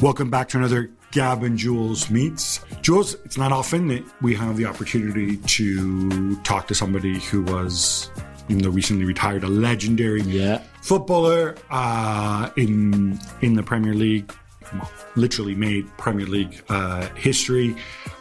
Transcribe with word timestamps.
Welcome 0.00 0.30
back 0.30 0.48
to 0.50 0.58
another 0.58 0.90
Gab 1.12 1.42
and 1.42 1.58
Juls 1.58 2.08
Meets. 2.10 2.60
Juls, 2.80 3.14
it's 3.26 3.36
not 3.36 3.52
often 3.52 3.88
that 3.88 4.02
we 4.22 4.34
have 4.34 4.56
the 4.56 4.64
opportunity 4.64 5.36
to 5.36 6.36
talk 6.36 6.66
to 6.68 6.74
somebody 6.74 7.18
who 7.18 7.42
was, 7.42 8.10
even 8.48 8.62
though 8.62 8.70
recently 8.70 9.04
retired, 9.04 9.44
a 9.44 9.48
legendary 9.48 10.22
Yeah. 10.22 10.62
footballer 10.80 11.54
uh, 11.70 12.48
in 12.56 13.20
in 13.42 13.54
the 13.54 13.62
Premier 13.62 13.92
League. 13.92 14.32
Well, 14.72 14.90
literally 15.16 15.54
made 15.54 15.86
Premier 15.98 16.26
League 16.26 16.62
uh, 16.70 17.06
history. 17.16 17.76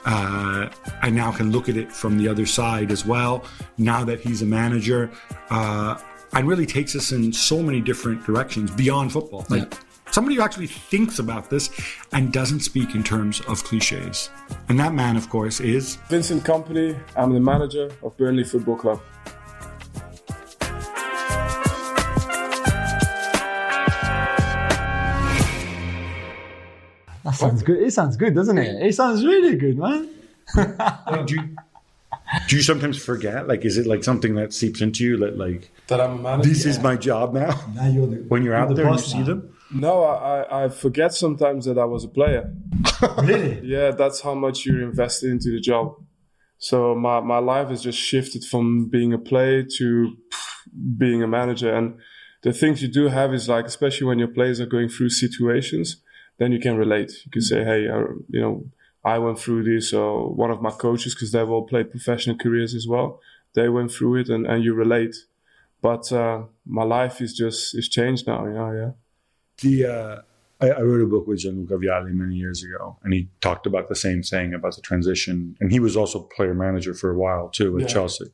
Uh, 0.05 0.70
I 1.02 1.09
now 1.11 1.32
can 1.32 1.52
look 1.52 1.70
at 1.70 1.77
it 1.77 1.93
from 1.93 2.18
the 2.18 2.27
other 2.27 2.46
side 2.46 2.91
as 2.91 3.05
well. 3.05 3.46
Now 3.77 4.04
that 4.04 4.19
he's 4.19 4.41
a 4.41 4.46
manager, 4.47 5.11
uh, 5.50 5.97
and 6.33 6.47
really 6.47 6.66
takes 6.66 6.96
us 6.96 7.11
in 7.14 7.32
so 7.32 7.61
many 7.64 7.80
different 7.82 8.25
directions 8.25 8.71
beyond 8.71 9.11
football. 9.14 9.46
Like 9.50 9.75
somebody 10.11 10.36
who 10.36 10.41
actually 10.41 10.68
thinks 10.68 11.19
about 11.19 11.49
this 11.49 11.69
and 12.11 12.31
doesn't 12.33 12.61
speak 12.61 12.95
in 12.95 13.04
terms 13.04 13.41
of 13.41 13.63
cliches. 13.63 14.29
And 14.68 14.79
that 14.79 14.93
man, 14.93 15.15
of 15.18 15.29
course, 15.29 15.59
is 15.59 15.95
Vincent 16.09 16.43
Kompany. 16.43 16.97
I'm 17.15 17.33
the 17.33 17.39
manager 17.39 17.91
of 18.04 18.15
Burnley 18.18 18.43
Football 18.43 18.75
Club. 18.77 19.01
That 27.23 27.35
sounds 27.35 27.63
good. 27.63 27.79
It 27.83 27.91
sounds 27.91 28.18
good, 28.18 28.33
doesn't 28.33 28.57
it? 28.57 28.82
It 28.82 28.96
sounds 28.96 29.25
really 29.25 29.55
good, 29.55 29.77
man. 29.77 30.10
do 31.25 31.35
you, 31.35 31.55
do 32.47 32.55
you 32.55 32.61
sometimes 32.63 33.03
forget? 33.03 33.47
Like, 33.47 33.66
is 33.66 33.77
it 33.77 33.85
like 33.85 34.03
something 34.03 34.35
that 34.35 34.53
seeps 34.53 34.81
into 34.81 35.03
you 35.03 35.17
that, 35.17 35.38
like, 35.38 35.69
That 35.88 35.99
I'm 36.01 36.19
a 36.19 36.21
manager. 36.21 36.49
this 36.49 36.66
is 36.66 36.79
my 36.79 36.95
job 36.95 37.33
now? 37.33 37.59
Now 37.75 37.88
you're 37.88 38.07
the, 38.07 38.16
When 38.29 38.44
you're 38.44 38.55
out 38.55 38.69
the 38.69 38.75
there 38.75 38.88
and 38.88 38.95
you 38.95 39.01
boss 39.01 39.11
see 39.11 39.19
now. 39.19 39.25
them? 39.25 39.55
No, 39.72 40.03
I, 40.03 40.42
I- 40.42 40.64
I 40.66 40.70
forget 40.70 41.14
sometimes 41.14 41.66
that 41.66 41.78
I 41.78 41.86
was 41.86 42.03
a 42.03 42.08
player. 42.09 42.53
Really? 43.23 43.62
Yeah, 43.64 43.92
that's 43.92 44.22
how 44.22 44.34
much 44.36 44.66
you're 44.66 44.81
invested 44.81 45.30
into 45.31 45.52
the 45.52 45.59
job. 45.62 45.95
So 46.58 46.95
my, 46.95 47.22
my 47.22 47.38
life 47.39 47.70
has 47.70 47.81
just 47.81 47.97
shifted 47.97 48.44
from 48.44 48.90
being 48.90 49.14
a 49.14 49.17
player 49.17 49.64
to 49.78 50.16
being 50.97 51.23
a 51.23 51.28
manager. 51.28 51.73
And 51.73 51.97
the 52.44 52.52
things 52.52 52.81
you 52.81 52.90
do 52.90 53.08
have 53.08 53.34
is 53.34 53.47
like, 53.47 53.66
especially 53.66 54.08
when 54.08 54.20
your 54.20 54.28
players 54.28 54.59
are 54.59 54.66
going 54.66 54.90
through 54.90 55.09
situations, 55.12 56.02
then 56.40 56.52
you 56.52 56.59
can 56.59 56.75
relate. 56.75 57.12
You 57.25 57.31
can 57.31 57.42
say, 57.42 57.64
hey, 57.64 57.88
uh, 57.88 58.00
you 58.30 58.42
know, 58.42 58.66
I 59.06 59.17
went 59.20 59.40
through 59.40 59.64
this, 59.64 59.94
or 59.94 60.34
one 60.34 60.52
of 60.52 60.62
my 60.62 60.72
coaches, 60.72 61.16
because 61.16 61.31
they've 61.31 61.50
all 61.50 61.66
played 61.66 61.90
professional 61.92 62.36
careers 62.38 62.73
as 62.75 62.86
well. 62.88 63.22
They 63.56 63.70
went 63.70 63.92
through 63.94 64.17
it, 64.22 64.30
and, 64.30 64.45
and 64.45 64.62
you 64.64 64.73
relate. 64.73 65.16
But 65.81 66.12
uh, 66.12 66.44
my 66.66 66.84
life 66.84 67.22
is 67.22 67.34
just 67.34 67.78
is 67.78 67.88
changed 67.88 68.28
now. 68.28 68.44
Know, 68.44 68.72
yeah. 68.73 68.92
The 69.61 69.85
uh, 69.85 70.21
I, 70.61 70.69
I 70.69 70.81
wrote 70.81 71.02
a 71.02 71.05
book 71.05 71.27
with 71.27 71.39
Gianluca 71.39 71.75
Vialli 71.75 72.11
many 72.13 72.35
years 72.35 72.63
ago, 72.63 72.97
and 73.03 73.13
he 73.13 73.29
talked 73.41 73.66
about 73.66 73.88
the 73.89 73.95
same 73.95 74.21
thing 74.23 74.53
about 74.53 74.75
the 74.75 74.81
transition. 74.81 75.55
And 75.59 75.71
he 75.71 75.79
was 75.79 75.95
also 75.95 76.21
player 76.35 76.53
manager 76.53 76.93
for 76.93 77.11
a 77.11 77.17
while 77.17 77.49
too 77.49 77.73
with 77.73 77.83
Yeah. 77.83 77.88
Chelsea. 77.88 78.25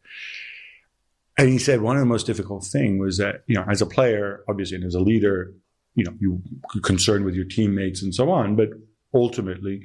And 1.38 1.50
he 1.50 1.58
said 1.58 1.82
one 1.82 1.98
of 1.98 2.00
the 2.00 2.06
most 2.06 2.26
difficult 2.26 2.64
thing 2.64 2.98
was 2.98 3.18
that 3.18 3.44
you 3.48 3.56
know, 3.56 3.66
as 3.70 3.82
a 3.82 3.86
player, 3.86 4.44
obviously, 4.48 4.76
and 4.76 4.86
as 4.86 4.96
a 4.96 5.02
leader, 5.02 5.54
you 5.94 6.04
know, 6.04 6.14
you 6.20 6.42
concerned 6.82 7.26
with 7.26 7.36
your 7.36 7.46
teammates 7.46 8.02
and 8.02 8.14
so 8.14 8.30
on, 8.32 8.56
but 8.56 8.70
ultimately. 9.14 9.84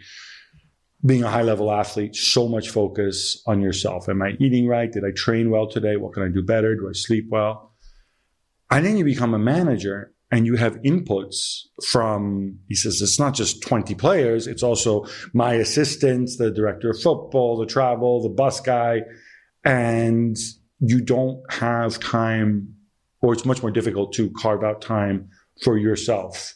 Being 1.03 1.25
a 1.25 1.31
high 1.31 1.41
level 1.45 1.73
athlete, 1.73 2.15
so 2.15 2.47
much 2.47 2.69
focus 2.69 3.43
on 3.47 3.63
yourself. 3.63 4.07
Am 4.11 4.21
I 4.21 4.37
eating 4.39 4.67
right? 4.69 4.93
Did 4.93 5.03
I 5.03 5.13
train 5.13 5.49
well 5.49 5.67
today? 5.67 5.97
What 5.97 6.13
can 6.13 6.23
I 6.23 6.29
do 6.29 6.43
better? 6.43 6.75
Do 6.75 6.91
I 6.91 6.93
sleep 6.93 7.29
well? 7.31 7.73
And 8.71 8.85
then 8.85 8.99
you 8.99 9.05
become 9.07 9.33
a 9.33 9.39
manager 9.39 10.13
and 10.31 10.47
you 10.47 10.57
have 10.57 10.81
inputs 10.83 11.63
from, 11.85 12.59
he 12.69 12.75
says, 12.75 13.03
it's 13.03 13.19
not 13.19 13.35
just 13.35 13.63
20 13.63 13.95
players, 13.97 14.47
it's 14.47 14.63
also 14.63 15.07
my 15.33 15.55
assistants, 15.55 16.37
the 16.37 16.51
director 16.51 16.91
of 16.91 17.01
football, 17.01 17.59
the 17.59 17.67
travel, 17.67 18.23
the 18.23 18.29
bus 18.29 18.61
guy. 18.61 19.03
And 19.65 20.37
you 20.79 21.01
don't 21.01 21.43
have 21.53 21.99
time, 21.99 22.75
or 23.21 23.33
it's 23.33 23.45
much 23.45 23.61
more 23.63 23.71
difficult 23.71 24.13
to 24.15 24.31
carve 24.31 24.63
out 24.63 24.81
time 24.81 25.29
for 25.63 25.77
yourself. 25.77 26.55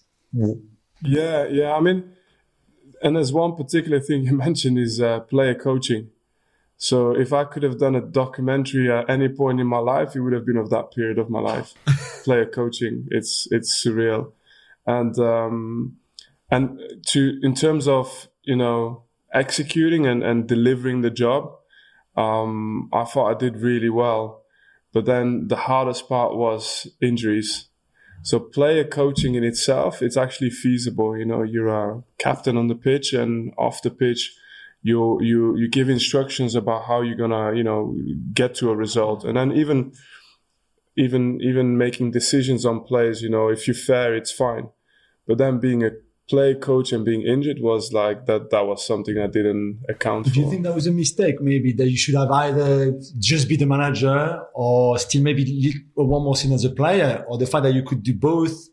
Yeah, 1.02 1.46
yeah. 1.46 1.72
I 1.74 1.80
mean, 1.80 2.10
and 3.02 3.16
there's 3.16 3.32
one 3.32 3.54
particular 3.56 4.00
thing 4.00 4.24
you 4.24 4.32
mentioned 4.36 4.78
is 4.78 5.00
uh, 5.00 5.20
player 5.20 5.54
coaching. 5.54 6.10
So 6.84 7.18
if 7.18 7.32
I 7.32 7.44
could 7.44 7.62
have 7.62 7.78
done 7.78 7.94
a 7.94 8.02
documentary 8.02 8.92
at 8.92 9.08
any 9.08 9.30
point 9.30 9.58
in 9.58 9.66
my 9.66 9.78
life, 9.78 10.14
it 10.14 10.20
would 10.20 10.34
have 10.34 10.44
been 10.44 10.58
of 10.58 10.68
that 10.68 10.92
period 10.92 11.18
of 11.18 11.30
my 11.30 11.40
life. 11.40 11.72
player 12.24 12.44
coaching, 12.44 13.08
it's 13.10 13.48
it's 13.50 13.82
surreal, 13.82 14.32
and 14.86 15.18
um, 15.18 15.96
and 16.50 16.78
to 17.06 17.40
in 17.42 17.54
terms 17.54 17.88
of 17.88 18.28
you 18.42 18.56
know 18.56 19.04
executing 19.32 20.06
and, 20.06 20.22
and 20.22 20.46
delivering 20.46 21.00
the 21.00 21.08
job, 21.08 21.54
um, 22.18 22.90
I 22.92 23.04
thought 23.04 23.34
I 23.34 23.38
did 23.38 23.62
really 23.62 23.88
well. 23.88 24.42
But 24.92 25.06
then 25.06 25.48
the 25.48 25.56
hardest 25.56 26.06
part 26.06 26.36
was 26.36 26.86
injuries. 27.00 27.68
So 28.22 28.38
player 28.38 28.84
coaching 28.84 29.36
in 29.36 29.42
itself, 29.42 30.02
it's 30.02 30.18
actually 30.18 30.50
feasible. 30.50 31.16
You 31.16 31.24
know, 31.24 31.44
you're 31.44 31.68
a 31.68 32.02
captain 32.18 32.58
on 32.58 32.68
the 32.68 32.74
pitch 32.74 33.14
and 33.14 33.54
off 33.56 33.80
the 33.80 33.90
pitch, 33.90 34.36
you 34.84 35.18
you 35.22 35.56
you 35.56 35.68
give 35.68 35.88
instructions 35.88 36.54
about 36.54 36.84
how 36.84 37.00
you're 37.00 37.16
gonna, 37.16 37.56
you 37.56 37.64
know, 37.64 37.96
get 38.32 38.54
to 38.56 38.70
a 38.70 38.76
result. 38.76 39.24
And 39.24 39.36
then 39.38 39.50
even 39.52 39.92
even 40.96 41.40
even 41.40 41.76
making 41.76 42.12
decisions 42.12 42.64
on 42.64 42.84
plays. 42.84 43.22
you 43.22 43.30
know, 43.30 43.48
if 43.48 43.66
you 43.66 43.74
fair, 43.74 44.14
it's 44.14 44.30
fine. 44.30 44.68
But 45.26 45.38
then 45.38 45.58
being 45.58 45.82
a 45.82 45.90
play 46.28 46.54
coach 46.54 46.92
and 46.92 47.02
being 47.04 47.22
injured 47.22 47.58
was 47.60 47.92
like 47.92 48.26
that 48.26 48.50
that 48.50 48.66
was 48.66 48.86
something 48.86 49.16
I 49.18 49.26
didn't 49.26 49.80
account 49.88 50.26
Do 50.26 50.30
for. 50.30 50.34
Do 50.34 50.40
you 50.42 50.50
think 50.50 50.62
that 50.64 50.74
was 50.74 50.86
a 50.86 50.92
mistake? 50.92 51.40
Maybe 51.40 51.72
that 51.72 51.88
you 51.88 51.96
should 51.96 52.14
have 52.14 52.30
either 52.30 52.92
just 53.18 53.48
be 53.48 53.56
the 53.56 53.66
manager 53.66 54.42
or 54.54 54.98
still 54.98 55.22
maybe 55.22 55.44
li- 55.46 55.84
uh, 55.98 56.04
one 56.04 56.22
more 56.22 56.36
season 56.36 56.54
as 56.54 56.64
a 56.64 56.70
player, 56.70 57.24
or 57.26 57.38
the 57.38 57.46
fact 57.46 57.62
that 57.64 57.72
you 57.72 57.82
could 57.82 58.02
do 58.02 58.14
both 58.14 58.68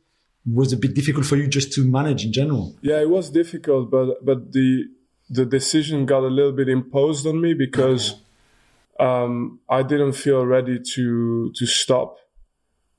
was 0.46 0.74
a 0.74 0.78
bit 0.78 0.94
difficult 0.94 1.26
for 1.26 1.38
you 1.38 1.48
just 1.48 1.72
to 1.74 1.90
manage 1.90 2.26
in 2.26 2.34
general. 2.34 2.76
Yeah, 2.82 3.00
it 3.00 3.10
was 3.10 3.30
difficult, 3.30 3.90
but 3.90 4.26
but 4.26 4.52
the 4.52 4.86
the 5.32 5.46
decision 5.46 6.06
got 6.06 6.24
a 6.24 6.28
little 6.28 6.52
bit 6.52 6.68
imposed 6.68 7.26
on 7.26 7.42
me 7.42 7.54
because 7.54 8.16
um, 9.00 9.60
I 9.70 9.82
didn't 9.82 10.14
feel 10.14 10.46
ready 10.46 10.78
to 10.96 11.52
to 11.54 11.66
stop. 11.66 12.18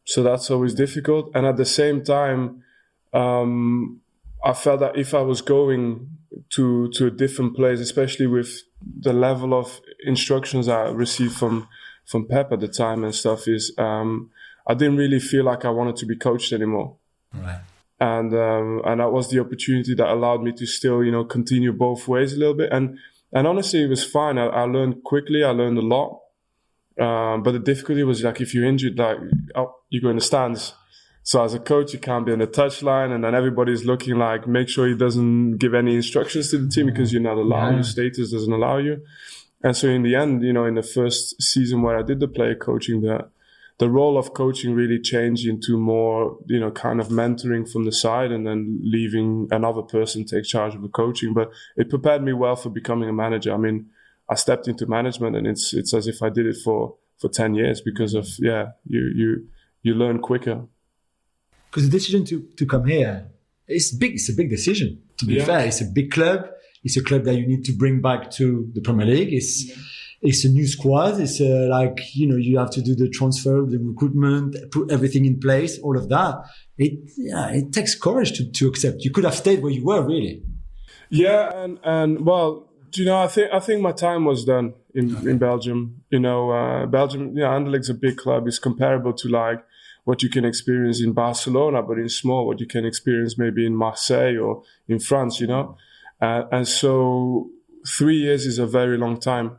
So 0.05 0.23
that's 0.23 0.51
always 0.51 0.75
difficult, 0.75 1.31
and 1.35 1.47
at 1.47 1.57
the 1.57 1.65
same 1.65 2.03
time, 2.03 2.65
um, 3.13 4.01
I 4.45 4.53
felt 4.53 4.81
that 4.81 4.97
if 4.97 5.15
I 5.15 5.21
was 5.21 5.43
going 5.43 6.09
to 6.51 6.89
to 6.97 7.07
a 7.07 7.11
different 7.11 7.55
place, 7.55 7.79
especially 7.81 8.27
with 8.27 8.63
the 8.81 9.13
level 9.13 9.55
of 9.55 9.81
instructions 10.05 10.67
I 10.69 10.89
received 10.91 11.37
from 11.37 11.69
from 12.05 12.27
Pep 12.27 12.51
at 12.51 12.61
the 12.61 12.69
time 12.69 13.05
and 13.05 13.15
stuff, 13.15 13.47
is 13.47 13.73
um, 13.79 14.31
I 14.67 14.75
didn't 14.75 14.97
really 14.97 15.21
feel 15.21 15.45
like 15.45 15.65
I 15.65 15.71
wanted 15.71 15.97
to 15.97 16.07
be 16.07 16.17
coached 16.17 16.53
anymore 16.53 16.97
Right. 17.35 17.61
And 18.03 18.35
um, 18.35 18.83
and 18.85 19.01
that 19.01 19.13
was 19.13 19.31
the 19.31 19.39
opportunity 19.39 19.95
that 19.95 20.09
allowed 20.09 20.43
me 20.43 20.51
to 20.53 20.67
still 20.67 21.05
you 21.05 21.13
know 21.13 21.25
continue 21.25 21.73
both 21.73 22.09
ways 22.09 22.33
a 22.33 22.37
little 22.37 22.55
bit. 22.55 22.73
And 22.73 22.99
and 23.33 23.47
honestly 23.47 23.85
it 23.85 23.89
was 23.89 24.05
fine. 24.05 24.39
I, 24.39 24.47
I 24.47 24.63
learned 24.63 25.05
quickly. 25.05 25.45
I 25.45 25.51
learned 25.51 25.79
a 25.79 25.83
lot. 25.83 26.19
Um, 27.01 27.45
but 27.45 27.53
the 27.53 27.61
difficulty 27.61 28.03
was 28.03 28.23
like 28.25 28.41
if 28.41 28.55
you're 28.55 28.65
injured 28.65 28.99
like 28.99 29.19
oh, 29.55 29.77
you 29.89 30.01
go 30.01 30.11
in 30.11 30.17
the 30.17 30.23
stands. 30.23 30.75
So 31.23 31.45
as 31.45 31.55
a 31.55 31.61
coach 31.61 31.93
you 31.93 32.01
can't 32.01 32.27
be 32.27 32.33
on 32.33 32.41
the 32.41 32.49
touchline 32.49 33.15
and 33.15 33.23
then 33.23 33.37
everybody's 33.37 33.85
looking 33.85 34.17
like 34.17 34.49
make 34.49 34.69
sure 34.69 34.89
he 34.89 34.97
doesn't 34.97 35.59
give 35.59 35.73
any 35.73 35.95
instructions 35.95 36.51
to 36.51 36.59
the 36.59 36.69
team 36.69 36.87
because 36.87 37.13
you're 37.13 37.23
not 37.23 37.39
allowed. 37.39 37.69
Yeah. 37.69 37.75
your 37.75 37.85
status 37.85 38.33
doesn't 38.33 38.53
allow 38.53 38.79
you. 38.79 39.01
And 39.63 39.77
so 39.77 39.87
in 39.87 40.03
the 40.03 40.17
end 40.17 40.43
you 40.43 40.53
know 40.53 40.65
in 40.65 40.75
the 40.75 40.83
first 40.83 41.41
season 41.41 41.83
where 41.83 41.97
I 41.97 42.03
did 42.03 42.19
the 42.19 42.27
player 42.27 42.57
coaching 42.57 43.03
the 43.03 43.29
the 43.83 43.91
role 43.91 44.17
of 44.17 44.33
coaching 44.33 44.77
really 44.77 45.01
changed 45.01 45.45
into 45.45 45.77
more, 45.77 46.39
you 46.47 46.61
know, 46.61 46.71
kind 46.71 47.01
of 47.01 47.09
mentoring 47.09 47.69
from 47.69 47.85
the 47.85 47.91
side 47.91 48.31
and 48.31 48.47
then 48.47 48.79
leaving 48.81 49.49
another 49.51 49.83
person 49.83 50.25
take 50.25 50.45
charge 50.45 50.73
of 50.77 50.83
the 50.83 50.89
coaching. 50.89 51.35
But 51.35 51.51
it 51.77 51.91
prepared 51.91 52.23
me 52.23 52.33
well 52.33 52.55
for 52.55 52.71
becoming 52.71 53.09
a 53.09 53.13
manager. 53.13 53.53
I 53.53 53.57
mean, 53.57 53.87
I 54.29 54.37
stepped 54.37 54.69
into 54.69 54.87
management 54.87 55.35
and 55.35 55.49
it's 55.49 55.75
it's 55.75 55.93
as 55.93 56.07
if 56.07 56.23
I 56.23 56.29
did 56.29 56.47
it 56.47 56.59
for 56.65 56.95
for 57.21 57.29
10 57.29 57.57
years 57.57 57.81
because 57.81 58.15
of 58.15 58.29
yeah, 58.39 58.67
you 58.87 59.03
you 59.21 59.49
you 59.83 59.95
learn 59.95 60.21
quicker. 60.21 60.59
Because 61.69 61.91
the 61.91 61.99
decision 61.99 62.25
to, 62.27 62.41
to 62.59 62.65
come 62.65 62.85
here, 62.87 63.27
it's 63.67 63.91
big. 63.93 64.13
It's 64.15 64.29
a 64.29 64.35
big 64.35 64.49
decision. 64.49 65.03
To 65.19 65.27
be 65.27 65.35
Yeah. 65.35 65.45
fair, 65.47 65.67
it's 65.67 65.81
a 65.81 65.87
big 65.87 66.13
club. 66.13 66.41
It's 66.85 66.97
a 66.97 67.03
club 67.03 67.25
that 67.25 67.35
you 67.35 67.49
need 67.49 67.65
to 67.65 67.73
bring 67.73 68.01
back 68.01 68.31
to 68.39 68.71
the 68.75 68.81
Premier 68.81 69.07
League. 69.07 69.33
It's 69.33 69.57
it's 70.23 70.45
a 70.45 70.49
new 70.49 70.67
squad. 70.67 71.21
It's 71.21 71.41
uh, 71.41 71.67
like 71.69 71.99
you 72.15 72.27
know 72.27 72.37
you 72.37 72.59
have 72.59 72.71
to 72.71 72.81
do 72.81 72.95
the 72.95 73.09
transfer, 73.09 73.67
the 73.67 73.79
recruitment, 73.79 74.57
put 74.71 74.91
everything 74.91 75.25
in 75.25 75.41
place, 75.41 75.79
all 75.81 75.97
of 75.99 76.09
that. 76.09 76.43
It 76.79 77.11
yeah, 77.17 77.51
it 77.51 77.73
takes 77.73 77.95
courage 77.95 78.33
to, 78.39 78.51
to 78.51 78.69
accept. 78.69 79.05
You 79.05 79.11
could 79.11 79.25
have 79.25 79.35
stayed 79.35 79.63
where 79.63 79.73
you 79.73 79.85
were, 79.85 80.03
really. 80.07 80.43
Yeah, 81.11 81.51
and 81.55 81.79
and 81.85 82.25
well, 82.25 82.71
do 82.91 83.03
you 83.03 83.07
know, 83.07 83.19
I 83.19 83.27
think 83.27 83.53
I 83.53 83.59
think 83.59 83.83
my 83.83 83.93
time 83.93 84.25
was 84.25 84.45
done 84.45 84.75
in 84.95 85.17
in 85.29 85.39
Belgium. 85.39 86.03
You 86.11 86.21
know, 86.21 86.51
uh, 86.51 86.87
Belgium, 86.87 87.35
know, 87.35 87.51
Anderlecht's 87.51 87.91
a 87.91 87.95
big 87.95 88.17
club. 88.17 88.47
It's 88.47 88.59
comparable 88.59 89.13
to 89.15 89.29
like 89.29 89.65
what 90.05 90.23
you 90.23 90.29
can 90.29 90.45
experience 90.45 91.01
in 91.01 91.13
Barcelona, 91.13 91.83
but 91.83 91.99
in 91.99 92.09
small, 92.09 92.47
what 92.47 92.61
you 92.61 92.67
can 92.67 92.85
experience 92.85 93.39
maybe 93.39 93.65
in 93.65 93.75
Marseille 93.75 94.37
or 94.37 94.63
in 94.89 94.99
France, 94.99 95.41
you 95.41 95.47
know? 95.47 95.77
Uh, 96.21 96.43
and 96.51 96.67
so 96.67 97.51
three 97.87 98.17
years 98.17 98.47
is 98.47 98.59
a 98.59 98.67
very 98.67 98.99
long 98.99 99.19
time. 99.19 99.59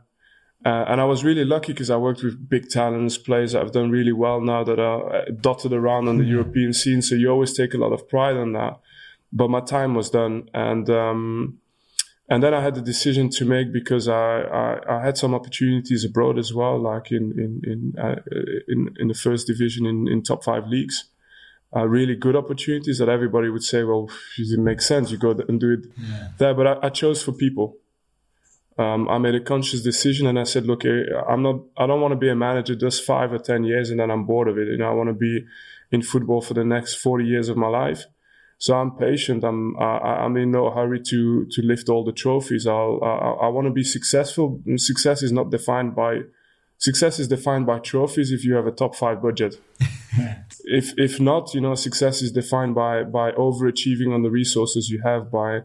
Uh, 0.64 0.84
and 0.88 1.00
I 1.00 1.04
was 1.04 1.24
really 1.24 1.44
lucky 1.44 1.72
because 1.72 1.90
I 1.90 1.96
worked 1.96 2.22
with 2.22 2.48
big 2.48 2.70
talents, 2.70 3.18
players 3.18 3.52
that 3.52 3.62
have 3.62 3.72
done 3.72 3.90
really 3.90 4.12
well 4.12 4.40
now 4.40 4.64
that 4.64 4.78
are 4.78 5.14
uh, 5.14 5.24
dotted 5.40 5.74
around 5.74 6.08
on 6.08 6.16
the 6.16 6.22
mm-hmm. 6.22 6.32
European 6.32 6.72
scene. 6.72 7.02
So 7.02 7.14
you 7.14 7.28
always 7.28 7.52
take 7.52 7.74
a 7.74 7.78
lot 7.78 7.92
of 7.92 8.08
pride 8.08 8.36
in 8.36 8.52
that. 8.52 8.80
But 9.30 9.50
my 9.50 9.60
time 9.60 9.94
was 9.94 10.08
done. 10.08 10.48
And, 10.54 10.88
um, 10.88 11.58
and 12.28 12.42
then 12.42 12.54
I 12.54 12.62
had 12.62 12.74
the 12.74 12.80
decision 12.80 13.28
to 13.30 13.44
make 13.44 13.72
because 13.72 14.08
I, 14.08 14.40
I, 14.40 14.96
I, 14.96 15.04
had 15.04 15.18
some 15.18 15.34
opportunities 15.34 16.04
abroad 16.04 16.38
as 16.38 16.54
well, 16.54 16.80
like 16.80 17.12
in 17.12 17.32
in 17.38 17.60
in 17.70 18.02
uh, 18.02 18.20
in, 18.66 18.94
in, 18.98 19.08
the 19.08 19.14
first 19.14 19.46
division 19.46 19.84
in, 19.84 20.08
in 20.08 20.22
top 20.22 20.42
five 20.42 20.66
leagues. 20.66 21.04
Uh, 21.76 21.86
really 21.86 22.14
good 22.14 22.36
opportunities 22.36 22.98
that 22.98 23.08
everybody 23.08 23.48
would 23.48 23.64
say, 23.64 23.82
well, 23.82 24.08
it 24.38 24.44
didn't 24.48 24.64
make 24.64 24.80
sense. 24.80 25.10
You 25.10 25.18
go 25.18 25.32
and 25.32 25.60
do 25.60 25.72
it 25.72 25.86
yeah. 25.98 26.28
there, 26.38 26.54
but 26.54 26.66
I, 26.66 26.86
I, 26.86 26.88
chose 26.88 27.20
for 27.22 27.32
people. 27.32 27.76
Um, 28.76 29.08
I 29.08 29.18
made 29.18 29.34
a 29.36 29.40
conscious 29.40 29.82
decision, 29.82 30.26
and 30.26 30.38
I 30.38 30.44
said, 30.44 30.66
look, 30.66 30.84
eh, 30.84 31.04
I'm 31.28 31.42
not. 31.42 31.60
I 31.76 31.86
don't 31.86 32.00
want 32.00 32.12
to 32.12 32.16
be 32.16 32.28
a 32.28 32.34
manager 32.34 32.74
just 32.74 33.04
five 33.04 33.32
or 33.32 33.38
ten 33.38 33.64
years, 33.64 33.90
and 33.90 34.00
then 34.00 34.10
I'm 34.10 34.24
bored 34.24 34.48
of 34.48 34.58
it. 34.58 34.68
You 34.68 34.78
know, 34.78 34.88
I 34.88 34.94
want 34.94 35.08
to 35.10 35.14
be 35.14 35.44
in 35.92 36.02
football 36.02 36.40
for 36.40 36.54
the 36.54 36.64
next 36.64 36.96
forty 36.96 37.24
years 37.24 37.48
of 37.48 37.56
my 37.56 37.68
life. 37.68 38.06
So 38.58 38.74
I'm 38.74 38.92
patient. 38.92 39.44
I'm 39.44 39.76
I, 39.78 40.24
am 40.24 40.36
in 40.36 40.50
no 40.50 40.70
hurry 40.70 41.00
to 41.10 41.46
to 41.50 41.62
lift 41.62 41.88
all 41.88 42.04
the 42.04 42.12
trophies. 42.12 42.66
I'll 42.66 42.98
I, 43.02 43.46
I 43.46 43.48
want 43.48 43.66
to 43.66 43.72
be 43.72 43.84
successful. 43.84 44.60
Success 44.76 45.22
is 45.22 45.32
not 45.32 45.50
defined 45.50 45.94
by 45.94 46.20
success 46.78 47.18
is 47.18 47.28
defined 47.28 47.66
by 47.66 47.78
trophies 47.78 48.32
if 48.32 48.44
you 48.44 48.54
have 48.54 48.66
a 48.66 48.72
top 48.72 48.94
five 48.94 49.22
budget. 49.22 49.60
if 50.64 50.94
if 50.98 51.20
not, 51.20 51.54
you 51.54 51.60
know, 51.60 51.74
success 51.74 52.22
is 52.22 52.32
defined 52.32 52.74
by 52.74 53.02
by 53.04 53.32
overachieving 53.32 54.12
on 54.14 54.22
the 54.22 54.30
resources 54.30 54.88
you 54.88 55.00
have 55.02 55.30
by 55.30 55.60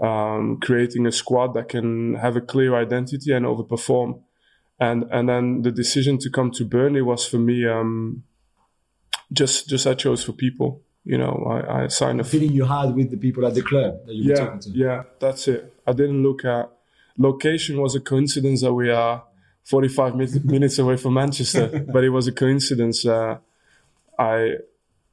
um, 0.00 0.58
creating 0.60 1.06
a 1.06 1.12
squad 1.12 1.54
that 1.54 1.68
can 1.68 2.14
have 2.14 2.36
a 2.36 2.40
clear 2.40 2.74
identity 2.74 3.32
and 3.32 3.46
overperform. 3.46 4.20
And 4.80 5.04
and 5.10 5.28
then 5.28 5.62
the 5.62 5.70
decision 5.70 6.18
to 6.18 6.30
come 6.30 6.50
to 6.52 6.64
Burnley 6.64 7.02
was 7.02 7.26
for 7.26 7.38
me 7.38 7.66
um, 7.66 8.24
just 9.32 9.68
just 9.68 9.86
I 9.86 9.94
chose 9.94 10.24
for 10.24 10.32
people 10.32 10.82
you 11.04 11.18
know, 11.18 11.44
I, 11.46 11.84
I 11.84 11.86
signed 11.88 12.20
a 12.20 12.24
feeling 12.24 12.52
you 12.52 12.64
had 12.64 12.94
with 12.94 13.10
the 13.10 13.18
people 13.18 13.46
at 13.46 13.54
the 13.54 13.62
club 13.62 14.06
that 14.06 14.14
you 14.14 14.24
yeah, 14.24 14.40
were 14.40 14.46
talking 14.46 14.60
to. 14.60 14.70
Yeah, 14.70 15.02
that's 15.20 15.46
it. 15.48 15.74
I 15.86 15.92
didn't 15.92 16.22
look 16.22 16.44
at 16.44 16.70
location 17.18 17.80
was 17.80 17.94
a 17.94 18.00
coincidence 18.00 18.62
that 18.62 18.72
we 18.72 18.90
are 18.90 19.22
45 19.64 20.16
minutes 20.44 20.78
away 20.78 20.96
from 20.96 21.14
Manchester, 21.14 21.84
but 21.92 22.04
it 22.04 22.08
was 22.08 22.26
a 22.26 22.32
coincidence. 22.32 23.04
Uh, 23.04 23.38
I 24.18 24.54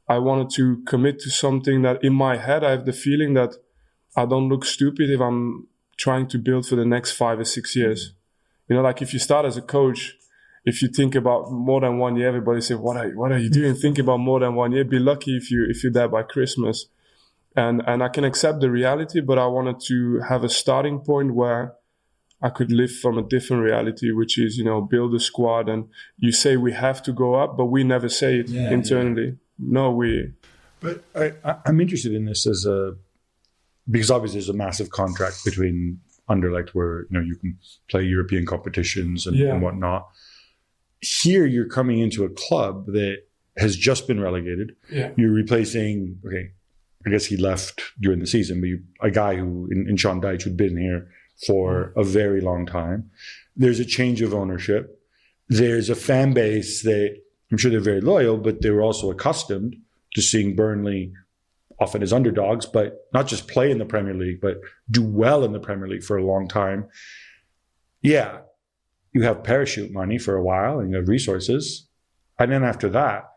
I 0.07 0.17
wanted 0.19 0.49
to 0.51 0.81
commit 0.85 1.19
to 1.21 1.29
something 1.29 1.81
that 1.81 2.03
in 2.03 2.13
my 2.13 2.37
head 2.37 2.63
I 2.63 2.71
have 2.71 2.85
the 2.85 2.93
feeling 2.93 3.33
that 3.33 3.55
I 4.15 4.25
don't 4.25 4.49
look 4.49 4.65
stupid 4.65 5.09
if 5.09 5.21
I'm 5.21 5.67
trying 5.97 6.27
to 6.29 6.37
build 6.37 6.67
for 6.67 6.75
the 6.75 6.85
next 6.85 7.11
five 7.11 7.39
or 7.39 7.45
six 7.45 7.75
years. 7.75 8.13
You 8.67 8.75
know, 8.75 8.81
like 8.81 9.01
if 9.01 9.13
you 9.13 9.19
start 9.19 9.45
as 9.45 9.57
a 9.57 9.61
coach 9.61 10.15
if 10.63 10.81
you 10.81 10.87
think 10.87 11.15
about 11.15 11.51
more 11.51 11.81
than 11.81 11.97
one 11.97 12.15
year, 12.15 12.27
everybody 12.27 12.61
say, 12.61 12.75
"What 12.75 12.97
are 12.97 13.07
you, 13.07 13.17
what 13.17 13.31
are 13.31 13.37
you 13.37 13.49
doing? 13.49 13.73
think 13.75 13.97
about 13.97 14.17
more 14.17 14.39
than 14.39 14.55
one 14.55 14.71
year. 14.71 14.83
Be 14.83 14.99
lucky 14.99 15.35
if 15.35 15.49
you 15.49 15.65
if 15.67 15.83
you're 15.83 15.91
there 15.91 16.07
by 16.07 16.23
Christmas." 16.23 16.87
And 17.55 17.81
and 17.87 18.03
I 18.03 18.09
can 18.09 18.23
accept 18.23 18.61
the 18.61 18.69
reality, 18.69 19.21
but 19.21 19.37
I 19.37 19.47
wanted 19.47 19.79
to 19.87 20.19
have 20.29 20.43
a 20.43 20.49
starting 20.49 20.99
point 20.99 21.33
where 21.33 21.73
I 22.41 22.49
could 22.49 22.71
live 22.71 22.91
from 22.91 23.17
a 23.17 23.23
different 23.23 23.63
reality, 23.63 24.11
which 24.11 24.37
is 24.37 24.57
you 24.57 24.63
know 24.63 24.81
build 24.81 25.15
a 25.15 25.19
squad. 25.19 25.67
And 25.67 25.89
you 26.17 26.31
say 26.31 26.57
we 26.57 26.73
have 26.73 27.01
to 27.03 27.11
go 27.11 27.35
up, 27.35 27.57
but 27.57 27.65
we 27.65 27.83
never 27.83 28.07
say 28.07 28.39
it 28.39 28.49
yeah, 28.49 28.71
internally. 28.71 29.25
Yeah. 29.25 29.31
No, 29.57 29.91
we. 29.91 30.31
But 30.79 31.03
I, 31.15 31.33
I'm 31.65 31.79
interested 31.81 32.13
in 32.13 32.25
this 32.25 32.47
as 32.47 32.65
a 32.65 32.95
because 33.89 34.11
obviously 34.11 34.39
there's 34.39 34.49
a 34.49 34.53
massive 34.53 34.89
contract 34.91 35.43
between 35.43 35.99
Anderlecht 36.29 36.69
where 36.69 37.01
you 37.01 37.07
know 37.11 37.21
you 37.21 37.35
can 37.35 37.57
play 37.89 38.03
European 38.03 38.45
competitions 38.45 39.25
and, 39.27 39.35
yeah. 39.37 39.53
and 39.53 39.61
whatnot 39.61 40.07
here 41.01 41.45
you're 41.45 41.67
coming 41.67 41.99
into 41.99 42.23
a 42.23 42.29
club 42.29 42.85
that 42.87 43.23
has 43.57 43.75
just 43.75 44.07
been 44.07 44.19
relegated. 44.19 44.75
Yeah. 44.89 45.11
You're 45.17 45.33
replacing, 45.33 46.19
okay, 46.25 46.51
I 47.05 47.09
guess 47.09 47.25
he 47.25 47.37
left 47.37 47.81
during 47.99 48.19
the 48.19 48.27
season, 48.27 48.61
but 48.61 48.67
you, 48.67 48.83
a 49.01 49.11
guy 49.11 49.35
who, 49.35 49.67
in, 49.71 49.89
in 49.89 49.97
Sean 49.97 50.21
Dyche, 50.21 50.43
who'd 50.43 50.55
been 50.55 50.77
here 50.77 51.09
for 51.45 51.91
a 51.97 52.03
very 52.03 52.39
long 52.39 52.65
time. 52.65 53.09
There's 53.55 53.79
a 53.79 53.85
change 53.85 54.21
of 54.21 54.33
ownership. 54.33 55.01
There's 55.49 55.89
a 55.89 55.95
fan 55.95 56.33
base 56.33 56.83
that 56.83 57.17
I'm 57.51 57.57
sure 57.57 57.71
they're 57.71 57.81
very 57.81 58.01
loyal, 58.01 58.37
but 58.37 58.61
they 58.61 58.69
were 58.69 58.81
also 58.81 59.09
accustomed 59.09 59.75
to 60.13 60.21
seeing 60.21 60.55
Burnley 60.55 61.11
often 61.81 62.03
as 62.03 62.13
underdogs, 62.13 62.67
but 62.67 63.07
not 63.11 63.27
just 63.27 63.47
play 63.47 63.71
in 63.71 63.79
the 63.79 63.85
Premier 63.85 64.13
League, 64.13 64.39
but 64.39 64.61
do 64.89 65.03
well 65.03 65.43
in 65.43 65.51
the 65.51 65.59
Premier 65.59 65.87
League 65.87 66.03
for 66.03 66.15
a 66.15 66.23
long 66.23 66.47
time. 66.47 66.87
Yeah, 68.01 68.41
you 69.13 69.23
have 69.23 69.43
parachute 69.43 69.91
money 69.91 70.19
for 70.19 70.35
a 70.35 70.43
while 70.43 70.79
and 70.79 70.91
you 70.91 70.97
have 70.97 71.07
resources. 71.07 71.87
And 72.37 72.51
then 72.51 72.63
after 72.63 72.87
that, 72.89 73.31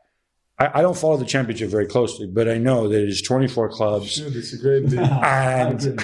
I, 0.58 0.78
I 0.78 0.82
don't 0.82 0.96
follow 0.96 1.16
the 1.16 1.24
championship 1.24 1.70
very 1.70 1.86
closely, 1.86 2.26
but 2.26 2.48
I 2.48 2.58
know 2.58 2.88
that 2.88 3.02
it 3.02 3.08
is 3.08 3.22
24 3.22 3.70
clubs. 3.70 4.12
Sure, 4.12 4.28
it's 4.28 4.52
a 4.52 4.58
great 4.58 4.84
league. 4.84 5.00
and, 5.22 6.02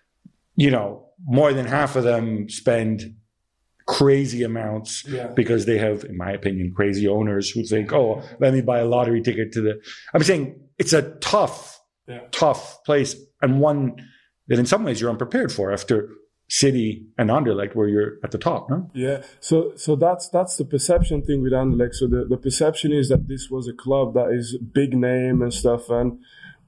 you 0.56 0.70
know, 0.70 1.06
more 1.22 1.52
than 1.52 1.66
half 1.66 1.96
of 1.96 2.04
them 2.04 2.48
spend 2.48 3.14
crazy 3.86 4.42
amounts 4.42 5.04
yeah. 5.06 5.26
because 5.28 5.66
they 5.66 5.76
have, 5.76 6.04
in 6.04 6.16
my 6.16 6.32
opinion, 6.32 6.72
crazy 6.74 7.06
owners 7.06 7.50
who 7.50 7.62
think, 7.62 7.92
oh, 7.92 8.22
let 8.40 8.54
me 8.54 8.62
buy 8.62 8.78
a 8.78 8.86
lottery 8.86 9.20
ticket 9.20 9.52
to 9.52 9.60
the. 9.60 9.80
I'm 10.14 10.22
saying 10.22 10.58
it's 10.78 10.92
a 10.92 11.02
tough, 11.18 11.73
yeah. 12.06 12.20
tough 12.30 12.82
place 12.84 13.16
and 13.40 13.60
one 13.60 13.96
that 14.48 14.58
in 14.58 14.66
some 14.66 14.84
ways 14.84 15.00
you're 15.00 15.10
unprepared 15.10 15.52
for 15.52 15.72
after 15.72 16.08
City 16.48 17.06
and 17.16 17.30
Anderlecht 17.30 17.74
where 17.74 17.88
you're 17.88 18.18
at 18.22 18.30
the 18.30 18.38
top, 18.38 18.68
no? 18.68 18.90
Yeah. 18.94 19.22
So 19.40 19.72
so 19.76 19.96
that's 19.96 20.28
that's 20.28 20.56
the 20.56 20.64
perception 20.64 21.22
thing 21.22 21.42
with 21.42 21.52
Anderlecht. 21.52 21.94
So 21.94 22.06
the, 22.06 22.26
the 22.28 22.36
perception 22.36 22.92
is 22.92 23.08
that 23.08 23.28
this 23.28 23.48
was 23.50 23.66
a 23.66 23.72
club 23.72 24.14
that 24.14 24.30
is 24.30 24.58
big 24.58 24.94
name 24.94 25.40
and 25.40 25.52
stuff 25.52 25.88
and 25.88 26.18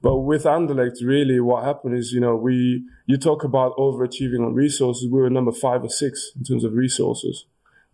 but 0.01 0.17
with 0.17 0.43
Anderlecht, 0.43 1.03
really, 1.03 1.39
what 1.39 1.63
happened 1.63 1.97
is, 1.97 2.11
you 2.11 2.19
know, 2.19 2.35
we 2.35 2.85
you 3.07 3.17
talk 3.17 3.43
about 3.43 3.75
overachieving 3.77 4.45
on 4.45 4.53
resources. 4.53 5.09
We 5.11 5.19
were 5.19 5.29
number 5.29 5.51
five 5.51 5.83
or 5.83 5.89
six 5.89 6.31
in 6.35 6.43
terms 6.43 6.63
of 6.63 6.73
resources, 6.73 7.45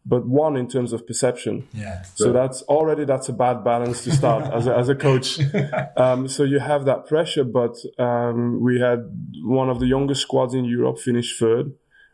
but 0.05 0.25
one 0.27 0.57
in 0.57 0.67
terms 0.67 0.92
of 0.94 1.07
perception. 1.07 1.68
Yeah. 1.73 2.04
So 2.16 2.33
that's 2.33 2.61
already 2.63 3.06
that's 3.06 3.30
a 3.30 3.33
bad 3.33 3.63
balance 3.63 4.04
to 4.04 4.11
start 4.11 4.54
as 4.57 4.68
a, 4.68 4.75
as 4.75 4.89
a 4.89 4.95
coach. 4.95 5.39
Um, 5.95 6.28
so 6.28 6.44
you 6.44 6.59
have 6.59 6.85
that 6.85 7.06
pressure, 7.06 7.44
but 7.44 7.75
um, 7.99 8.61
we 8.61 8.80
had 8.80 8.99
one 9.44 9.69
of 9.69 9.80
the 9.80 9.85
youngest 9.85 10.21
squads 10.21 10.54
in 10.54 10.66
Europe 10.66 10.97
finish 10.99 11.37
third 11.37 11.73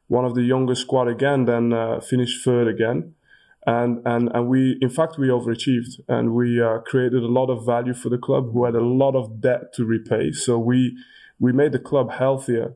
one 0.10 0.26
of 0.26 0.36
the 0.36 0.42
youngest 0.42 0.82
squad 0.82 1.08
again, 1.08 1.46
then 1.46 1.72
uh, 1.72 2.02
finished 2.02 2.44
third 2.44 2.68
again. 2.68 3.14
And, 3.66 4.02
and, 4.06 4.30
and 4.34 4.48
we, 4.48 4.78
in 4.82 4.90
fact, 4.90 5.20
we 5.20 5.28
overachieved 5.28 6.00
and 6.08 6.34
we 6.34 6.62
uh, 6.62 6.80
created 6.80 7.22
a 7.22 7.28
lot 7.28 7.50
of 7.52 7.66
value 7.66 7.94
for 7.94 8.10
the 8.10 8.18
club 8.18 8.52
who 8.52 8.66
had 8.66 8.74
a 8.74 8.84
lot 8.84 9.16
of 9.16 9.40
debt 9.40 9.74
to 9.76 9.86
repay. 9.86 10.32
So 10.32 10.58
we, 10.58 10.98
we 11.40 11.52
made 11.52 11.74
the 11.74 11.80
club 11.80 12.12
healthier. 12.12 12.74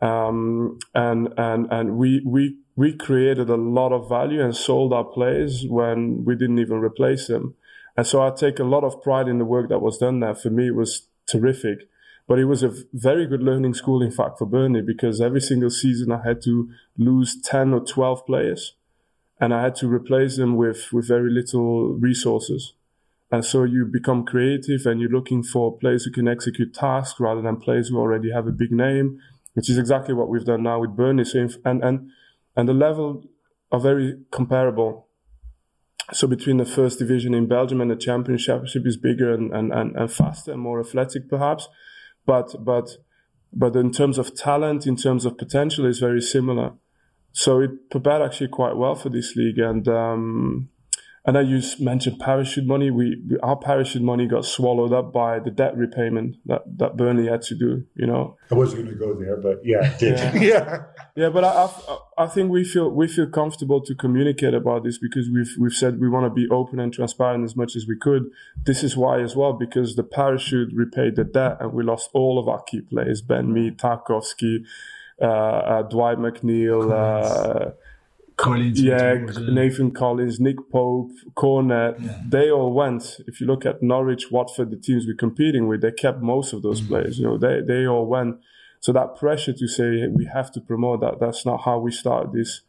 Um, 0.00 0.78
and, 0.94 1.28
and, 1.36 1.70
and 1.70 1.98
we, 1.98 2.22
we, 2.24 2.56
we 2.80 2.94
created 2.94 3.50
a 3.50 3.56
lot 3.56 3.92
of 3.92 4.08
value 4.08 4.42
and 4.42 4.56
sold 4.56 4.90
our 4.90 5.04
players 5.04 5.66
when 5.68 6.24
we 6.24 6.34
didn't 6.34 6.58
even 6.58 6.78
replace 6.78 7.26
them. 7.26 7.54
And 7.94 8.06
so 8.06 8.22
I 8.22 8.30
take 8.30 8.58
a 8.58 8.64
lot 8.64 8.84
of 8.84 9.02
pride 9.02 9.28
in 9.28 9.36
the 9.36 9.44
work 9.44 9.68
that 9.68 9.80
was 9.80 9.98
done 9.98 10.20
there. 10.20 10.34
For 10.34 10.48
me, 10.48 10.68
it 10.68 10.74
was 10.74 11.02
terrific. 11.26 11.90
But 12.26 12.38
it 12.38 12.46
was 12.46 12.62
a 12.62 12.72
very 12.94 13.26
good 13.26 13.42
learning 13.42 13.74
school, 13.74 14.00
in 14.00 14.10
fact, 14.10 14.38
for 14.38 14.46
Burnley 14.46 14.80
because 14.80 15.20
every 15.20 15.42
single 15.42 15.68
season 15.68 16.10
I 16.10 16.26
had 16.26 16.40
to 16.44 16.70
lose 16.96 17.38
10 17.42 17.74
or 17.74 17.80
12 17.80 18.24
players 18.24 18.72
and 19.38 19.52
I 19.52 19.62
had 19.62 19.74
to 19.76 19.86
replace 19.86 20.38
them 20.38 20.56
with, 20.56 20.90
with 20.90 21.06
very 21.06 21.30
little 21.30 21.92
resources. 21.92 22.72
And 23.30 23.44
so 23.44 23.64
you 23.64 23.84
become 23.84 24.24
creative 24.24 24.86
and 24.86 25.02
you're 25.02 25.10
looking 25.10 25.42
for 25.42 25.76
players 25.76 26.06
who 26.06 26.12
can 26.12 26.28
execute 26.28 26.72
tasks 26.72 27.20
rather 27.20 27.42
than 27.42 27.56
players 27.58 27.90
who 27.90 27.98
already 27.98 28.32
have 28.32 28.46
a 28.46 28.52
big 28.52 28.72
name, 28.72 29.20
which 29.52 29.68
is 29.68 29.76
exactly 29.76 30.14
what 30.14 30.30
we've 30.30 30.46
done 30.46 30.62
now 30.62 30.80
with 30.80 30.96
Burnley. 30.96 31.26
So 31.26 31.46
and, 31.66 31.84
and, 31.84 32.10
and 32.60 32.68
the 32.68 32.74
level 32.86 33.24
are 33.72 33.80
very 33.80 34.08
comparable. 34.30 35.08
So 36.12 36.26
between 36.26 36.58
the 36.58 36.64
first 36.78 36.98
division 36.98 37.34
in 37.34 37.46
Belgium 37.46 37.80
and 37.80 37.90
the 37.90 37.96
championship 37.96 38.86
is 38.92 38.96
bigger 38.96 39.32
and, 39.32 39.52
and, 39.52 39.72
and, 39.72 39.96
and 39.96 40.12
faster 40.12 40.52
and 40.52 40.60
more 40.60 40.80
athletic 40.80 41.28
perhaps 41.28 41.68
but 42.26 42.54
but 42.64 42.88
but 43.52 43.74
in 43.74 43.90
terms 43.90 44.18
of 44.18 44.34
talent, 44.36 44.86
in 44.86 44.96
terms 44.96 45.24
of 45.24 45.36
potential, 45.36 45.84
is 45.84 45.98
very 45.98 46.20
similar. 46.20 46.74
So 47.32 47.60
it 47.60 47.90
prepared 47.90 48.22
actually 48.22 48.48
quite 48.48 48.76
well 48.76 48.94
for 48.94 49.08
this 49.08 49.34
league, 49.34 49.58
and 49.58 49.88
um, 49.88 50.68
and 51.26 51.36
then 51.36 51.48
you 51.48 51.60
mentioned 51.80 52.18
parachute 52.18 52.66
money. 52.66 52.90
We, 52.90 53.22
we, 53.28 53.38
our 53.40 53.56
parachute 53.56 54.00
money 54.00 54.26
got 54.26 54.46
swallowed 54.46 54.94
up 54.94 55.12
by 55.12 55.38
the 55.38 55.50
debt 55.50 55.76
repayment 55.76 56.36
that, 56.46 56.62
that 56.78 56.96
Burnley 56.96 57.28
had 57.28 57.42
to 57.42 57.54
do. 57.54 57.84
You 57.94 58.06
know, 58.06 58.38
I 58.50 58.54
wasn't 58.54 58.84
going 58.84 58.98
to 58.98 59.04
go 59.04 59.14
there, 59.14 59.36
but 59.36 59.60
yeah, 59.62 59.94
yeah, 60.00 60.34
yeah. 60.40 60.78
yeah. 61.14 61.28
But 61.28 61.44
I, 61.44 61.48
I, 61.48 61.98
I, 62.24 62.26
think 62.26 62.50
we 62.50 62.64
feel 62.64 62.88
we 62.88 63.06
feel 63.06 63.26
comfortable 63.26 63.82
to 63.82 63.94
communicate 63.94 64.54
about 64.54 64.82
this 64.82 64.96
because 64.96 65.28
we've 65.28 65.54
we've 65.58 65.74
said 65.74 66.00
we 66.00 66.08
want 66.08 66.24
to 66.24 66.30
be 66.30 66.48
open 66.50 66.80
and 66.80 66.90
transparent 66.90 67.44
as 67.44 67.54
much 67.54 67.76
as 67.76 67.86
we 67.86 67.98
could. 67.98 68.30
This 68.64 68.82
is 68.82 68.96
why 68.96 69.20
as 69.20 69.36
well 69.36 69.52
because 69.52 69.96
the 69.96 70.04
parachute 70.04 70.70
repaid 70.74 71.16
the 71.16 71.24
debt, 71.24 71.58
and 71.60 71.74
we 71.74 71.84
lost 71.84 72.08
all 72.14 72.38
of 72.38 72.48
our 72.48 72.62
key 72.62 72.80
players: 72.80 73.20
Ben 73.20 73.52
Mee, 73.52 73.72
Tarkowski, 73.72 74.64
uh, 75.20 75.26
uh, 75.26 75.82
Dwight 75.82 76.16
McNeil. 76.16 77.74
Collins. 78.40 78.80
Yeah, 78.80 79.14
Nathan 79.48 79.90
Collins, 79.90 80.40
Nick 80.40 80.56
Pope, 80.70 81.10
Cornet, 81.34 81.96
yeah. 82.00 82.22
they 82.26 82.50
all 82.50 82.72
went. 82.72 83.20
If 83.26 83.40
you 83.40 83.46
look 83.46 83.66
at 83.66 83.82
Norwich, 83.82 84.30
Watford, 84.30 84.70
the 84.70 84.76
teams 84.76 85.06
we're 85.06 85.14
competing 85.14 85.68
with, 85.68 85.82
they 85.82 85.92
kept 85.92 86.20
most 86.20 86.52
of 86.52 86.62
those 86.62 86.80
mm-hmm. 86.80 86.88
players. 86.88 87.18
You 87.18 87.26
know, 87.26 87.38
they 87.38 87.60
they 87.66 87.86
all 87.86 88.06
went. 88.06 88.36
So 88.80 88.92
that 88.92 89.16
pressure 89.16 89.52
to 89.52 89.68
say 89.68 90.06
we 90.08 90.24
have 90.24 90.50
to 90.52 90.60
promote 90.60 91.00
that, 91.02 91.20
that's 91.20 91.44
not 91.44 91.62
how 91.64 91.78
we 91.78 91.92
started 91.92 92.32
this 92.32 92.62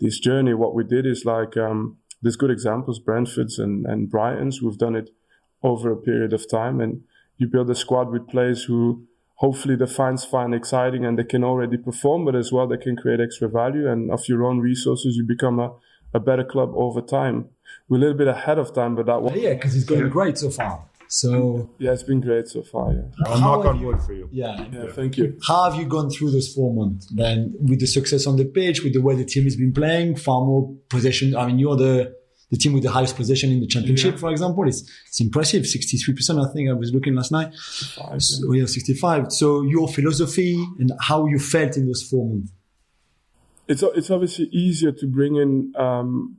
this 0.00 0.18
journey. 0.18 0.54
What 0.54 0.74
we 0.74 0.84
did 0.84 1.06
is 1.06 1.24
like 1.24 1.56
um, 1.56 1.98
there's 2.20 2.36
good 2.36 2.50
examples, 2.50 2.98
Brentford's 2.98 3.58
and, 3.58 3.86
and 3.86 4.10
Brighton's. 4.10 4.60
We've 4.60 4.78
done 4.78 4.96
it 4.96 5.10
over 5.62 5.92
a 5.92 5.96
period 5.96 6.32
of 6.32 6.50
time, 6.50 6.80
and 6.80 7.02
you 7.36 7.46
build 7.46 7.70
a 7.70 7.74
squad 7.74 8.10
with 8.10 8.28
players 8.28 8.64
who 8.64 9.06
hopefully 9.34 9.76
the 9.76 9.86
fans 9.86 10.24
find 10.24 10.54
exciting 10.54 11.04
and 11.04 11.18
they 11.18 11.24
can 11.24 11.44
already 11.44 11.76
perform, 11.76 12.24
but 12.24 12.34
as 12.34 12.52
well 12.52 12.66
they 12.66 12.76
can 12.76 12.96
create 12.96 13.20
extra 13.20 13.48
value 13.48 13.90
and 13.90 14.10
of 14.10 14.28
your 14.28 14.44
own 14.44 14.60
resources 14.60 15.16
you 15.16 15.24
become 15.24 15.58
a, 15.58 15.72
a 16.12 16.20
better 16.20 16.44
club 16.44 16.72
over 16.74 17.00
time. 17.00 17.48
We're 17.88 17.98
a 17.98 18.00
little 18.00 18.16
bit 18.16 18.28
ahead 18.28 18.58
of 18.58 18.74
time, 18.74 18.94
but 18.94 19.06
that 19.06 19.20
was 19.20 19.34
yeah, 19.34 19.54
because 19.54 19.74
it's 19.74 19.84
going 19.84 20.08
great 20.08 20.38
so 20.38 20.50
far. 20.50 20.84
So 21.08 21.70
yeah, 21.78 21.92
it's 21.92 22.02
been 22.02 22.20
great 22.20 22.48
so 22.48 22.62
far. 22.62 22.92
Yeah, 22.92 23.02
I'll 23.26 23.40
knock 23.40 23.64
on 23.66 23.82
wood 23.82 24.02
for 24.02 24.12
you. 24.12 24.28
Yeah, 24.32 24.66
yeah, 24.72 24.86
thank 24.92 25.16
you. 25.16 25.38
How 25.46 25.70
have 25.70 25.78
you 25.78 25.86
gone 25.86 26.10
through 26.10 26.30
those 26.30 26.52
four 26.52 26.74
months? 26.74 27.06
Then 27.06 27.54
with 27.60 27.80
the 27.80 27.86
success 27.86 28.26
on 28.26 28.36
the 28.36 28.44
pitch, 28.44 28.82
with 28.82 28.94
the 28.94 29.02
way 29.02 29.14
the 29.14 29.24
team 29.24 29.44
has 29.44 29.56
been 29.56 29.72
playing, 29.72 30.16
far 30.16 30.44
more 30.44 30.74
possession. 30.88 31.36
I 31.36 31.46
mean, 31.46 31.58
you're 31.58 31.76
the 31.76 32.16
the 32.50 32.56
team 32.56 32.72
with 32.72 32.82
the 32.82 32.90
highest 32.90 33.16
possession 33.16 33.50
in 33.50 33.60
the 33.60 33.66
championship, 33.66 34.14
yeah. 34.14 34.20
for 34.20 34.30
example. 34.30 34.66
It's, 34.68 34.88
it's 35.06 35.20
impressive. 35.20 35.62
63%, 35.62 36.48
I 36.48 36.52
think 36.52 36.70
I 36.70 36.72
was 36.72 36.92
looking 36.92 37.14
last 37.14 37.32
night. 37.32 37.52
65, 37.54 38.22
so, 38.22 38.52
yeah. 38.52 38.66
65. 38.66 39.32
So 39.32 39.62
your 39.62 39.88
philosophy 39.88 40.54
and 40.78 40.92
how 41.00 41.26
you 41.26 41.38
felt 41.38 41.76
in 41.76 41.86
those 41.86 42.02
four 42.02 42.28
months. 42.28 42.52
It's, 43.66 43.82
it's 43.82 44.10
obviously 44.10 44.46
easier 44.46 44.92
to 44.92 45.06
bring 45.06 45.36
in 45.36 45.72
um, 45.76 46.36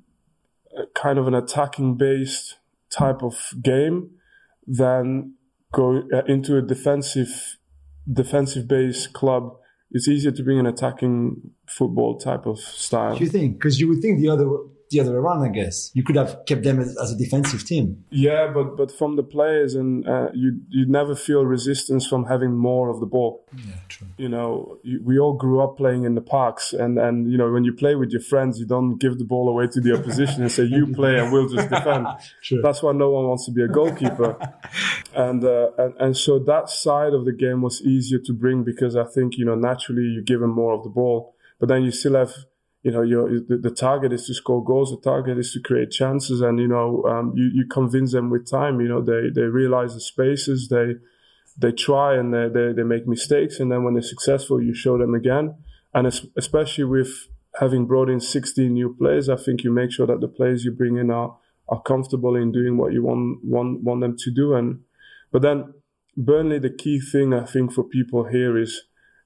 kind 0.93 1.17
of 1.17 1.27
an 1.27 1.33
attacking 1.33 1.95
based 1.95 2.57
type 2.89 3.23
of 3.23 3.35
game 3.61 4.11
than 4.67 5.33
go 5.71 6.03
uh, 6.13 6.23
into 6.27 6.57
a 6.57 6.61
defensive 6.61 7.57
defensive 8.11 8.67
based 8.67 9.13
club. 9.13 9.57
It's 9.91 10.07
easier 10.07 10.31
to 10.31 10.43
bring 10.43 10.59
an 10.59 10.65
attacking 10.65 11.51
football 11.67 12.17
type 12.17 12.45
of 12.45 12.59
style. 12.59 13.17
Do 13.17 13.23
you 13.23 13.29
think? 13.29 13.57
Because 13.57 13.79
you 13.79 13.87
would 13.87 14.01
think 14.01 14.19
the 14.19 14.29
other 14.29 14.47
the 14.89 14.99
other 14.99 15.11
way 15.11 15.17
around, 15.17 15.43
I 15.43 15.49
guess. 15.49 15.91
You 15.93 16.03
could 16.03 16.15
have 16.15 16.45
kept 16.45 16.63
them 16.63 16.79
as, 16.79 16.95
as 17.01 17.11
a 17.11 17.17
defensive 17.17 17.65
team. 17.65 18.05
Yeah, 18.09 18.51
but 18.53 18.77
but 18.77 18.91
from 18.91 19.15
the 19.15 19.23
players, 19.23 19.75
and 19.75 20.07
uh, 20.07 20.29
you 20.33 20.61
you 20.69 20.85
never 20.85 21.15
feel 21.15 21.45
resistance 21.45 22.07
from 22.07 22.25
having 22.25 22.55
more 22.55 22.89
of 22.89 22.99
the 22.99 23.05
ball. 23.05 23.45
Yeah, 23.55 23.73
true. 23.87 24.07
You 24.17 24.29
know, 24.29 24.77
you, 24.83 25.01
we 25.03 25.19
all 25.19 25.33
grew 25.33 25.61
up 25.61 25.77
playing 25.77 26.03
in 26.03 26.15
the 26.15 26.21
parks, 26.21 26.73
and 26.73 26.97
and 26.97 27.31
you 27.31 27.37
know 27.37 27.51
when 27.51 27.63
you 27.63 27.73
play 27.73 27.95
with 27.95 28.11
your 28.11 28.21
friends, 28.21 28.59
you 28.59 28.65
don't 28.65 28.97
give 28.97 29.17
the 29.17 29.25
ball 29.25 29.49
away 29.49 29.67
to 29.67 29.81
the 29.81 29.93
opposition 29.93 30.41
and 30.41 30.51
say 30.51 30.63
you 30.63 30.93
play 30.93 31.17
and 31.19 31.31
we'll 31.31 31.49
just 31.49 31.69
defend. 31.69 32.07
Sure. 32.41 32.61
That's 32.61 32.83
why 32.83 32.91
no 32.91 33.09
one 33.09 33.25
wants 33.27 33.45
to 33.45 33.51
be 33.51 33.63
a 33.63 33.67
goalkeeper, 33.67 34.37
and, 35.15 35.43
uh, 35.43 35.69
and 35.77 35.93
and 35.99 36.17
so 36.17 36.37
that 36.39 36.69
side 36.69 37.13
of 37.13 37.25
the 37.25 37.31
game 37.31 37.61
was 37.61 37.81
easier 37.81 38.19
to 38.19 38.33
bring 38.33 38.63
because 38.63 38.95
I 38.95 39.05
think 39.05 39.37
you 39.37 39.45
know 39.45 39.55
naturally 39.55 40.03
you 40.03 40.21
give 40.21 40.41
them 40.41 40.51
more 40.51 40.73
of 40.73 40.83
the 40.83 40.89
ball, 40.89 41.35
but 41.59 41.69
then 41.69 41.83
you 41.83 41.91
still 41.91 42.15
have 42.15 42.33
you 42.85 42.91
know, 42.91 43.01
your 43.01 43.27
the, 43.27 43.57
the, 43.57 43.71
target 43.71 44.13
is 44.13 44.27
to 44.27 44.35
score 44.35 44.63
goals. 44.63 44.91
The 44.91 45.01
target 45.01 45.39
is 45.39 45.51
to 45.53 45.59
create 45.59 45.89
chances, 45.89 46.39
and 46.39 46.59
you 46.59 46.67
know, 46.67 47.03
um, 47.05 47.33
you 47.35 47.49
you 47.51 47.65
convince 47.65 48.11
them 48.11 48.29
with 48.29 48.47
time. 48.47 48.79
You 48.79 48.87
know, 48.87 49.01
they 49.01 49.29
they 49.33 49.47
realize 49.47 49.95
the 49.95 49.99
spaces. 49.99 50.69
They 50.69 50.93
they 51.57 51.71
try 51.71 52.15
and 52.15 52.31
they, 52.31 52.47
they 52.47 52.73
they 52.73 52.83
make 52.83 53.07
mistakes, 53.07 53.59
and 53.59 53.71
then 53.71 53.83
when 53.83 53.95
they're 53.95 54.03
successful, 54.03 54.61
you 54.61 54.75
show 54.75 54.99
them 54.99 55.15
again. 55.15 55.55
And 55.95 56.05
especially 56.37 56.83
with 56.83 57.27
having 57.59 57.87
brought 57.87 58.07
in 58.07 58.19
16 58.19 58.71
new 58.71 58.93
players, 58.93 59.29
I 59.29 59.37
think 59.37 59.63
you 59.63 59.71
make 59.71 59.91
sure 59.91 60.05
that 60.05 60.21
the 60.21 60.27
players 60.27 60.63
you 60.63 60.71
bring 60.71 60.97
in 60.97 61.09
are 61.09 61.35
are 61.67 61.81
comfortable 61.81 62.35
in 62.35 62.51
doing 62.51 62.77
what 62.77 62.93
you 62.93 63.01
want 63.01 63.43
want 63.43 63.81
want 63.81 64.01
them 64.01 64.15
to 64.15 64.29
do. 64.29 64.53
And 64.53 64.81
but 65.31 65.41
then 65.41 65.73
Burnley, 66.15 66.59
the 66.59 66.69
key 66.69 66.99
thing 66.99 67.33
I 67.33 67.45
think 67.45 67.73
for 67.73 67.83
people 67.83 68.25
here 68.25 68.55
is 68.55 68.83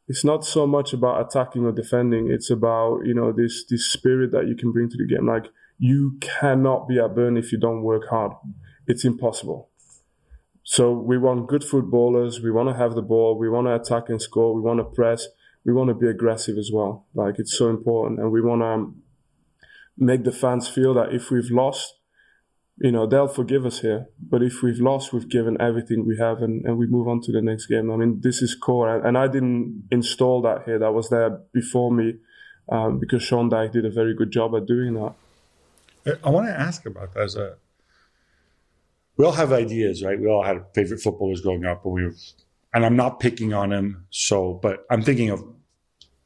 it's 0.10 0.26
not 0.26 0.44
so 0.44 0.66
much 0.66 0.92
about 0.92 1.22
attacking 1.22 1.66
or 1.66 1.72
defending. 1.72 2.32
It's 2.32 2.50
about 2.50 3.02
you 3.06 3.14
know 3.14 3.32
this 3.32 3.64
this 3.70 3.86
spirit 3.86 4.32
that 4.32 4.48
you 4.48 4.56
can 4.56 4.72
bring 4.72 4.90
to 4.90 4.98
the 4.98 5.06
game. 5.06 5.28
Like 5.28 5.46
you 5.78 6.18
cannot 6.20 6.88
be 6.88 7.00
at 7.00 7.16
Burn 7.16 7.38
if 7.38 7.52
you 7.52 7.60
don't 7.60 7.84
work 7.84 8.10
hard. 8.10 8.32
It's 8.88 9.06
impossible. 9.06 9.70
So 10.64 10.92
we 10.92 11.18
want 11.18 11.48
good 11.48 11.64
footballers. 11.64 12.42
We 12.42 12.52
want 12.52 12.70
to 12.70 12.76
have 12.76 12.96
the 12.96 13.04
ball. 13.04 13.38
We 13.38 13.50
want 13.50 13.68
to 13.68 13.76
attack 13.76 14.10
and 14.10 14.22
score. 14.22 14.54
We 14.54 14.62
want 14.62 14.80
to 14.80 14.84
press. 14.84 15.28
We 15.64 15.74
want 15.74 15.90
to 15.90 15.94
be 15.94 16.08
aggressive 16.08 16.58
as 16.58 16.72
well. 16.74 17.06
Like 17.14 17.36
it's 17.38 17.56
so 17.56 17.70
important, 17.70 18.20
and 18.20 18.32
we 18.32 18.42
want 18.42 18.62
to 18.62 18.96
make 19.96 20.24
the 20.24 20.32
fans 20.32 20.68
feel 20.68 20.96
that 20.96 21.14
if 21.14 21.30
we've 21.30 21.52
lost, 21.52 21.94
you 22.82 22.92
know, 22.92 23.06
they'll 23.06 23.28
forgive 23.28 23.66
us 23.66 23.82
here. 23.82 24.08
But 24.22 24.42
if 24.42 24.62
we've 24.64 24.80
lost, 24.80 25.12
we've 25.12 25.28
given 25.28 25.60
everything 25.60 26.06
we 26.06 26.18
have 26.18 26.42
and, 26.42 26.66
and 26.66 26.78
we 26.78 26.88
move 26.88 27.08
on 27.08 27.22
to 27.22 27.32
the 27.32 27.42
next 27.42 27.66
game. 27.66 27.92
I 27.92 27.98
mean, 27.98 28.22
this 28.22 28.42
is 28.42 28.56
core. 28.56 28.96
And, 28.96 29.06
and 29.06 29.18
I 29.18 29.28
didn't 29.28 29.88
install 29.92 30.42
that 30.44 30.64
here. 30.64 30.80
That 30.80 30.94
was 30.94 31.10
there 31.10 31.42
before 31.52 31.92
me 31.92 32.16
um, 32.70 33.00
because 33.00 33.22
Sean 33.22 33.50
Dyche 33.50 33.74
did 33.74 33.86
a 33.86 33.92
very 33.92 34.16
good 34.16 34.32
job 34.32 34.56
at 34.56 34.66
doing 34.66 34.94
that. 34.94 35.14
I 36.24 36.30
want 36.30 36.48
to 36.48 36.54
ask 36.54 36.86
about 36.86 37.14
that 37.14 37.24
as 37.24 37.36
a. 37.36 37.56
We 39.18 39.26
all 39.26 39.34
have 39.34 39.52
ideas, 39.52 40.02
right? 40.02 40.18
We 40.18 40.28
all 40.28 40.44
had 40.44 40.64
favorite 40.74 41.02
footballers 41.02 41.42
growing 41.42 41.66
up, 41.66 41.84
but 41.84 41.90
we 41.90 42.06
were, 42.06 42.16
and 42.74 42.86
I'm 42.86 42.96
not 42.96 43.20
picking 43.20 43.54
on 43.54 43.74
him. 43.74 44.06
So, 44.10 44.54
but 44.54 44.86
I'm 44.90 45.02
thinking 45.02 45.30
of 45.30 45.44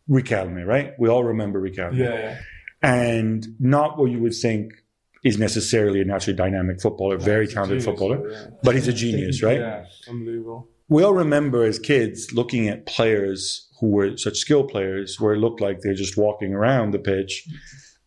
Riquelme, 0.08 0.64
right? 0.66 0.94
We 1.00 1.10
all 1.10 1.24
remember 1.24 1.60
Riquelme. 1.60 1.98
Yeah, 1.98 2.14
yeah. 2.14 2.40
And 2.84 3.48
not 3.60 3.98
what 3.98 4.12
you 4.12 4.20
would 4.20 4.36
think 4.36 4.83
is 5.24 5.38
necessarily 5.38 6.02
a 6.02 6.06
naturally 6.06 6.36
dynamic 6.36 6.82
footballer, 6.82 7.18
yeah, 7.18 7.26
very 7.26 7.48
talented 7.48 7.80
genius, 7.80 7.86
footballer, 7.86 8.30
yeah. 8.30 8.46
but 8.62 8.76
he's 8.76 8.88
a 8.88 8.94
genius, 8.94 9.42
right? 9.42 9.60
Yeah, 9.60 9.86
unbelievable. 10.10 10.68
We 10.90 11.04
all 11.04 11.14
remember 11.14 11.64
as 11.64 11.80
kids 11.80 12.34
looking 12.34 12.68
at 12.68 12.86
players 12.86 13.70
who 13.80 13.88
were 13.88 14.18
such 14.18 14.38
skill 14.38 14.66
players 14.66 15.20
where 15.20 15.34
it 15.34 15.38
looked 15.38 15.62
like 15.62 15.80
they're 15.82 15.94
just 15.94 16.18
walking 16.18 16.54
around 16.54 16.92
the 16.92 17.00
pitch 17.00 17.48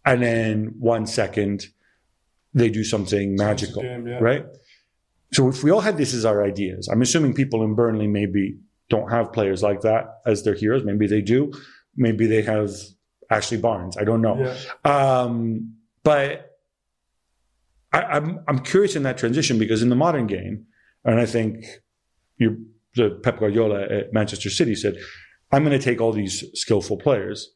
and 0.04 0.22
then 0.22 0.74
one 0.78 1.06
second 1.06 1.66
they 2.54 2.68
do 2.68 2.84
something 2.84 3.34
magical, 3.34 3.82
game, 3.82 4.06
yeah. 4.06 4.18
right? 4.18 4.46
So 5.32 5.48
if 5.48 5.62
we 5.64 5.70
all 5.70 5.80
had 5.80 5.98
this 5.98 6.14
as 6.14 6.24
our 6.24 6.44
ideas, 6.44 6.88
I'm 6.88 7.02
assuming 7.02 7.34
people 7.34 7.62
in 7.64 7.74
Burnley 7.74 8.06
maybe 8.06 8.58
don't 8.88 9.10
have 9.10 9.32
players 9.32 9.62
like 9.62 9.80
that 9.82 10.20
as 10.24 10.44
their 10.44 10.54
heroes. 10.54 10.84
Maybe 10.84 11.06
they 11.06 11.20
do. 11.20 11.52
Maybe 11.96 12.26
they 12.26 12.42
have 12.42 12.70
Ashley 13.30 13.58
Barnes. 13.58 13.96
I 13.96 14.04
don't 14.04 14.22
know. 14.22 14.54
Yeah. 14.84 14.90
Um, 14.90 15.74
but 16.04 16.55
I, 17.92 18.16
am 18.16 18.24
I'm, 18.24 18.44
I'm 18.48 18.58
curious 18.60 18.96
in 18.96 19.02
that 19.04 19.18
transition 19.18 19.58
because 19.58 19.82
in 19.82 19.88
the 19.88 19.96
modern 19.96 20.26
game, 20.26 20.66
and 21.04 21.20
I 21.20 21.26
think 21.26 21.64
you, 22.38 22.66
the 22.94 23.10
Pep 23.22 23.38
Guardiola 23.38 23.82
at 23.82 24.12
Manchester 24.12 24.50
City 24.50 24.74
said, 24.74 24.96
"I'm 25.52 25.64
going 25.64 25.78
to 25.78 25.84
take 25.84 26.00
all 26.00 26.12
these 26.12 26.44
skillful 26.54 26.96
players, 26.98 27.54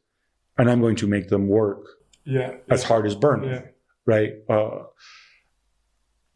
and 0.56 0.70
I'm 0.70 0.80
going 0.80 0.96
to 0.96 1.06
make 1.06 1.28
them 1.28 1.48
work 1.48 1.84
yeah, 2.24 2.54
as 2.68 2.84
hard 2.84 3.06
as 3.06 3.14
Burnley, 3.14 3.50
yeah. 3.50 3.62
right?" 4.06 4.32
Uh, 4.48 4.84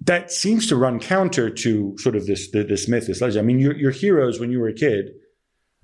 that 0.00 0.30
seems 0.30 0.66
to 0.66 0.76
run 0.76 0.98
counter 0.98 1.48
to 1.48 1.96
sort 1.98 2.16
of 2.16 2.26
this 2.26 2.50
this 2.50 2.88
myth, 2.88 3.06
this 3.06 3.20
legend. 3.20 3.42
I 3.42 3.46
mean, 3.46 3.58
your 3.58 3.76
your 3.76 3.90
heroes 3.92 4.40
when 4.40 4.50
you 4.50 4.60
were 4.60 4.68
a 4.68 4.74
kid, 4.74 5.10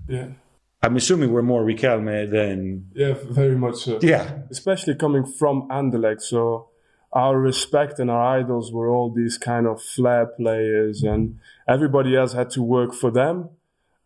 yeah. 0.08 0.28
I'm 0.82 0.96
assuming 0.96 1.32
we're 1.32 1.42
more 1.42 1.62
Riquelme 1.62 2.30
than 2.30 2.90
yeah, 2.94 3.14
very 3.28 3.56
much 3.56 3.76
so. 3.76 3.98
Yeah, 4.02 4.38
especially 4.50 4.94
coming 4.94 5.24
from 5.26 5.68
Anderlecht, 5.68 6.22
so 6.22 6.69
our 7.12 7.38
respect 7.38 7.98
and 7.98 8.10
our 8.10 8.38
idols 8.38 8.72
were 8.72 8.88
all 8.88 9.10
these 9.10 9.36
kind 9.36 9.66
of 9.66 9.82
flair 9.82 10.26
players, 10.26 11.02
and 11.02 11.38
everybody 11.68 12.16
else 12.16 12.32
had 12.32 12.50
to 12.50 12.62
work 12.62 12.94
for 12.94 13.10
them. 13.10 13.50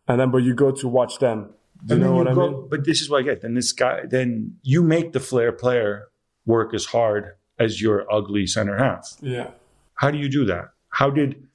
And 0.07 0.19
then, 0.19 0.31
but 0.31 0.39
you 0.39 0.53
go 0.53 0.71
to 0.71 0.87
watch 0.87 1.19
them. 1.19 1.49
Do 1.85 1.95
you 1.95 2.01
know 2.01 2.13
what 2.13 2.25
you 2.25 2.31
I 2.31 2.35
go, 2.35 2.51
mean? 2.51 2.67
But 2.69 2.85
this 2.85 3.01
is 3.01 3.09
what 3.09 3.19
I 3.19 3.23
get. 3.23 3.41
Then 3.41 3.53
this 3.53 3.71
guy, 3.71 4.05
then 4.05 4.57
you 4.63 4.83
make 4.83 5.13
the 5.13 5.19
flair 5.19 5.51
player 5.51 6.07
work 6.45 6.73
as 6.73 6.85
hard 6.85 7.35
as 7.59 7.81
your 7.81 8.11
ugly 8.11 8.47
center 8.47 8.77
half. 8.77 9.15
Yeah. 9.21 9.51
How 9.95 10.11
do 10.11 10.17
you 10.17 10.29
do 10.29 10.45
that? 10.45 10.69
How 10.89 11.09
did 11.09 11.47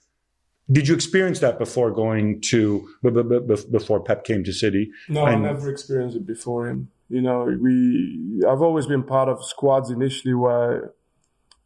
did 0.71 0.87
you 0.87 0.95
experience 0.95 1.40
that 1.40 1.59
before 1.59 1.90
going 1.90 2.40
to 2.42 2.88
before 3.02 4.00
Pep 4.00 4.25
came 4.25 4.45
to 4.45 4.52
City? 4.52 4.90
No, 5.09 5.26
and, 5.26 5.47
I 5.47 5.52
never 5.52 5.71
experienced 5.71 6.16
it 6.16 6.26
before 6.26 6.69
him. 6.69 6.90
You 7.09 7.23
know, 7.23 7.45
we 7.61 8.42
I've 8.49 8.62
always 8.62 8.87
been 8.87 9.02
part 9.02 9.28
of 9.28 9.45
squads 9.45 9.90
initially 9.90 10.35
where 10.35 10.92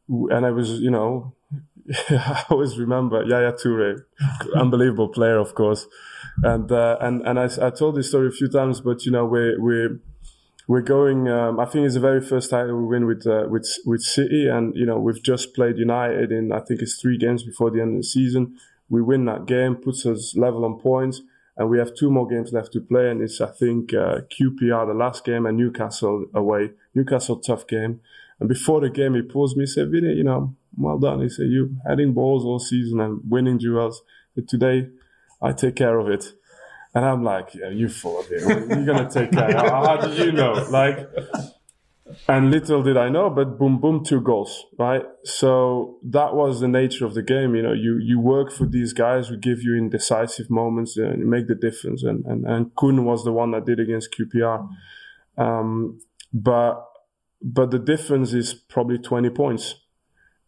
and 0.08 0.46
I 0.46 0.50
was, 0.50 0.80
you 0.80 0.90
know, 0.90 1.34
I 2.11 2.44
always 2.50 2.78
remember 2.78 3.23
Yaya 3.25 3.52
Toure, 3.52 4.04
unbelievable 4.56 5.08
player, 5.08 5.38
of 5.38 5.54
course. 5.54 5.87
And, 6.42 6.70
uh, 6.73 6.96
and, 7.00 7.23
and 7.26 7.38
I, 7.38 7.49
I 7.61 7.70
told 7.70 7.96
this 7.96 8.08
story 8.08 8.28
a 8.28 8.32
few 8.32 8.49
times, 8.49 8.80
but, 8.80 9.04
you 9.04 9.12
know, 9.12 9.25
we're, 9.25 9.61
we're, 9.61 10.00
we're 10.66 10.82
going. 10.82 11.28
Um, 11.28 11.61
I 11.61 11.66
think 11.66 11.87
it's 11.87 11.94
the 11.94 12.00
very 12.00 12.20
first 12.20 12.50
title 12.50 12.76
we 12.76 12.84
win 12.84 13.06
with 13.06 13.26
uh, 13.26 13.46
with 13.49 13.68
with 13.84 14.00
City, 14.00 14.49
and 14.49 14.75
you 14.75 14.87
know 14.87 14.99
we've 14.99 15.23
just 15.23 15.54
played 15.54 15.78
United 15.78 16.32
in 16.32 16.52
I 16.52 16.61
think 16.61 16.80
it's 16.80 17.00
three 17.00 17.18
games 17.18 17.42
before 17.42 17.70
the 17.70 17.80
end 17.80 17.96
of 17.96 17.99
the 17.99 18.04
season. 18.04 18.56
We 18.88 19.02
win 19.02 19.25
that 19.26 19.46
game, 19.46 19.76
puts 19.76 20.06
us 20.06 20.34
level 20.37 20.64
on 20.64 20.78
points, 20.78 21.23
and 21.56 21.68
we 21.68 21.78
have 21.78 21.94
two 21.94 22.11
more 22.11 22.26
games 22.26 22.52
left 22.52 22.73
to 22.73 22.80
play. 22.80 23.11
And 23.11 23.23
it's 23.23 23.40
I 23.40 23.50
think 23.50 23.92
uh, 23.92 24.20
QPR 24.30 24.87
the 24.87 24.94
last 24.94 25.25
game 25.25 25.46
and 25.46 25.56
Newcastle 25.56 26.26
away. 26.34 26.70
Newcastle 26.94 27.40
tough 27.40 27.66
game. 27.66 28.00
And 28.41 28.49
before 28.49 28.81
the 28.81 28.91
game, 28.91 29.14
he 29.14 29.23
pulls 29.23 29.57
me, 29.57 29.62
he 29.62 29.67
said, 29.67 29.91
Vinny, 29.91 30.14
you 30.14 30.25
know, 30.25 30.57
well 30.76 30.99
done. 30.99 31.21
He 31.21 31.29
said, 31.29 31.47
you 31.47 31.76
heading 31.87 32.12
balls 32.12 32.45
all 32.45 32.59
season 32.59 33.00
and 33.00 33.21
winning 33.29 33.59
duels. 33.59 34.03
But 34.35 34.49
today, 34.49 34.88
I 35.41 35.53
take 35.53 35.76
care 35.76 35.99
of 35.99 36.09
it. 36.09 36.25
And 36.95 37.05
I'm 37.05 37.25
like, 37.25 37.55
yeah, 37.55 37.71
you 37.71 37.88
it. 37.88 38.31
You're 38.31 38.87
going 38.87 39.09
to 39.09 39.11
take 39.12 39.33
care. 39.33 39.53
how, 39.53 39.85
how 39.85 39.97
did 39.97 40.19
you 40.19 40.33
know? 40.33 40.53
Like, 40.71 41.09
and 42.29 42.50
little 42.50 42.83
did 42.83 42.97
I 42.97 43.09
know, 43.09 43.31
but 43.31 43.59
boom, 43.59 43.81
boom, 43.81 44.05
two 44.05 44.21
goals, 44.21 44.64
right? 44.79 45.03
So 45.25 45.99
that 46.05 46.35
was 46.35 46.61
the 46.61 46.69
nature 46.69 47.05
of 47.05 47.14
the 47.14 47.23
game. 47.23 47.55
You 47.55 47.62
know, 47.62 47.73
you, 47.73 47.99
you 48.00 48.21
work 48.21 48.53
for 48.53 48.67
these 48.67 48.93
guys 48.93 49.29
who 49.29 49.37
give 49.37 49.62
you 49.62 49.75
in 49.75 49.91
decisive 49.91 50.50
moments 50.50 50.97
and 50.97 51.29
make 51.29 51.49
the 51.49 51.55
difference. 51.55 52.05
And, 52.05 52.25
and, 52.26 52.47
and 52.47 52.71
Kun 52.76 53.05
was 53.05 53.25
the 53.25 53.33
one 53.33 53.50
that 53.53 53.67
did 53.67 53.81
against 53.81 54.14
QPR. 54.14 54.69
Um, 55.37 56.00
but, 56.33 56.85
but 57.44 57.70
the 57.70 57.78
difference 57.78 58.32
is 58.32 58.54
probably 58.54 58.96
20 58.96 59.28
points 59.28 59.74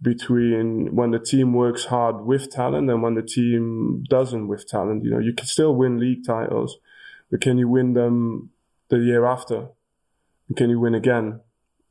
between 0.01 0.97
when 0.97 1.11
the 1.11 1.19
team 1.19 1.53
works 1.53 1.85
hard 1.85 2.25
with 2.25 2.51
talent 2.51 2.89
and 2.89 3.03
when 3.03 3.15
the 3.15 3.23
team 3.23 4.03
doesn't 4.09 4.49
with 4.49 4.67
talent. 4.67 5.05
You 5.05 5.11
know, 5.11 5.19
you 5.19 5.35
can 5.35 5.47
still 5.47 5.75
win 5.75 6.01
league 6.01 6.27
titles, 6.27 6.79
but 7.31 7.43
can 7.43 7.59
you 7.59 7.69
win 7.69 7.93
them 7.93 8.51
the 8.89 8.97
year 8.97 9.27
after? 9.27 9.69
Can 10.57 10.71
you 10.71 10.81
win 10.81 10.95
again? 10.95 11.41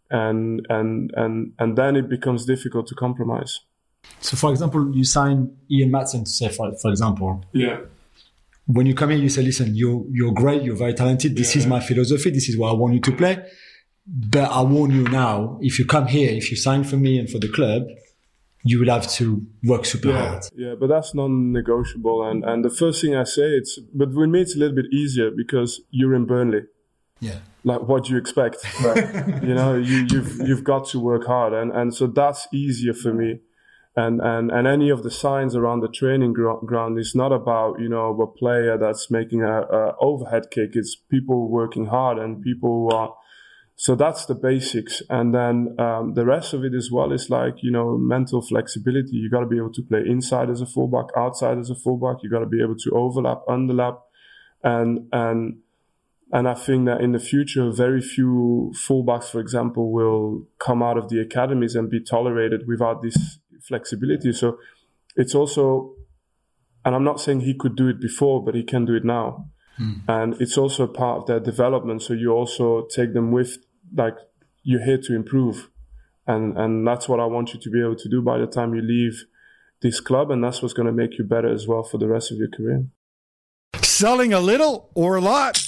And 0.09 0.65
and 0.69 1.11
and 1.15 1.53
and 1.59 1.77
then 1.77 1.95
it 1.95 2.09
becomes 2.09 2.45
difficult 2.45 2.87
to 2.87 2.95
compromise. 2.95 3.59
So, 4.21 4.37
for 4.37 4.51
example, 4.51 4.95
you 4.95 5.03
sign 5.03 5.55
Ian 5.69 5.91
Maatsen 5.91 6.23
to 6.25 6.29
say, 6.29 6.49
for, 6.49 6.75
for 6.77 6.89
example, 6.89 7.43
yeah. 7.53 7.79
When 8.67 8.87
you 8.87 8.95
come 8.95 9.11
here, 9.11 9.19
you 9.19 9.29
say, 9.29 9.43
"Listen, 9.43 9.75
you're 9.75 10.05
you're 10.11 10.31
great. 10.31 10.63
You're 10.63 10.75
very 10.75 10.93
talented. 10.93 11.35
This 11.35 11.55
yeah. 11.55 11.61
is 11.61 11.67
my 11.67 11.79
philosophy. 11.79 12.31
This 12.31 12.49
is 12.49 12.57
what 12.57 12.69
I 12.69 12.73
want 12.73 12.95
you 12.95 13.01
to 13.01 13.11
play." 13.11 13.43
But 14.07 14.51
I 14.51 14.61
warn 14.61 14.91
you 14.91 15.03
now, 15.03 15.57
if 15.61 15.79
you 15.79 15.85
come 15.85 16.07
here, 16.07 16.31
if 16.31 16.51
you 16.51 16.57
sign 16.57 16.83
for 16.83 16.95
me 16.95 17.17
and 17.17 17.29
for 17.29 17.39
the 17.39 17.49
club, 17.49 17.87
you 18.63 18.79
will 18.79 18.89
have 18.89 19.07
to 19.07 19.45
work 19.63 19.85
super 19.85 20.09
yeah, 20.09 20.27
hard. 20.27 20.43
Yeah, 20.55 20.73
but 20.79 20.87
that's 20.87 21.13
non-negotiable. 21.13 22.27
And 22.27 22.43
and 22.43 22.65
the 22.65 22.69
first 22.69 23.01
thing 23.01 23.15
I 23.15 23.23
say, 23.23 23.43
it's 23.43 23.79
but 23.93 24.11
with 24.11 24.29
me 24.29 24.41
it's 24.41 24.55
a 24.55 24.59
little 24.59 24.75
bit 24.75 24.91
easier 24.91 25.29
because 25.29 25.81
you're 25.91 26.15
in 26.15 26.25
Burnley. 26.25 26.63
Yeah. 27.19 27.39
Like 27.63 27.81
what 27.81 28.05
do 28.05 28.13
you 28.13 28.17
expect? 28.17 28.57
you 29.43 29.53
know, 29.53 29.75
you, 29.75 30.07
you've 30.09 30.39
you've 30.47 30.63
got 30.63 30.87
to 30.89 30.99
work 30.99 31.25
hard, 31.25 31.53
and 31.53 31.71
and 31.71 31.93
so 31.93 32.07
that's 32.07 32.47
easier 32.51 32.93
for 32.93 33.13
me. 33.13 33.39
And 33.95 34.19
and 34.19 34.51
and 34.51 34.67
any 34.67 34.89
of 34.89 35.03
the 35.03 35.11
signs 35.11 35.55
around 35.55 35.79
the 35.81 35.87
training 35.87 36.33
ground 36.33 36.99
is 36.99 37.15
not 37.15 37.31
about 37.31 37.79
you 37.79 37.87
know 37.87 38.19
a 38.19 38.27
player 38.27 38.77
that's 38.77 39.09
making 39.09 39.43
a, 39.43 39.61
a 39.61 39.95
overhead 39.99 40.49
kick. 40.51 40.71
It's 40.73 40.95
people 40.95 41.49
working 41.49 41.85
hard 41.85 42.17
and 42.17 42.41
people 42.41 42.69
who 42.69 42.95
are 42.95 43.13
so 43.77 43.93
that's 43.95 44.25
the 44.25 44.35
basics. 44.35 45.01
And 45.09 45.33
then 45.33 45.75
um, 45.79 46.13
the 46.13 46.25
rest 46.25 46.53
of 46.53 46.63
it 46.63 46.73
as 46.73 46.89
well 46.91 47.11
is 47.11 47.29
like, 47.29 47.55
you 47.61 47.71
know, 47.71 47.97
mental 47.97 48.41
flexibility. 48.41 49.17
You 49.17 49.29
got 49.29 49.41
to 49.41 49.45
be 49.45 49.57
able 49.57 49.73
to 49.73 49.81
play 49.81 50.01
inside 50.05 50.49
as 50.49 50.61
a 50.61 50.65
fullback, 50.65 51.07
outside 51.17 51.57
as 51.57 51.69
a 51.69 51.75
fullback. 51.75 52.23
You 52.23 52.29
got 52.29 52.39
to 52.39 52.45
be 52.45 52.61
able 52.61 52.77
to 52.77 52.91
overlap, 52.91 53.41
underlap. 53.49 53.99
And, 54.63 55.09
and, 55.11 55.57
and 56.31 56.47
I 56.47 56.53
think 56.53 56.85
that 56.85 57.01
in 57.01 57.11
the 57.11 57.19
future, 57.19 57.69
very 57.69 58.01
few 58.01 58.73
fullbacks, 58.75 59.29
for 59.29 59.39
example, 59.41 59.91
will 59.91 60.47
come 60.57 60.81
out 60.81 60.97
of 60.97 61.09
the 61.09 61.19
academies 61.19 61.75
and 61.75 61.89
be 61.89 61.99
tolerated 61.99 62.67
without 62.67 63.03
this 63.03 63.39
flexibility. 63.61 64.31
So 64.31 64.57
it's 65.17 65.35
also, 65.35 65.95
and 66.85 66.95
I'm 66.95 67.03
not 67.03 67.19
saying 67.19 67.41
he 67.41 67.53
could 67.53 67.75
do 67.75 67.89
it 67.89 67.99
before, 67.99 68.43
but 68.43 68.55
he 68.55 68.63
can 68.63 68.85
do 68.85 68.95
it 68.95 69.03
now. 69.03 69.49
Mm. 69.79 70.01
And 70.07 70.41
it's 70.41 70.57
also 70.57 70.87
part 70.87 71.19
of 71.19 71.27
their 71.27 71.39
development. 71.39 72.01
So 72.01 72.13
you 72.13 72.31
also 72.31 72.87
take 72.87 73.13
them 73.13 73.31
with, 73.31 73.57
like, 73.95 74.15
you're 74.63 74.83
here 74.83 74.99
to 74.99 75.15
improve. 75.15 75.69
And, 76.27 76.57
and 76.57 76.87
that's 76.87 77.07
what 77.07 77.19
I 77.19 77.25
want 77.25 77.53
you 77.53 77.59
to 77.59 77.69
be 77.69 77.79
able 77.79 77.95
to 77.95 78.09
do 78.09 78.21
by 78.21 78.37
the 78.37 78.47
time 78.47 78.73
you 78.73 78.81
leave 78.81 79.25
this 79.81 79.99
club. 79.99 80.31
And 80.31 80.43
that's 80.43 80.61
what's 80.61 80.73
going 80.73 80.87
to 80.87 80.91
make 80.91 81.17
you 81.17 81.23
better 81.23 81.51
as 81.51 81.67
well 81.67 81.83
for 81.83 81.97
the 81.97 82.07
rest 82.07 82.31
of 82.31 82.37
your 82.37 82.49
career. 82.49 82.85
Selling 83.81 84.33
a 84.33 84.39
little 84.39 84.89
or 84.95 85.15
a 85.15 85.21
lot? 85.21 85.61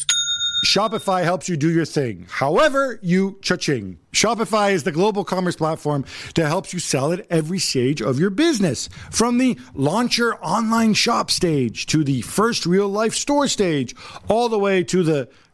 Shopify 0.65 1.23
helps 1.23 1.47
you 1.47 1.55
do 1.55 1.69
your 1.69 1.85
thing. 1.85 2.25
However, 2.29 2.99
you 3.03 3.37
cha-ching. 3.43 3.99
Shopify 4.11 4.71
is 4.71 4.83
the 4.83 4.91
global 4.91 5.23
commerce 5.23 5.55
platform 5.55 6.03
that 6.33 6.47
helps 6.47 6.73
you 6.73 6.79
sell 6.79 7.13
at 7.13 7.27
every 7.29 7.59
stage 7.59 8.01
of 8.01 8.19
your 8.19 8.31
business. 8.31 8.89
From 9.11 9.37
the 9.37 9.59
launch 9.75 10.17
your 10.17 10.43
online 10.43 10.95
shop 10.95 11.29
stage 11.29 11.85
to 11.85 12.03
the 12.03 12.21
first 12.21 12.65
real 12.65 12.89
life 12.89 13.13
store 13.13 13.47
stage, 13.47 13.95
all 14.27 14.49
the 14.49 14.57
way 14.57 14.83
to 14.85 15.03
the 15.03 15.29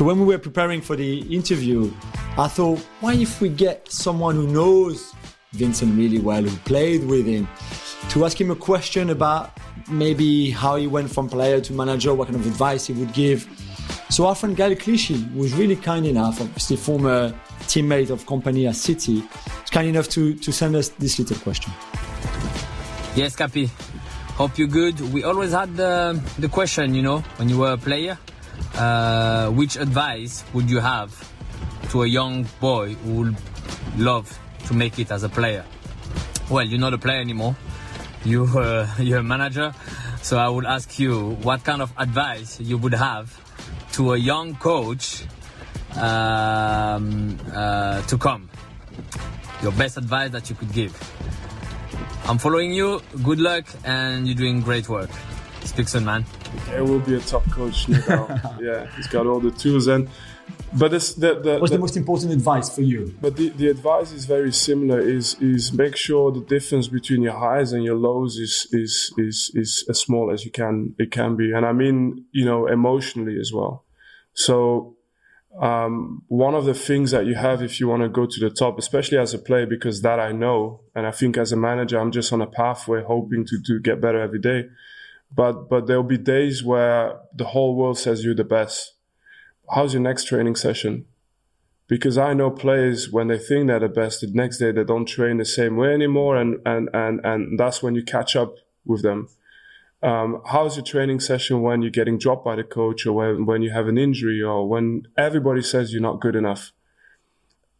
So 0.00 0.06
when 0.06 0.18
we 0.18 0.24
were 0.24 0.38
preparing 0.38 0.80
for 0.80 0.96
the 0.96 1.18
interview, 1.30 1.92
I 2.38 2.48
thought, 2.48 2.78
why 3.00 3.12
if 3.12 3.42
we 3.42 3.50
get 3.50 3.92
someone 3.92 4.34
who 4.34 4.46
knows 4.46 5.12
Vincent 5.52 5.94
really 5.94 6.18
well, 6.18 6.42
who 6.42 6.56
played 6.60 7.04
with 7.04 7.26
him, 7.26 7.46
to 8.08 8.24
ask 8.24 8.40
him 8.40 8.50
a 8.50 8.56
question 8.56 9.10
about 9.10 9.58
maybe 9.90 10.48
how 10.48 10.76
he 10.76 10.86
went 10.86 11.10
from 11.10 11.28
player 11.28 11.60
to 11.60 11.74
manager, 11.74 12.14
what 12.14 12.28
kind 12.28 12.40
of 12.40 12.46
advice 12.46 12.86
he 12.86 12.94
would 12.94 13.12
give. 13.12 13.46
So 14.08 14.26
our 14.26 14.34
friend 14.34 14.56
Gael 14.56 14.74
Clichy 14.74 15.22
was 15.34 15.52
really 15.52 15.76
kind 15.76 16.06
enough, 16.06 16.40
obviously 16.40 16.76
former 16.76 17.38
teammate 17.64 18.08
of 18.08 18.24
Kompany 18.24 18.66
at 18.70 18.76
City, 18.76 19.22
kind 19.70 19.86
enough 19.86 20.08
to, 20.16 20.32
to 20.34 20.50
send 20.50 20.76
us 20.76 20.88
this 20.88 21.18
little 21.18 21.36
question. 21.36 21.74
Yes, 23.14 23.36
Capi. 23.36 23.66
Hope 24.38 24.56
you're 24.56 24.66
good. 24.66 24.98
We 25.12 25.24
always 25.24 25.52
had 25.52 25.76
the, 25.76 26.18
the 26.38 26.48
question, 26.48 26.94
you 26.94 27.02
know, 27.02 27.18
when 27.36 27.50
you 27.50 27.58
were 27.58 27.72
a 27.72 27.76
player, 27.76 28.16
uh, 28.74 29.50
which 29.50 29.76
advice 29.76 30.44
would 30.54 30.70
you 30.70 30.80
have 30.80 31.10
to 31.90 32.02
a 32.02 32.06
young 32.06 32.46
boy 32.60 32.94
who 32.94 33.12
would 33.14 33.36
love 33.96 34.38
to 34.66 34.74
make 34.74 34.98
it 34.98 35.10
as 35.10 35.22
a 35.22 35.28
player? 35.28 35.64
Well, 36.50 36.64
you're 36.64 36.80
not 36.80 36.94
a 36.94 36.98
player 36.98 37.20
anymore. 37.20 37.56
You, 38.24 38.44
uh, 38.58 38.88
you're 38.98 39.18
a 39.18 39.22
manager. 39.22 39.74
So 40.22 40.38
I 40.38 40.48
would 40.48 40.66
ask 40.66 40.98
you 40.98 41.36
what 41.42 41.64
kind 41.64 41.82
of 41.82 41.92
advice 41.96 42.60
you 42.60 42.76
would 42.78 42.94
have 42.94 43.34
to 43.92 44.12
a 44.12 44.16
young 44.16 44.54
coach 44.56 45.24
um, 45.96 47.38
uh, 47.52 48.02
to 48.02 48.18
come. 48.18 48.48
Your 49.62 49.72
best 49.72 49.96
advice 49.96 50.30
that 50.30 50.48
you 50.48 50.56
could 50.56 50.72
give. 50.72 50.94
I'm 52.26 52.38
following 52.38 52.72
you. 52.72 53.02
Good 53.22 53.40
luck, 53.40 53.64
and 53.84 54.26
you're 54.26 54.36
doing 54.36 54.60
great 54.60 54.88
work. 54.88 55.10
Stixon, 55.60 56.04
man. 56.04 56.24
He 56.74 56.80
will 56.80 57.00
be 57.00 57.14
a 57.14 57.20
top 57.20 57.48
coach, 57.50 57.88
no 57.88 58.00
doubt. 58.00 58.30
yeah, 58.60 58.86
he's 58.96 59.06
got 59.06 59.26
all 59.26 59.40
the 59.40 59.50
tools 59.50 59.86
and. 59.86 60.08
But 60.72 60.94
it's 60.94 61.14
the, 61.14 61.40
the, 61.40 61.58
What's 61.58 61.70
the, 61.70 61.76
the 61.76 61.80
most 61.80 61.96
important 61.96 62.32
advice 62.32 62.72
for 62.72 62.82
you? 62.82 63.14
But 63.20 63.36
the, 63.36 63.48
the 63.50 63.68
advice 63.68 64.12
is 64.12 64.24
very 64.24 64.52
similar. 64.52 65.00
Is 65.00 65.34
is 65.40 65.72
make 65.72 65.96
sure 65.96 66.30
the 66.30 66.40
difference 66.40 66.86
between 66.86 67.22
your 67.22 67.38
highs 67.38 67.72
and 67.72 67.84
your 67.84 67.96
lows 67.96 68.36
is 68.36 68.68
is 68.70 69.12
is 69.16 69.50
is 69.54 69.84
as 69.88 69.98
small 69.98 70.30
as 70.30 70.44
you 70.44 70.50
can 70.50 70.94
it 70.98 71.10
can 71.10 71.36
be, 71.36 71.52
and 71.52 71.66
I 71.66 71.72
mean 71.72 72.24
you 72.32 72.44
know 72.44 72.66
emotionally 72.66 73.38
as 73.40 73.52
well. 73.52 73.84
So 74.32 74.96
um, 75.60 76.22
one 76.28 76.54
of 76.54 76.64
the 76.64 76.74
things 76.74 77.10
that 77.10 77.26
you 77.26 77.34
have 77.34 77.62
if 77.62 77.80
you 77.80 77.88
want 77.88 78.02
to 78.02 78.08
go 78.08 78.26
to 78.26 78.40
the 78.40 78.50
top, 78.50 78.78
especially 78.78 79.18
as 79.18 79.34
a 79.34 79.38
player, 79.38 79.66
because 79.66 80.02
that 80.02 80.20
I 80.20 80.30
know, 80.30 80.82
and 80.94 81.06
I 81.06 81.10
think 81.10 81.36
as 81.36 81.50
a 81.50 81.56
manager, 81.56 81.98
I'm 81.98 82.12
just 82.12 82.32
on 82.32 82.40
a 82.40 82.46
pathway 82.46 83.02
hoping 83.02 83.44
to 83.46 83.60
to 83.66 83.80
get 83.80 84.00
better 84.00 84.20
every 84.20 84.38
day. 84.38 84.68
But 85.34 85.68
but 85.68 85.86
there'll 85.86 86.02
be 86.02 86.18
days 86.18 86.64
where 86.64 87.20
the 87.34 87.46
whole 87.46 87.76
world 87.76 87.98
says 87.98 88.24
you're 88.24 88.34
the 88.34 88.44
best. 88.44 88.94
How's 89.74 89.94
your 89.94 90.02
next 90.02 90.24
training 90.24 90.56
session? 90.56 91.06
because 91.90 92.16
I 92.16 92.34
know 92.34 92.52
players 92.52 93.10
when 93.10 93.26
they 93.26 93.38
think 93.38 93.66
they're 93.66 93.80
the 93.80 93.88
best, 93.88 94.20
the 94.20 94.28
next 94.32 94.58
day 94.58 94.70
they 94.70 94.84
don't 94.84 95.06
train 95.06 95.38
the 95.38 95.44
same 95.44 95.76
way 95.76 95.92
anymore, 95.92 96.36
and 96.36 96.60
and 96.64 96.88
and 96.94 97.20
and 97.24 97.58
that's 97.58 97.82
when 97.82 97.96
you 97.96 98.04
catch 98.04 98.36
up 98.36 98.54
with 98.86 99.02
them. 99.02 99.28
Um, 100.00 100.40
how's 100.46 100.76
your 100.76 100.84
training 100.84 101.18
session 101.18 101.62
when 101.62 101.82
you're 101.82 101.90
getting 101.90 102.16
dropped 102.16 102.44
by 102.44 102.54
the 102.54 102.62
coach, 102.62 103.04
or 103.06 103.12
when 103.14 103.44
when 103.44 103.62
you 103.62 103.72
have 103.72 103.88
an 103.88 103.98
injury, 103.98 104.40
or 104.40 104.68
when 104.68 105.02
everybody 105.18 105.62
says 105.62 105.92
you're 105.92 106.00
not 106.00 106.20
good 106.20 106.36
enough? 106.36 106.72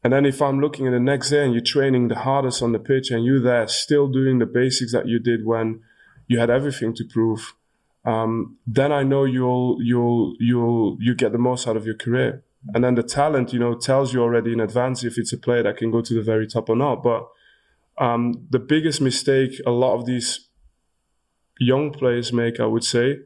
And 0.03 0.13
then 0.13 0.27
if 0.27 0.43
I'm 0.43 0.61
looking 0.61 0.89
at 0.89 0.91
the 0.91 0.99
next 0.99 1.31
day 1.31 1.45
and 1.45 1.55
you're 1.55 1.63
training 1.63 2.09
the 2.09 2.17
hardest 2.17 2.63
on 2.63 2.73
the 2.73 2.81
pitch, 2.81 3.13
and 3.13 3.25
you're 3.25 3.41
there 3.41 3.69
still 3.69 4.09
doing 4.09 4.41
the 4.41 4.47
basics 4.47 4.93
that 4.93 5.07
you 5.07 5.21
did 5.21 5.47
when 5.47 5.83
you 6.31 6.39
had 6.39 6.51
everything 6.59 6.95
to 6.95 7.05
prove, 7.05 7.55
um, 8.05 8.57
then 8.67 8.91
I 8.93 9.03
know 9.03 9.25
you'll 9.25 9.79
you'll 9.91 10.35
you'll 10.39 10.97
you 11.01 11.15
get 11.15 11.33
the 11.33 11.45
most 11.49 11.69
out 11.69 11.77
of 11.77 11.85
your 11.85 11.99
career 12.05 12.45
and 12.75 12.85
then 12.85 12.95
the 12.95 13.03
talent, 13.03 13.53
you 13.53 13.59
know, 13.59 13.75
tells 13.75 14.13
you 14.13 14.23
already 14.23 14.53
in 14.53 14.61
advance 14.61 15.03
if 15.03 15.17
it's 15.17 15.33
a 15.33 15.39
player 15.39 15.63
that 15.63 15.79
can 15.79 15.91
go 15.91 16.03
to 16.03 16.15
the 16.15 16.23
very 16.23 16.47
top 16.47 16.69
or 16.69 16.77
not. 16.77 17.03
But 17.03 17.27
um, 17.99 18.47
the 18.51 18.59
biggest 18.59 19.01
mistake 19.01 19.61
a 19.67 19.71
lot 19.71 19.95
of 19.95 20.07
these 20.07 20.49
young 21.59 21.91
players 21.91 22.33
make, 22.33 22.61
I 22.61 22.67
would 22.67 22.85
say, 22.85 23.21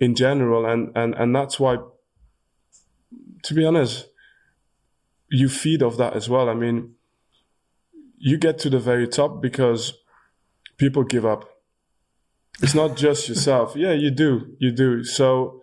in 0.00 0.14
general, 0.14 0.66
and 0.66 0.90
and 0.96 1.14
and 1.14 1.34
that's 1.34 1.60
why, 1.60 1.78
to 3.44 3.54
be 3.54 3.64
honest, 3.64 4.08
you 5.30 5.48
feed 5.48 5.82
off 5.82 5.96
that 5.98 6.14
as 6.14 6.28
well. 6.28 6.48
I 6.48 6.54
mean, 6.54 6.94
you 8.18 8.36
get 8.36 8.58
to 8.60 8.70
the 8.70 8.80
very 8.80 9.06
top 9.06 9.40
because 9.40 9.92
people 10.76 11.04
give 11.04 11.24
up. 11.24 11.48
It's 12.60 12.74
not 12.74 12.96
just 12.96 13.28
yourself. 13.28 13.74
Yeah, 13.74 13.92
you 13.92 14.10
do, 14.10 14.54
you 14.58 14.70
do. 14.72 15.04
So 15.04 15.62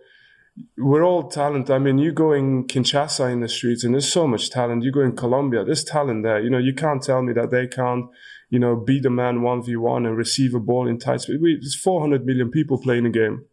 we're 0.76 1.04
all 1.04 1.28
talent. 1.28 1.70
I 1.70 1.78
mean, 1.78 1.98
you 1.98 2.12
go 2.12 2.32
in 2.32 2.66
Kinshasa 2.66 3.32
in 3.32 3.40
the 3.40 3.48
streets 3.48 3.84
and 3.84 3.94
there's 3.94 4.12
so 4.12 4.26
much 4.26 4.50
talent. 4.50 4.82
You 4.82 4.92
go 4.92 5.00
in 5.00 5.16
Colombia, 5.16 5.64
there's 5.64 5.84
talent 5.84 6.24
there. 6.24 6.40
You 6.40 6.50
know, 6.50 6.58
you 6.58 6.74
can't 6.74 7.02
tell 7.02 7.22
me 7.22 7.32
that 7.34 7.50
they 7.50 7.66
can't, 7.66 8.06
you 8.50 8.58
know, 8.58 8.76
beat 8.76 9.06
a 9.06 9.10
man 9.10 9.38
1v1 9.38 10.06
and 10.06 10.16
receive 10.16 10.54
a 10.54 10.60
ball 10.60 10.88
in 10.88 10.98
tight 10.98 11.22
space. 11.22 11.38
There's 11.40 11.76
400 11.76 12.26
million 12.26 12.50
people 12.50 12.78
playing 12.78 13.04
the 13.04 13.10
game. 13.10 13.44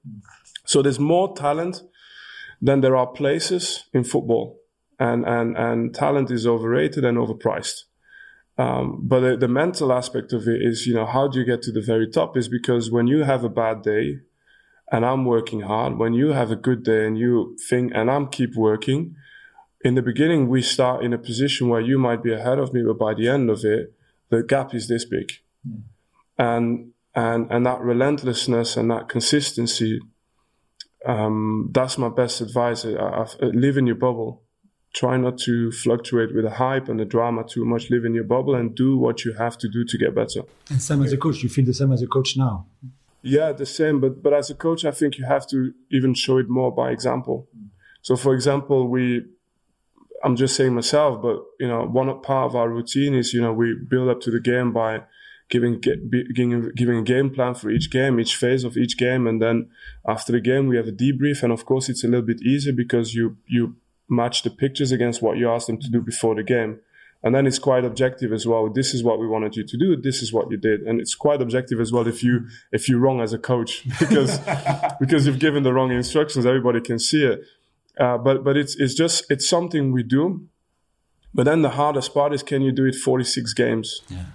So 0.66 0.82
there's 0.82 1.00
more 1.00 1.36
talent 1.36 1.84
than 2.62 2.82
there 2.82 2.96
are 2.96 3.08
places 3.08 3.86
in 3.94 4.04
football. 4.04 4.60
And, 5.00 5.26
and, 5.26 5.56
and 5.56 5.94
talent 5.94 6.32
is 6.32 6.48
overrated 6.48 7.06
and 7.06 7.18
overpriced. 7.18 7.84
Um, 8.58 9.02
but 9.04 9.20
the, 9.20 9.38
the 9.38 9.48
mental 9.48 9.94
aspect 9.94 10.34
of 10.34 10.48
it 10.48 10.62
is, 10.62 10.88
you 10.88 10.94
know, 10.94 11.06
how 11.06 11.28
do 11.28 11.40
you 11.40 11.46
get 11.46 11.62
to 11.64 11.72
the 11.72 11.82
very 11.82 12.10
top 12.10 12.36
is 12.36 12.48
because 12.48 12.90
when 12.90 13.08
you 13.08 13.24
have 13.24 13.44
a 13.44 13.50
bad 13.50 13.84
day, 13.84 14.20
and 14.92 15.06
I'm 15.06 15.26
working 15.26 15.62
hard, 15.62 15.98
when 15.98 16.14
you 16.14 16.30
have 16.30 16.50
a 16.50 16.56
good 16.56 16.84
day 16.84 17.06
and 17.06 17.18
you 17.18 17.58
think, 17.70 17.92
and 17.94 18.10
I'm 18.10 18.28
keep 18.28 18.56
working, 18.56 19.16
in 19.82 19.96
the 19.96 20.02
beginning, 20.02 20.50
we 20.50 20.62
start 20.62 21.04
in 21.04 21.14
a 21.14 21.18
position 21.18 21.70
where 21.70 21.82
you 21.82 22.00
might 22.00 22.24
be 22.24 22.34
ahead 22.34 22.58
of 22.58 22.74
me, 22.74 22.82
but 22.84 22.98
by 22.98 23.14
the 23.14 23.28
end 23.28 23.50
of 23.50 23.64
it, 23.64 23.94
the 24.30 24.44
gap 24.44 24.74
is 24.74 24.88
this 24.88 25.06
big. 25.06 25.32
Mm. 25.68 25.82
And, 26.40 26.92
and, 27.16 27.52
and 27.52 27.66
that 27.66 27.82
relentlessness 27.82 28.78
and 28.78 28.90
that 28.92 29.10
consistency, 29.10 30.00
um, 31.06 31.70
that's 31.72 31.98
my 31.98 32.10
best 32.10 32.42
advice. 32.42 32.86
I, 32.86 32.90
I, 32.92 33.28
live 33.42 33.78
in 33.78 33.88
your 33.88 33.96
bubble. 33.96 34.44
Try 34.98 35.16
not 35.16 35.38
to 35.40 35.72
fluctuate 35.72 36.34
with 36.34 36.44
the 36.44 36.50
hype 36.50 36.90
and 36.90 37.00
the 37.00 37.06
drama 37.06 37.44
too 37.44 37.64
much. 37.66 37.92
Live 37.92 38.04
in 38.04 38.16
your 38.16 38.24
bubble 38.24 38.56
and 38.56 38.74
do 38.74 38.98
what 38.98 39.24
you 39.24 39.34
have 39.34 39.56
to 39.60 39.70
do 39.70 39.86
to 39.86 39.96
get 39.96 40.16
better. 40.16 40.42
And 40.72 40.82
same 40.82 41.04
as 41.04 41.14
a 41.14 41.18
coach, 41.18 41.44
you 41.44 41.50
feel 41.50 41.66
the 41.66 41.74
same 41.76 41.92
as 41.92 42.02
a 42.02 42.08
coach 42.08 42.36
now. 42.36 42.66
Yeah, 43.22 43.52
the 43.52 43.68
same. 43.68 44.00
But 44.00 44.24
but 44.24 44.34
as 44.34 44.50
a 44.50 44.56
coach, 44.56 44.86
I 44.86 44.90
think 44.90 45.20
you 45.20 45.26
have 45.26 45.46
to 45.50 45.72
even 45.92 46.16
show 46.16 46.40
it 46.40 46.50
more 46.50 46.74
by 46.74 46.90
example. 46.90 47.48
So, 48.02 48.16
for 48.16 48.34
example, 48.34 48.88
we, 48.88 49.24
I'm 50.24 50.36
just 50.36 50.56
saying 50.56 50.74
myself, 50.74 51.22
but 51.22 51.44
you 51.60 51.68
know, 51.68 51.86
one 51.86 52.10
part 52.22 52.50
of 52.50 52.56
our 52.56 52.68
routine 52.68 53.14
is 53.14 53.36
you 53.36 53.42
know 53.42 53.54
we 53.54 53.76
build 53.76 54.10
up 54.10 54.20
to 54.22 54.32
the 54.32 54.40
game 54.40 54.74
by 54.74 55.04
giving 55.50 55.80
giving 55.80 56.72
giving 56.76 56.98
a 56.98 57.04
game 57.04 57.30
plan 57.30 57.54
for 57.54 57.70
each 57.70 57.92
game, 57.92 58.20
each 58.20 58.36
phase 58.36 58.64
of 58.64 58.76
each 58.76 58.98
game, 58.98 59.28
and 59.28 59.40
then 59.40 59.70
after 60.08 60.32
the 60.32 60.42
game 60.42 60.66
we 60.66 60.76
have 60.76 60.88
a 60.88 60.92
debrief. 60.92 61.44
And 61.44 61.54
of 61.54 61.66
course, 61.66 61.88
it's 61.88 62.04
a 62.04 62.08
little 62.08 62.26
bit 62.26 62.42
easier 62.42 62.74
because 62.74 63.14
you 63.14 63.38
you 63.46 63.76
match 64.10 64.44
the 64.44 64.50
pictures 64.50 64.92
against 64.92 65.22
what 65.22 65.38
you 65.38 65.50
asked 65.50 65.68
them 65.68 65.80
to 65.80 65.90
do 65.90 66.02
before 66.02 66.36
the 66.36 66.44
game. 66.44 66.80
And 67.24 67.34
then 67.34 67.48
it's 67.48 67.60
quite 67.60 67.84
objective 67.84 68.32
as 68.32 68.46
well. 68.46 68.70
This 68.70 68.94
is 68.94 69.04
what 69.04 69.20
we 69.20 69.28
wanted 69.28 69.56
you 69.56 69.64
to 69.66 69.78
do. 69.78 69.96
This 69.96 70.22
is 70.22 70.32
what 70.32 70.52
you 70.52 70.58
did. 70.58 70.82
And 70.82 71.02
it's 71.02 71.16
quite 71.16 71.42
objective 71.42 71.80
as 71.80 71.92
well 71.92 72.08
if 72.08 72.24
you, 72.24 72.48
if 72.72 72.88
you're 72.88 73.00
wrong 73.00 73.22
as 73.22 73.34
a 73.34 73.40
coach 73.40 73.84
because, 74.00 74.40
because 75.00 75.26
you've 75.26 75.40
given 75.40 75.64
the 75.64 75.74
wrong 75.74 75.92
instructions. 75.92 76.46
Everybody 76.46 76.80
can 76.80 77.00
see 77.00 77.24
it. 77.24 77.42
Uh, 78.00 78.18
but, 78.18 78.44
but 78.44 78.56
it's, 78.56 78.76
it's 78.76 78.94
just, 78.94 79.26
it's 79.32 79.50
something 79.50 79.92
we 79.92 80.04
do. 80.04 80.48
But 81.34 81.44
then 81.44 81.64
the 81.64 81.72
hardest 81.72 82.14
part 82.14 82.34
is 82.34 82.44
can 82.44 82.62
you 82.62 82.72
do 82.72 82.86
it 82.86 82.96
46 82.96 83.54
games? 83.54 84.02
Yeah. 84.10 84.26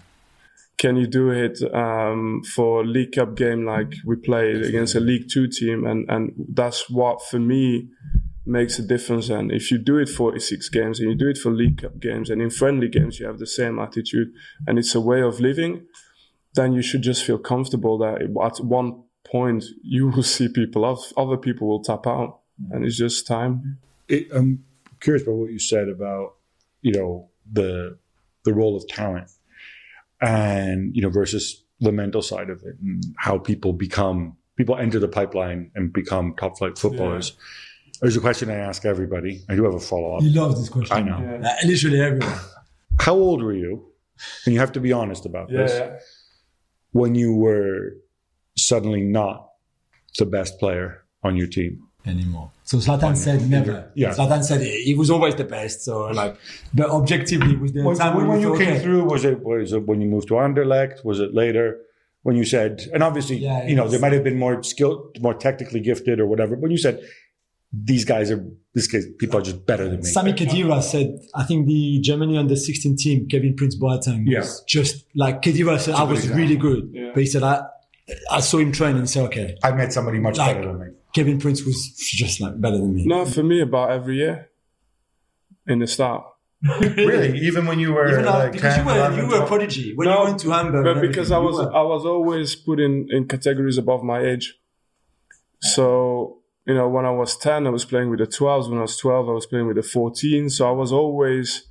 Can 0.78 0.96
you 0.96 1.06
do 1.06 1.30
it 1.30 1.62
um, 1.72 2.42
for 2.42 2.84
League 2.84 3.12
Cup 3.12 3.36
game 3.36 3.64
like 3.64 3.94
we 4.04 4.16
played 4.16 4.62
against 4.62 4.96
a 4.96 5.00
League 5.00 5.28
Two 5.30 5.46
team? 5.46 5.86
And, 5.86 6.10
and 6.10 6.32
that's 6.48 6.90
what 6.90 7.22
for 7.24 7.38
me, 7.38 7.88
makes 8.44 8.78
a 8.78 8.82
difference. 8.82 9.28
And 9.28 9.52
if 9.52 9.70
you 9.70 9.78
do 9.78 9.98
it 9.98 10.08
46 10.08 10.68
games 10.70 11.00
and 11.00 11.10
you 11.10 11.16
do 11.16 11.28
it 11.28 11.38
for 11.38 11.50
League 11.50 11.82
Cup 11.82 12.00
games 12.00 12.30
and 12.30 12.42
in 12.42 12.50
friendly 12.50 12.88
games, 12.88 13.20
you 13.20 13.26
have 13.26 13.38
the 13.38 13.46
same 13.46 13.78
attitude 13.78 14.32
and 14.66 14.78
it's 14.78 14.94
a 14.94 15.00
way 15.00 15.22
of 15.22 15.40
living, 15.40 15.86
then 16.54 16.72
you 16.72 16.82
should 16.82 17.02
just 17.02 17.24
feel 17.24 17.38
comfortable 17.38 17.98
that 17.98 18.22
at 18.22 18.64
one 18.64 19.02
point 19.24 19.64
you 19.82 20.08
will 20.08 20.22
see 20.22 20.48
people, 20.48 20.84
other 21.16 21.36
people 21.36 21.68
will 21.68 21.82
tap 21.82 22.06
out 22.06 22.40
and 22.70 22.84
it's 22.84 22.96
just 22.96 23.26
time. 23.26 23.78
It, 24.08 24.28
I'm 24.34 24.64
curious 25.00 25.22
about 25.22 25.36
what 25.36 25.50
you 25.50 25.58
said 25.58 25.88
about, 25.88 26.34
you 26.80 26.92
know, 26.92 27.28
the, 27.50 27.96
the 28.44 28.52
role 28.52 28.76
of 28.76 28.86
talent 28.88 29.30
and, 30.20 30.94
you 30.94 31.02
know, 31.02 31.10
versus 31.10 31.62
the 31.80 31.92
mental 31.92 32.22
side 32.22 32.50
of 32.50 32.62
it 32.62 32.76
and 32.80 33.04
how 33.18 33.38
people 33.38 33.72
become, 33.72 34.36
people 34.56 34.76
enter 34.76 34.98
the 34.98 35.08
pipeline 35.08 35.70
and 35.74 35.92
become 35.92 36.34
top 36.36 36.58
flight 36.58 36.76
footballers. 36.76 37.30
Yeah 37.30 37.44
there's 38.02 38.16
a 38.16 38.20
question 38.20 38.50
I 38.50 38.56
ask 38.56 38.84
everybody. 38.84 39.44
I 39.48 39.54
do 39.54 39.64
have 39.64 39.74
a 39.74 39.80
follow 39.80 40.16
up. 40.16 40.22
He 40.22 40.30
loves 40.30 40.58
this 40.58 40.68
question. 40.68 40.96
I 40.96 41.02
know. 41.02 41.18
Yeah. 41.18 41.48
Uh, 41.48 41.66
literally 41.66 42.00
everyone. 42.00 42.38
How 42.98 43.14
old 43.14 43.42
were 43.42 43.54
you? 43.54 43.92
And 44.44 44.52
you 44.52 44.60
have 44.60 44.72
to 44.72 44.80
be 44.80 44.92
honest 44.92 45.24
about 45.24 45.50
yeah, 45.50 45.58
this. 45.58 45.72
Yeah. 45.72 45.98
When 46.90 47.14
you 47.14 47.34
were 47.34 47.94
suddenly 48.56 49.02
not 49.02 49.48
the 50.18 50.26
best 50.26 50.58
player 50.58 51.04
on 51.22 51.36
your 51.36 51.46
team 51.46 51.88
anymore. 52.04 52.50
So 52.64 52.78
Zlatan 52.78 53.16
said 53.16 53.48
never. 53.48 53.90
Yeah. 53.94 54.10
Zlatan 54.10 54.42
said 54.42 54.62
he 54.62 54.94
was 54.94 55.08
always 55.08 55.36
the 55.36 55.44
best. 55.44 55.84
So 55.84 56.06
like, 56.06 56.36
but 56.74 56.90
objectively, 56.90 57.56
was 57.56 57.72
the 57.72 57.84
when, 57.84 57.96
time 57.96 58.16
when, 58.16 58.26
when 58.26 58.40
you 58.40 58.56
came 58.58 58.68
okay. 58.68 58.78
through? 58.80 59.04
Was 59.04 59.24
it 59.24 59.44
was 59.44 59.72
it 59.72 59.86
when 59.86 60.00
you 60.00 60.08
moved 60.08 60.28
to 60.28 60.34
Anderlecht? 60.34 61.04
Was 61.04 61.20
it 61.20 61.34
later? 61.34 61.78
When 62.24 62.36
you 62.36 62.44
said, 62.44 62.88
and 62.94 63.02
obviously, 63.02 63.38
Yeah, 63.38 63.66
you 63.66 63.74
know, 63.74 63.82
yes. 63.82 63.90
there 63.92 64.00
might 64.00 64.12
have 64.12 64.22
been 64.22 64.38
more 64.38 64.62
skilled, 64.62 65.20
more 65.20 65.34
technically 65.34 65.80
gifted 65.80 66.20
or 66.20 66.26
whatever. 66.26 66.54
When 66.54 66.70
you 66.70 66.78
said, 66.78 67.02
these 67.72 68.04
guys 68.04 68.30
are, 68.30 68.44
this 68.74 68.86
case, 68.86 69.06
people 69.18 69.38
are 69.38 69.42
just 69.42 69.64
better 69.66 69.84
than 69.88 69.98
me. 70.00 70.04
Sami 70.04 70.32
Khedira 70.34 70.82
said, 70.82 71.18
I 71.34 71.44
think 71.44 71.66
the 71.66 72.00
Germany 72.02 72.36
under 72.36 72.54
16 72.56 72.96
team, 72.96 73.28
Kevin 73.28 73.54
Prince 73.56 73.76
Boateng, 73.76 74.24
Yeah. 74.26 74.40
was 74.40 74.62
just 74.68 75.04
like 75.14 75.42
Khedira 75.42 75.78
said, 75.80 75.94
I 75.94 76.02
was 76.02 76.20
example. 76.20 76.42
really 76.42 76.56
good. 76.56 76.90
Yeah. 76.92 77.10
But 77.14 77.20
he 77.20 77.26
said, 77.26 77.42
I, 77.42 77.62
I 78.30 78.40
saw 78.40 78.58
him 78.58 78.72
train 78.72 78.96
and 78.96 79.08
said, 79.08 79.24
okay, 79.26 79.56
I 79.62 79.72
met 79.72 79.92
somebody 79.92 80.18
much 80.18 80.36
Like- 80.38 80.56
better 80.56 80.68
than 80.72 80.80
me. 80.80 80.86
Kevin 81.14 81.38
Prince 81.38 81.62
was 81.64 81.94
just 81.98 82.40
like 82.40 82.58
better 82.58 82.78
than 82.78 82.94
me. 82.94 83.04
No, 83.06 83.26
for 83.26 83.42
me, 83.42 83.60
about 83.60 83.90
every 83.90 84.16
year 84.16 84.48
in 85.66 85.78
the 85.80 85.86
start. 85.86 86.24
Really? 86.80 87.38
Even 87.40 87.66
when 87.66 87.78
you 87.80 87.92
were 87.92 88.08
Even 88.10 88.24
like, 88.24 88.34
like 88.44 88.52
because 88.52 88.76
10, 88.76 88.80
you 88.86 88.90
were, 88.92 88.96
11, 88.98 89.18
you 89.18 89.26
were 89.30 89.42
a 89.42 89.46
prodigy. 89.46 89.92
When 89.94 90.08
No, 90.08 90.18
you 90.20 90.24
went 90.28 90.40
to 90.40 90.50
Hamburg. 90.50 90.84
But 90.84 91.00
because 91.00 91.30
I 91.32 91.38
was 91.38 91.56
were- 91.56 91.74
I 91.74 91.82
was 91.82 92.06
always 92.06 92.54
put 92.54 92.80
in, 92.80 93.08
in 93.10 93.26
categories 93.28 93.76
above 93.78 94.02
my 94.04 94.20
age. 94.24 94.54
So, 95.60 96.38
you 96.66 96.74
know, 96.74 96.88
when 96.88 97.04
I 97.04 97.10
was 97.10 97.36
10, 97.36 97.66
I 97.66 97.70
was 97.70 97.84
playing 97.84 98.10
with 98.10 98.20
the 98.20 98.26
12s. 98.26 98.68
When 98.68 98.78
I 98.78 98.82
was 98.82 98.96
12, 98.96 99.28
I 99.28 99.32
was 99.32 99.46
playing 99.46 99.66
with 99.66 99.76
the 99.76 99.82
14s. 99.82 100.52
So 100.52 100.68
I 100.68 100.72
was 100.72 100.92
always 100.92 101.64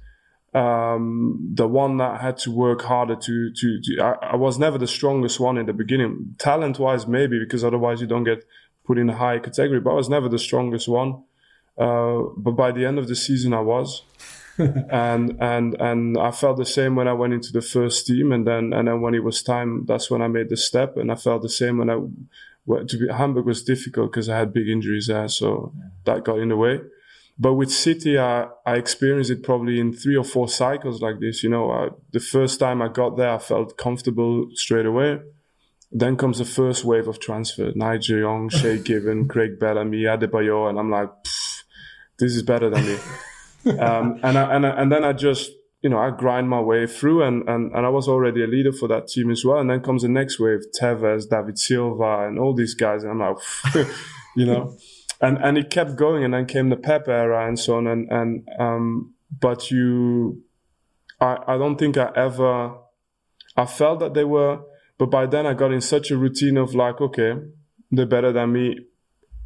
um, 0.54 1.50
the 1.54 1.68
one 1.68 1.98
that 1.98 2.20
had 2.20 2.38
to 2.40 2.52
work 2.52 2.82
harder 2.82 3.16
to, 3.16 3.52
to, 3.54 3.82
to 3.82 4.02
I, 4.02 4.34
I 4.34 4.36
was 4.36 4.60
never 4.60 4.78
the 4.78 4.88
strongest 4.88 5.40
one 5.40 5.58
in 5.58 5.66
the 5.66 5.74
beginning. 5.74 6.36
Talent 6.40 6.78
wise, 6.78 7.08
maybe, 7.08 7.40
because 7.40 7.64
otherwise 7.64 8.02
you 8.02 8.08
don't 8.08 8.26
get 8.26 8.44
put 8.86 8.98
in 8.98 9.10
a 9.10 9.16
high 9.16 9.40
category, 9.40 9.80
but 9.80 9.92
I 9.92 9.96
was 9.96 10.10
never 10.10 10.28
the 10.28 10.40
strongest 10.40 10.90
one. 10.90 11.24
Uh, 11.78 12.24
but 12.36 12.52
by 12.52 12.72
the 12.72 12.86
end 12.86 13.00
of 13.00 13.08
the 13.08 13.16
season, 13.16 13.54
I 13.54 13.62
was. 13.62 14.04
and 14.58 15.38
and 15.40 15.76
and 15.80 16.18
I 16.18 16.32
felt 16.32 16.58
the 16.58 16.66
same 16.66 16.96
when 16.96 17.08
I 17.08 17.14
went 17.14 17.34
into 17.34 17.54
the 17.54 17.62
first 17.62 18.06
team, 18.06 18.34
and 18.34 18.46
then 18.46 18.74
and 18.74 18.90
then 18.90 19.00
when 19.00 19.16
it 19.16 19.24
was 19.24 19.42
time, 19.42 19.86
that's 19.86 20.12
when 20.12 20.22
I 20.22 20.28
made 20.28 20.50
the 20.50 20.58
step, 20.58 20.98
and 20.98 21.10
I 21.10 21.16
felt 21.16 21.42
the 21.42 21.50
same 21.50 21.78
when 21.78 21.90
I 21.90 21.98
went 22.66 22.90
to 22.90 22.98
be, 22.98 23.12
Hamburg 23.12 23.46
was 23.46 23.64
difficult 23.64 24.12
because 24.12 24.30
I 24.30 24.38
had 24.38 24.54
big 24.54 24.68
injuries 24.68 25.08
there, 25.08 25.28
so 25.28 25.74
that 26.06 26.24
got 26.24 26.40
in 26.40 26.50
the 26.50 26.58
way. 26.58 26.80
But 27.38 27.56
with 27.56 27.72
City, 27.72 28.20
I, 28.20 28.48
I 28.66 28.76
experienced 28.76 29.32
it 29.32 29.44
probably 29.44 29.80
in 29.80 29.94
three 29.94 30.16
or 30.16 30.24
four 30.24 30.48
cycles 30.48 31.02
like 31.02 31.20
this. 31.20 31.44
You 31.44 31.50
know, 31.50 31.72
I, 31.72 31.90
the 32.12 32.20
first 32.20 32.60
time 32.60 32.82
I 32.82 32.88
got 32.88 33.18
there, 33.18 33.32
I 33.32 33.40
felt 33.40 33.78
comfortable 33.78 34.50
straight 34.54 34.86
away. 34.86 35.22
Then 35.92 36.18
comes 36.18 36.38
the 36.38 36.46
first 36.46 36.86
wave 36.86 37.08
of 37.08 37.20
transfer: 37.20 37.72
Nigel 37.76 38.20
Young, 38.20 38.50
Shay 38.60 38.78
Given, 38.78 39.28
Craig 39.28 39.60
Bellamy, 39.60 40.04
Adebayor, 40.04 40.70
and 40.70 40.80
I'm 40.80 40.92
like, 40.92 41.10
this 42.20 42.36
is 42.36 42.44
better 42.44 42.70
than 42.70 42.86
me. 42.86 42.98
um, 43.80 44.20
and 44.24 44.38
I, 44.38 44.56
and 44.56 44.66
I, 44.66 44.70
and 44.82 44.92
then 44.92 45.04
I 45.04 45.14
just 45.14 45.52
you 45.82 45.90
know 45.90 45.98
I 45.98 46.12
grind 46.12 46.50
my 46.50 46.60
way 46.60 46.86
through, 46.86 47.24
and, 47.24 47.48
and 47.50 47.74
and 47.74 47.86
I 47.86 47.90
was 47.90 48.08
already 48.08 48.44
a 48.44 48.48
leader 48.48 48.72
for 48.72 48.88
that 48.90 49.08
team 49.08 49.32
as 49.32 49.44
well. 49.44 49.60
And 49.60 49.70
then 49.70 49.82
comes 49.82 50.04
the 50.04 50.10
next 50.10 50.40
wave: 50.40 50.60
Tevez, 50.80 51.30
David 51.30 51.58
Silva, 51.58 52.28
and 52.28 52.38
all 52.38 52.54
these 52.54 52.76
guys. 52.76 53.04
And 53.04 53.12
I'm 53.12 53.20
like, 53.20 53.88
you 54.36 54.46
know, 54.46 54.78
and 55.20 55.38
and 55.40 55.58
it 55.58 55.70
kept 55.70 55.96
going. 55.96 56.24
And 56.24 56.34
then 56.34 56.46
came 56.46 56.70
the 56.70 56.76
Pep 56.76 57.08
era 57.08 57.48
and 57.48 57.58
so 57.58 57.78
on. 57.78 57.88
And 57.88 58.12
and 58.12 58.48
um, 58.60 59.14
but 59.40 59.72
you, 59.72 60.44
I 61.20 61.38
I 61.48 61.58
don't 61.58 61.78
think 61.78 61.98
I 61.98 62.12
ever, 62.16 62.76
I 63.58 63.66
felt 63.66 64.00
that 64.02 64.14
they 64.14 64.24
were. 64.24 64.62
But 65.00 65.10
by 65.10 65.26
then 65.26 65.48
I 65.48 65.56
got 65.56 65.74
in 65.74 65.82
such 65.82 66.12
a 66.12 66.18
routine 66.18 66.58
of 66.58 66.76
like, 66.76 67.02
okay, 67.02 67.34
they're 67.90 68.06
better 68.06 68.32
than 68.32 68.54
me 68.54 68.82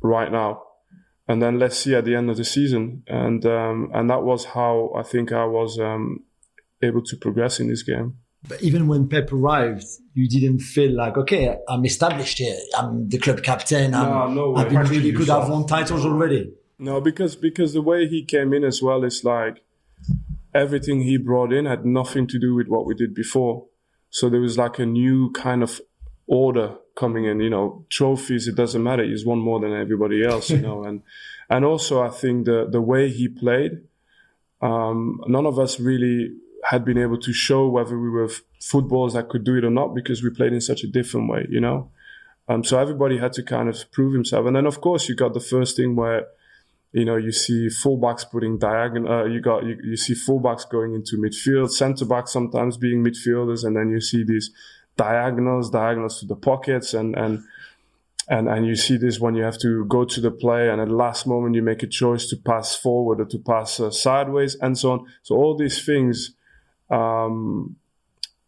right 0.01 0.29
now 0.29 0.64
and 1.27 1.41
then 1.41 1.59
let's 1.59 1.77
see 1.77 1.95
at 1.95 2.05
the 2.05 2.15
end 2.15 2.29
of 2.29 2.37
the 2.37 2.45
season. 2.45 3.03
And 3.07 3.45
um, 3.45 3.89
and 3.93 4.09
that 4.09 4.23
was 4.23 4.45
how 4.45 4.91
I 4.95 5.03
think 5.03 5.31
I 5.31 5.45
was 5.45 5.79
um, 5.79 6.23
able 6.81 7.01
to 7.03 7.17
progress 7.17 7.59
in 7.59 7.67
this 7.67 7.83
game. 7.83 8.17
But 8.47 8.61
even 8.61 8.87
when 8.87 9.07
Pep 9.09 9.31
arrived, 9.33 9.85
you 10.13 10.29
didn't 10.29 10.59
feel 10.59 10.95
like, 10.95 11.17
okay, 11.17 11.57
I'm 11.67 11.83
established 11.83 12.37
here. 12.37 12.55
I'm 12.77 13.09
the 13.09 13.17
club 13.17 13.41
captain. 13.41 13.95
I'm, 13.95 14.35
no, 14.35 14.53
no 14.53 14.55
I've 14.55 14.69
been 14.69 14.83
really 14.83 15.11
good. 15.11 15.29
I've 15.29 15.49
won 15.49 15.65
titles 15.65 16.05
already. 16.05 16.53
No, 16.77 17.01
because 17.01 17.35
because 17.35 17.73
the 17.73 17.81
way 17.81 18.07
he 18.07 18.23
came 18.23 18.53
in 18.53 18.63
as 18.63 18.81
well 18.81 19.03
is 19.03 19.23
like 19.23 19.63
everything 20.53 21.01
he 21.01 21.17
brought 21.17 21.51
in 21.51 21.65
had 21.65 21.85
nothing 21.85 22.27
to 22.27 22.39
do 22.39 22.53
with 22.53 22.67
what 22.67 22.85
we 22.85 22.93
did 22.93 23.15
before. 23.15 23.65
So 24.09 24.29
there 24.29 24.41
was 24.41 24.57
like 24.57 24.79
a 24.79 24.85
new 24.85 25.31
kind 25.31 25.63
of 25.63 25.81
order 26.27 26.75
coming 26.95 27.25
in, 27.25 27.39
you 27.39 27.49
know, 27.49 27.85
trophies, 27.89 28.47
it 28.47 28.55
doesn't 28.55 28.81
matter. 28.81 29.03
He's 29.03 29.25
won 29.25 29.39
more 29.39 29.59
than 29.59 29.73
everybody 29.73 30.25
else, 30.25 30.49
you 30.49 30.61
know, 30.61 30.83
and, 30.85 31.01
and 31.49 31.65
also 31.65 32.01
I 32.01 32.09
think 32.09 32.45
the, 32.45 32.67
the 32.69 32.81
way 32.81 33.09
he 33.09 33.27
played, 33.27 33.81
um, 34.61 35.21
none 35.27 35.45
of 35.45 35.59
us 35.59 35.79
really 35.79 36.35
had 36.69 36.83
been 36.83 36.97
able 36.97 37.19
to 37.19 37.33
show 37.33 37.67
whether 37.67 37.99
we 37.99 38.09
were 38.09 38.29
footballers 38.59 39.13
that 39.13 39.29
could 39.29 39.43
do 39.43 39.55
it 39.55 39.63
or 39.63 39.69
not 39.69 39.93
because 39.93 40.23
we 40.23 40.29
played 40.31 40.53
in 40.53 40.61
such 40.61 40.83
a 40.83 40.87
different 40.87 41.29
way, 41.29 41.45
you 41.49 41.59
know? 41.59 41.91
Um, 42.47 42.63
so 42.63 42.79
everybody 42.79 43.17
had 43.17 43.33
to 43.33 43.43
kind 43.43 43.69
of 43.69 43.91
prove 43.91 44.13
himself. 44.13 44.45
And 44.47 44.55
then 44.55 44.65
of 44.65 44.81
course 44.81 45.07
you 45.07 45.15
got 45.15 45.33
the 45.33 45.39
first 45.39 45.75
thing 45.75 45.95
where, 45.95 46.27
you 46.91 47.05
know, 47.05 47.17
you 47.17 47.31
see 47.31 47.67
fullbacks 47.67 48.29
putting 48.29 48.57
diagonal, 48.57 49.11
uh, 49.11 49.25
you 49.25 49.41
got, 49.41 49.65
you, 49.65 49.77
you 49.83 49.97
see 49.97 50.13
fullbacks 50.13 50.67
going 50.67 50.95
into 50.95 51.17
midfield, 51.17 51.69
centre 51.69 52.05
backs 52.05 52.31
sometimes 52.31 52.77
being 52.77 53.03
midfielders, 53.03 53.65
and 53.65 53.75
then 53.75 53.89
you 53.89 53.99
see 53.99 54.23
these 54.23 54.49
diagonals, 54.97 55.69
diagonals 55.69 56.19
to 56.19 56.25
the 56.25 56.35
pockets, 56.35 56.93
and 56.93 57.15
and 57.15 57.43
and 58.27 58.47
and 58.47 58.65
you 58.65 58.75
see 58.75 58.97
this 58.97 59.19
when 59.19 59.35
you 59.35 59.43
have 59.43 59.59
to 59.59 59.85
go 59.85 60.05
to 60.05 60.21
the 60.21 60.31
play, 60.31 60.69
and 60.69 60.81
at 60.81 60.87
the 60.87 60.95
last 60.95 61.27
moment 61.27 61.55
you 61.55 61.61
make 61.61 61.83
a 61.83 61.87
choice 61.87 62.27
to 62.27 62.37
pass 62.37 62.75
forward 62.75 63.19
or 63.19 63.25
to 63.25 63.37
pass 63.37 63.79
uh, 63.79 63.91
sideways, 63.91 64.55
and 64.55 64.77
so 64.77 64.91
on. 64.91 65.05
So 65.23 65.35
all 65.35 65.55
these 65.55 65.85
things, 65.85 66.31
um, 66.89 67.75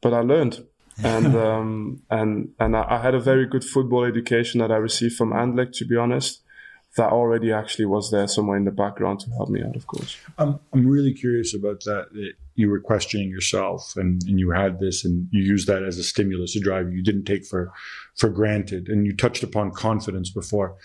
but 0.02 0.14
I 0.14 0.22
learned. 0.22 0.66
and 1.04 1.36
um, 1.36 2.02
and 2.10 2.54
and 2.60 2.76
I 2.76 3.00
had 3.00 3.14
a 3.14 3.20
very 3.20 3.46
good 3.46 3.64
football 3.64 4.04
education 4.04 4.62
that 4.62 4.72
I 4.72 4.78
received 4.78 5.16
from 5.16 5.32
Anderlecht, 5.32 5.74
to 5.74 5.86
be 5.86 5.96
honest 5.96 6.42
that 6.98 7.12
already 7.12 7.54
actually 7.54 7.86
was 7.86 8.12
there 8.12 8.28
somewhere 8.28 8.58
in 8.58 8.66
the 8.66 8.72
background 8.72 9.22
to 9.22 9.30
help 9.32 9.50
me 9.50 9.64
out, 9.64 9.76
of 9.76 9.88
course. 9.88 10.18
I'm, 10.38 10.60
I'm 10.74 10.86
really 10.86 11.14
curious 11.14 11.56
about 11.56 11.82
that, 11.86 12.08
that 12.12 12.34
you 12.58 12.70
were 12.70 12.80
questioning 12.80 13.30
yourself 13.30 13.94
and, 13.96 14.22
and 14.28 14.40
you 14.40 14.52
had 14.52 14.80
this 14.80 15.06
and 15.06 15.28
you 15.32 15.42
used 15.44 15.68
that 15.68 15.84
as 15.84 15.98
a 15.98 16.04
stimulus 16.04 16.54
to 16.54 16.60
drive 16.60 16.92
you. 16.92 17.04
Didn't 17.04 17.26
take 17.26 17.46
for, 17.46 17.72
for 18.16 18.30
granted. 18.30 18.90
And 18.90 19.06
you 19.06 19.16
touched 19.16 19.44
upon 19.44 19.72
confidence 19.72 20.30
before. 20.32 20.76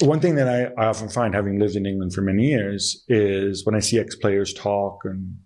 One 0.00 0.20
thing 0.20 0.34
that 0.34 0.48
I, 0.48 0.82
I 0.82 0.86
often 0.86 1.08
find, 1.08 1.34
having 1.34 1.58
lived 1.58 1.76
in 1.76 1.86
England 1.86 2.14
for 2.14 2.20
many 2.22 2.48
years, 2.48 3.04
is 3.08 3.64
when 3.64 3.74
I 3.74 3.80
see 3.80 3.98
ex 3.98 4.16
players 4.16 4.52
talk 4.52 5.02
and 5.04 5.38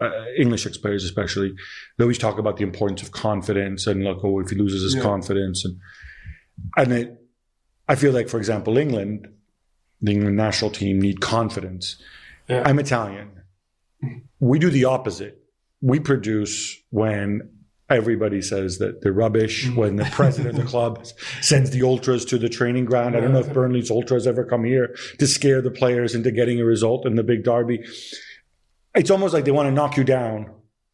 uh, 0.00 0.24
English 0.36 0.66
ex 0.66 0.76
players 0.76 1.02
especially, 1.04 1.54
they 1.96 2.04
always 2.04 2.18
talk 2.18 2.38
about 2.38 2.58
the 2.58 2.64
importance 2.64 3.00
of 3.02 3.12
confidence 3.12 3.86
and 3.86 4.04
look 4.04 4.18
oh, 4.22 4.40
if 4.40 4.50
he 4.50 4.56
loses 4.56 4.82
his 4.82 4.96
yeah. 4.96 5.02
confidence 5.02 5.64
and 5.64 5.78
and 6.76 6.92
it 6.92 7.22
I 7.88 7.94
feel 7.94 8.12
like, 8.12 8.28
for 8.28 8.38
example, 8.38 8.78
England, 8.78 9.28
the 10.00 10.12
England 10.12 10.36
national 10.36 10.70
team 10.72 11.00
need 11.00 11.20
confidence. 11.20 12.02
Yeah. 12.48 12.62
I'm 12.66 12.78
Italian. 12.78 13.35
We 14.40 14.58
do 14.58 14.70
the 14.70 14.84
opposite. 14.84 15.42
We 15.80 16.00
produce 16.00 16.76
when 16.90 17.50
everybody 17.88 18.42
says 18.42 18.78
that 18.78 19.00
they're 19.00 19.12
rubbish, 19.12 19.66
mm. 19.66 19.76
when 19.76 19.96
the 19.96 20.04
president 20.06 20.58
of 20.58 20.64
the 20.64 20.68
club 20.68 21.06
sends 21.40 21.70
the 21.70 21.82
ultras 21.82 22.24
to 22.26 22.38
the 22.38 22.48
training 22.48 22.84
ground. 22.84 23.16
I 23.16 23.20
don't 23.20 23.32
know 23.32 23.40
if 23.40 23.52
Burnley's 23.52 23.90
ultras 23.90 24.26
ever 24.26 24.44
come 24.44 24.64
here 24.64 24.96
to 25.18 25.26
scare 25.26 25.62
the 25.62 25.70
players 25.70 26.14
into 26.14 26.30
getting 26.30 26.60
a 26.60 26.64
result 26.64 27.06
in 27.06 27.14
the 27.14 27.22
big 27.22 27.44
derby. 27.44 27.84
It's 28.94 29.10
almost 29.10 29.34
like 29.34 29.44
they 29.44 29.52
want 29.52 29.68
to 29.68 29.72
knock 29.72 29.96
you 29.96 30.04
down 30.04 30.50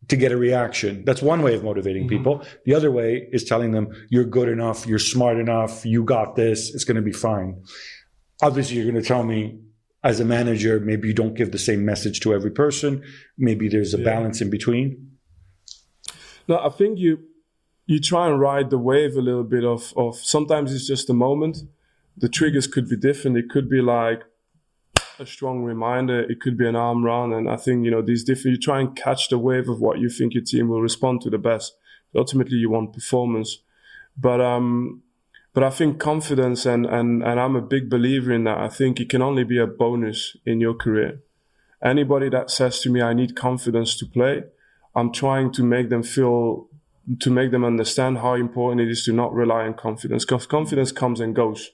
to 0.09 0.17
get 0.17 0.33
a 0.33 0.37
reaction. 0.37 1.05
That's 1.05 1.23
one 1.23 1.43
way 1.43 1.55
of 1.55 1.65
motivating 1.65 2.03
mm-hmm. 2.09 2.17
people. 2.17 2.45
The 2.65 2.75
other 2.75 2.91
way 2.91 3.29
is 3.33 3.45
telling 3.45 3.71
them 3.71 3.89
you're 4.11 4.25
good 4.25 4.49
enough, 4.49 4.87
you're 4.87 4.99
smart 4.99 5.39
enough, 5.39 5.87
you 5.87 6.03
got 6.05 6.37
this, 6.37 6.75
it's 6.75 6.85
going 6.85 6.97
to 6.97 7.03
be 7.03 7.13
fine. 7.13 7.63
Obviously, 8.43 8.77
you're 8.77 8.91
going 8.91 9.01
to 9.01 9.07
tell 9.07 9.23
me 9.23 9.61
as 10.05 10.21
a 10.21 10.25
manager, 10.25 10.81
maybe 10.81 11.09
you 11.09 11.15
don't 11.15 11.35
give 11.35 11.53
the 11.53 11.59
same 11.59 11.85
message 11.85 12.21
to 12.21 12.35
every 12.35 12.51
person. 12.51 13.03
Maybe 13.39 13.69
there's 13.69 13.95
a 13.95 13.99
yeah. 13.99 14.05
balance 14.05 14.41
in 14.41 14.51
between. 14.51 15.13
No, 16.49 16.59
I 16.59 16.71
think 16.71 16.99
you 16.99 17.21
you 17.87 18.01
try 18.01 18.29
and 18.29 18.41
ride 18.41 18.71
the 18.71 18.79
wave 18.79 19.17
a 19.17 19.21
little 19.21 19.45
bit 19.45 19.65
of 19.65 19.93
of 19.97 20.17
sometimes 20.17 20.75
it's 20.75 20.87
just 20.87 21.11
a 21.11 21.15
moment. 21.15 21.59
The 22.17 22.29
triggers 22.29 22.67
could 22.67 22.89
be 22.89 22.97
different. 22.97 23.37
It 23.37 23.49
could 23.49 23.69
be 23.71 23.81
like 23.81 24.23
a 25.19 25.27
strong 25.27 25.63
reminder. 25.63 26.21
It 26.21 26.41
could 26.41 26.59
be 26.59 26.69
an 26.69 26.77
arm 26.77 27.05
run. 27.05 27.33
And 27.33 27.49
I 27.49 27.57
think, 27.57 27.85
you 27.85 27.91
know, 27.91 28.03
these 28.03 28.25
different, 28.25 28.57
you 28.57 28.61
try 28.61 28.81
and 28.81 28.95
catch 28.95 29.29
the 29.29 29.39
wave 29.39 29.69
of 29.69 29.81
what 29.81 29.99
you 29.99 30.09
think 30.09 30.35
your 30.35 30.45
team 30.45 30.69
will 30.69 30.83
respond 30.83 31.23
to 31.23 31.31
the 31.31 31.39
best. 31.39 31.75
Ultimately, 32.15 32.59
you 32.59 32.71
want 32.71 32.93
performance. 32.93 33.59
But, 34.17 34.41
um, 34.41 35.03
but 35.55 35.63
I 35.63 35.71
think 35.71 35.99
confidence 35.99 36.67
and, 36.67 36.87
and, 36.87 37.23
and 37.23 37.39
I'm 37.39 37.57
a 37.57 37.61
big 37.61 37.91
believer 37.91 38.33
in 38.33 38.45
that. 38.45 38.59
I 38.59 38.69
think 38.69 39.01
it 39.01 39.09
can 39.09 39.23
only 39.23 39.45
be 39.45 39.59
a 39.59 39.67
bonus 39.67 40.37
in 40.47 40.61
your 40.61 40.75
career. 40.75 41.21
Anybody 41.83 42.29
that 42.31 42.51
says 42.51 42.81
to 42.81 42.91
me, 42.91 43.03
I 43.03 43.13
need 43.13 43.37
confidence 43.37 43.97
to 43.99 44.07
play, 44.07 44.45
I'm 44.95 45.13
trying 45.13 45.53
to 45.53 45.63
make 45.63 45.89
them 45.89 46.03
feel, 46.03 46.69
to 47.21 47.31
make 47.31 47.51
them 47.51 47.65
understand 47.65 48.19
how 48.19 48.35
important 48.35 48.83
it 48.83 48.91
is 48.91 49.05
to 49.07 49.13
not 49.13 49.35
rely 49.35 49.65
on 49.65 49.75
confidence 49.75 50.25
because 50.25 50.47
confidence 50.47 50.93
comes 50.93 51.21
and 51.21 51.35
goes 51.35 51.73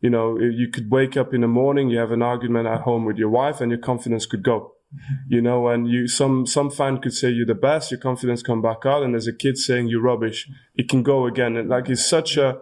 you 0.00 0.08
know, 0.08 0.38
you 0.38 0.68
could 0.68 0.90
wake 0.90 1.16
up 1.16 1.34
in 1.34 1.42
the 1.42 1.48
morning, 1.48 1.90
you 1.90 1.98
have 1.98 2.10
an 2.10 2.22
argument 2.22 2.66
at 2.66 2.82
home 2.82 3.04
with 3.04 3.18
your 3.18 3.28
wife 3.28 3.60
and 3.60 3.70
your 3.70 3.80
confidence 3.80 4.26
could 4.26 4.42
go. 4.42 4.74
You 5.28 5.40
know, 5.40 5.68
and 5.68 5.88
you, 5.88 6.08
some, 6.08 6.46
some 6.46 6.68
fan 6.68 7.00
could 7.00 7.12
say 7.12 7.30
you're 7.30 7.46
the 7.46 7.54
best, 7.54 7.92
your 7.92 8.00
confidence 8.00 8.42
come 8.42 8.60
back 8.60 8.84
out. 8.84 9.04
And 9.04 9.14
there's 9.14 9.28
a 9.28 9.32
kid 9.32 9.56
saying 9.56 9.86
you're 9.86 10.00
rubbish. 10.00 10.48
It 10.74 10.88
can 10.88 11.04
go 11.04 11.26
again. 11.26 11.56
And 11.56 11.68
like 11.68 11.88
it's 11.88 12.04
such 12.04 12.36
a, 12.36 12.58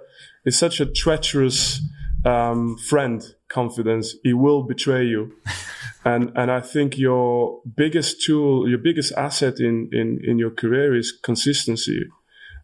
it's 0.49 0.59
such 0.59 0.81
a 0.81 0.87
treacherous, 0.87 1.81
um, 2.25 2.77
friend 2.77 3.23
confidence. 3.49 4.17
He 4.23 4.33
will 4.33 4.63
betray 4.63 5.05
you. 5.05 5.33
and, 6.05 6.33
and 6.35 6.51
I 6.51 6.61
think 6.61 6.99
your 6.99 7.61
biggest 7.77 8.23
tool, 8.25 8.69
your 8.69 8.79
biggest 8.79 9.13
asset 9.13 9.61
in, 9.61 9.89
in, 9.93 10.21
in 10.25 10.39
your 10.39 10.51
career 10.51 10.97
is 10.97 11.13
consistency 11.13 12.09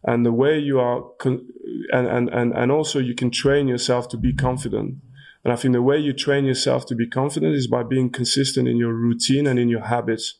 and 0.05 0.25
the 0.25 0.31
way 0.31 0.57
you 0.59 0.79
are 0.79 1.01
con- 1.17 1.47
and, 1.91 2.07
and, 2.07 2.29
and, 2.29 2.53
and 2.53 2.71
also 2.71 2.99
you 2.99 3.15
can 3.15 3.31
train 3.31 3.67
yourself 3.67 4.07
to 4.09 4.17
be 4.17 4.33
confident 4.33 4.95
and 5.43 5.51
i 5.51 5.55
think 5.55 5.73
the 5.73 5.81
way 5.81 5.97
you 5.97 6.13
train 6.13 6.45
yourself 6.45 6.85
to 6.85 6.95
be 6.95 7.07
confident 7.07 7.55
is 7.55 7.67
by 7.67 7.83
being 7.83 8.09
consistent 8.09 8.67
in 8.67 8.77
your 8.77 8.93
routine 8.93 9.47
and 9.47 9.59
in 9.59 9.67
your 9.67 9.85
habits 9.85 10.35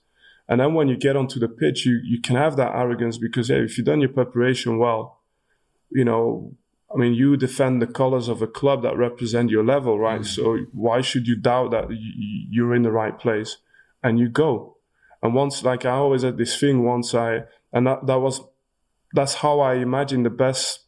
and 0.48 0.62
then 0.62 0.76
when 0.76 0.88
you 0.88 0.96
get 0.96 1.16
onto 1.16 1.40
the 1.40 1.48
pitch 1.48 1.86
you, 1.86 2.00
you 2.04 2.22
can 2.22 2.36
have 2.36 2.56
that 2.56 2.72
arrogance 2.76 3.18
because 3.18 3.48
hey, 3.48 3.64
if 3.64 3.78
you've 3.78 3.88
done 3.88 4.02
your 4.02 4.10
preparation 4.10 4.78
well 4.78 5.20
you 5.90 6.06
know 6.06 6.54
i 6.96 6.98
mean 6.98 7.14
you 7.14 7.36
defend 7.36 7.82
the 7.82 7.88
colors 7.88 8.28
of 8.28 8.42
a 8.42 8.48
club 8.48 8.82
that 8.82 8.98
represent 8.98 9.50
your 9.50 9.64
level 9.64 10.00
right? 10.00 10.22
Mm-hmm. 10.22 10.42
so 10.42 10.66
why 10.72 11.02
should 11.02 11.28
you 11.28 11.36
doubt 11.36 11.72
that 11.72 11.88
you're 11.92 12.74
in 12.74 12.84
the 12.84 12.92
right 12.92 13.20
place 13.20 13.58
and 14.04 14.20
you 14.20 14.30
go? 14.30 14.78
And 15.22 15.34
once 15.34 15.64
like 15.64 15.86
i 15.86 15.92
always 15.92 16.24
had 16.24 16.38
this 16.38 16.60
thing 16.60 16.84
once 16.84 17.14
i 17.14 17.44
and 17.74 17.86
that, 17.88 18.08
that 18.08 18.20
was 18.20 18.42
that's 19.16 19.36
how 19.36 19.62
I 19.62 19.76
imagine 19.76 20.24
the 20.24 20.30
best, 20.30 20.82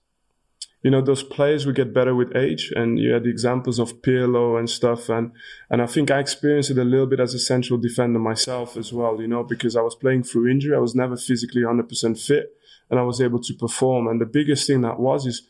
you 0.83 0.91
know 0.91 1.01
those 1.01 1.23
players 1.23 1.65
will 1.65 1.73
get 1.73 1.93
better 1.93 2.13
with 2.13 2.35
age. 2.35 2.71
And 2.75 2.99
you 2.99 3.13
had 3.13 3.23
the 3.23 3.29
examples 3.29 3.79
of 3.79 4.01
Pirlo 4.01 4.59
and 4.59 4.69
stuff. 4.69 5.09
And 5.09 5.31
and 5.69 5.81
I 5.81 5.87
think 5.87 6.11
I 6.11 6.19
experienced 6.19 6.69
it 6.69 6.77
a 6.77 6.83
little 6.83 7.07
bit 7.07 7.19
as 7.19 7.33
a 7.33 7.39
central 7.39 7.79
defender 7.79 8.19
myself 8.19 8.77
as 8.77 8.93
well 8.93 9.19
you 9.21 9.27
know 9.27 9.43
because 9.43 9.75
I 9.75 9.81
was 9.81 9.95
playing 9.95 10.23
through 10.23 10.49
injury. 10.49 10.75
I 10.75 10.79
was 10.79 10.95
never 10.95 11.17
physically 11.17 11.61
100% 11.61 12.19
fit 12.25 12.53
and 12.89 12.99
I 12.99 13.03
was 13.03 13.19
able 13.21 13.41
to 13.41 13.53
perform. 13.53 14.07
And 14.07 14.21
the 14.21 14.25
biggest 14.25 14.67
thing 14.67 14.81
that 14.81 14.99
was 14.99 15.25
is 15.25 15.47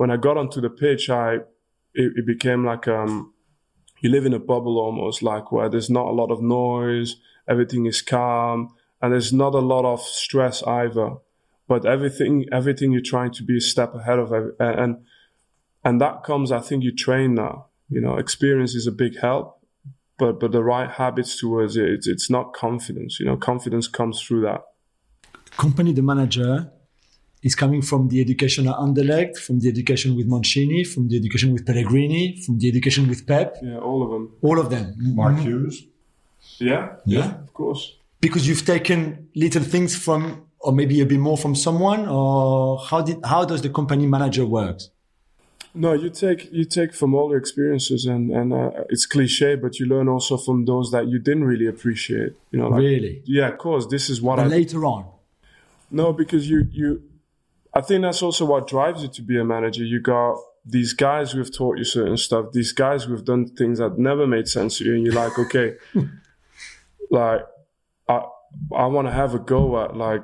when 0.00 0.10
I 0.10 0.16
got 0.16 0.38
onto 0.38 0.62
the 0.62 0.70
pitch 0.70 1.10
I 1.10 1.34
it, 1.92 2.12
it 2.20 2.26
became 2.26 2.64
like 2.64 2.88
um 2.88 3.34
you 4.00 4.08
live 4.08 4.24
in 4.24 4.32
a 4.32 4.38
bubble 4.38 4.78
almost 4.78 5.22
like 5.22 5.52
where 5.52 5.68
there's 5.68 5.90
not 5.90 6.06
a 6.06 6.16
lot 6.20 6.30
of 6.30 6.40
noise 6.40 7.16
everything 7.46 7.84
is 7.84 8.00
calm 8.00 8.74
and 9.02 9.12
there's 9.12 9.30
not 9.30 9.54
a 9.54 9.58
lot 9.58 9.84
of 9.84 10.00
stress 10.00 10.62
either. 10.62 11.16
But 11.68 11.84
everything 11.84 12.46
everything 12.50 12.92
you're 12.92 13.10
trying 13.14 13.32
to 13.32 13.42
be 13.42 13.58
a 13.58 13.60
step 13.60 13.94
ahead 13.94 14.18
of 14.18 14.32
and 14.58 15.04
and 15.84 16.00
that 16.00 16.24
comes 16.24 16.50
i 16.50 16.60
think 16.60 16.82
you 16.82 16.92
train 16.94 17.34
now. 17.34 17.66
You 17.90 18.00
know 18.00 18.16
experience 18.16 18.74
is 18.74 18.86
a 18.86 18.96
big 19.04 19.18
help 19.20 19.46
but 20.18 20.40
but 20.40 20.50
the 20.52 20.64
right 20.64 20.90
habits 21.02 21.38
towards 21.38 21.76
it 21.76 21.88
it's, 21.94 22.06
it's 22.08 22.30
not 22.30 22.54
confidence. 22.54 23.20
You 23.20 23.26
know 23.26 23.36
confidence 23.36 23.86
comes 23.86 24.22
through 24.22 24.42
that. 24.48 24.62
Kompany 25.58 25.94
the 25.94 26.06
manager 26.12 26.72
is 27.42 27.54
coming 27.54 27.82
from 27.82 28.08
the 28.08 28.20
education 28.20 28.68
at 28.68 28.74
Anderlecht, 28.76 29.38
from 29.38 29.60
the 29.60 29.68
education 29.68 30.16
with 30.16 30.26
Mancini, 30.26 30.84
from 30.84 31.08
the 31.08 31.16
education 31.16 31.52
with 31.52 31.64
Pellegrini, 31.64 32.40
from 32.44 32.58
the 32.58 32.68
education 32.68 33.08
with 33.08 33.26
Pep. 33.26 33.56
Yeah, 33.62 33.78
all 33.78 34.02
of 34.02 34.10
them. 34.10 34.32
All 34.42 34.58
of 34.58 34.70
them. 34.70 34.94
Mark 34.98 35.38
Hughes. 35.38 35.86
Yeah, 36.58 36.96
yeah, 37.06 37.40
of 37.40 37.52
course. 37.54 37.96
Because 38.20 38.46
you've 38.46 38.66
taken 38.66 39.28
little 39.34 39.62
things 39.62 39.96
from 39.96 40.46
or 40.58 40.72
maybe 40.72 41.00
a 41.00 41.06
bit 41.06 41.18
more 41.18 41.38
from 41.38 41.54
someone 41.54 42.06
or 42.06 42.78
how 42.90 43.00
did 43.00 43.18
how 43.24 43.44
does 43.44 43.62
the 43.62 43.70
Kompany 43.70 44.06
manager 44.06 44.44
work? 44.44 44.80
no 45.74 45.92
you 45.92 46.10
take 46.10 46.52
you 46.52 46.64
take 46.64 46.92
from 46.92 47.14
all 47.14 47.30
your 47.30 47.38
experiences 47.38 48.04
and 48.04 48.30
and 48.30 48.52
uh, 48.52 48.70
it's 48.88 49.06
cliche 49.06 49.54
but 49.54 49.78
you 49.78 49.86
learn 49.86 50.08
also 50.08 50.36
from 50.36 50.64
those 50.64 50.90
that 50.90 51.06
you 51.06 51.18
didn't 51.18 51.44
really 51.44 51.66
appreciate 51.66 52.32
you 52.50 52.58
know 52.58 52.68
like, 52.68 52.80
really 52.80 53.22
yeah 53.24 53.48
of 53.48 53.58
course 53.58 53.86
this 53.86 54.10
is 54.10 54.20
what 54.20 54.36
but 54.36 54.46
I, 54.46 54.48
later 54.48 54.84
on 54.84 55.06
no 55.90 56.12
because 56.12 56.48
you 56.48 56.66
you 56.72 57.02
i 57.74 57.80
think 57.80 58.02
that's 58.02 58.22
also 58.22 58.44
what 58.44 58.66
drives 58.66 59.02
you 59.02 59.08
to 59.08 59.22
be 59.22 59.38
a 59.38 59.44
manager 59.44 59.84
you 59.84 60.00
got 60.00 60.36
these 60.64 60.92
guys 60.92 61.32
who've 61.32 61.54
taught 61.54 61.78
you 61.78 61.84
certain 61.84 62.16
stuff 62.16 62.52
these 62.52 62.72
guys 62.72 63.04
who've 63.04 63.24
done 63.24 63.46
things 63.46 63.78
that 63.78 63.98
never 63.98 64.26
made 64.26 64.46
sense 64.46 64.78
to 64.78 64.84
you 64.84 64.94
and 64.94 65.04
you're 65.04 65.14
like 65.14 65.38
okay 65.44 65.74
like 67.10 67.42
i 68.08 68.22
i 68.76 68.86
want 68.86 69.06
to 69.06 69.12
have 69.12 69.34
a 69.34 69.38
go 69.38 69.82
at 69.82 69.96
like 69.96 70.22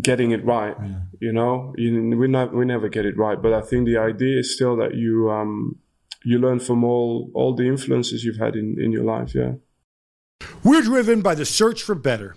getting 0.00 0.30
it 0.30 0.44
right. 0.44 0.76
Yeah. 0.80 0.96
You 1.20 1.32
know, 1.32 1.74
you, 1.76 2.16
we 2.16 2.28
not 2.28 2.54
we 2.54 2.64
never 2.64 2.88
get 2.88 3.06
it 3.06 3.16
right, 3.16 3.40
but 3.40 3.52
I 3.52 3.60
think 3.60 3.86
the 3.86 3.98
idea 3.98 4.38
is 4.38 4.54
still 4.54 4.76
that 4.76 4.94
you 4.94 5.30
um, 5.30 5.78
you 6.24 6.38
learn 6.38 6.60
from 6.60 6.84
all 6.84 7.30
all 7.34 7.54
the 7.54 7.64
influences 7.64 8.24
you've 8.24 8.38
had 8.38 8.56
in 8.56 8.76
in 8.80 8.92
your 8.92 9.04
life. 9.04 9.34
Yeah. 9.34 9.54
We're 10.62 10.82
driven 10.82 11.22
by 11.22 11.34
the 11.34 11.44
search 11.44 11.82
for 11.82 11.94
better, 11.94 12.36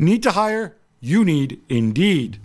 Need 0.00 0.22
to 0.22 0.30
hire? 0.30 0.78
You 1.00 1.26
need 1.26 1.60
Indeed. 1.68 2.38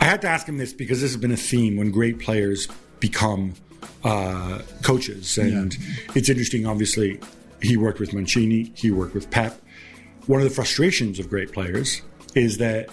I 0.00 0.04
had 0.04 0.20
to 0.20 0.28
ask 0.28 0.46
him 0.46 0.58
this 0.58 0.74
because 0.74 1.00
this 1.00 1.12
has 1.12 1.20
been 1.20 1.32
a 1.32 1.36
theme 1.36 1.78
when 1.78 1.90
great 1.90 2.18
players 2.18 2.68
become 3.00 3.54
uh, 4.04 4.60
coaches. 4.82 5.38
And 5.38 5.74
yeah. 5.74 6.12
it's 6.14 6.28
interesting, 6.28 6.66
obviously, 6.66 7.20
he 7.62 7.78
worked 7.78 8.00
with 8.00 8.12
Mancini, 8.12 8.70
he 8.74 8.90
worked 8.90 9.14
with 9.14 9.30
Pep. 9.30 9.58
One 10.26 10.42
of 10.42 10.44
the 10.44 10.54
frustrations 10.54 11.18
of 11.18 11.30
great 11.30 11.52
players 11.52 12.02
is 12.34 12.58
that 12.58 12.90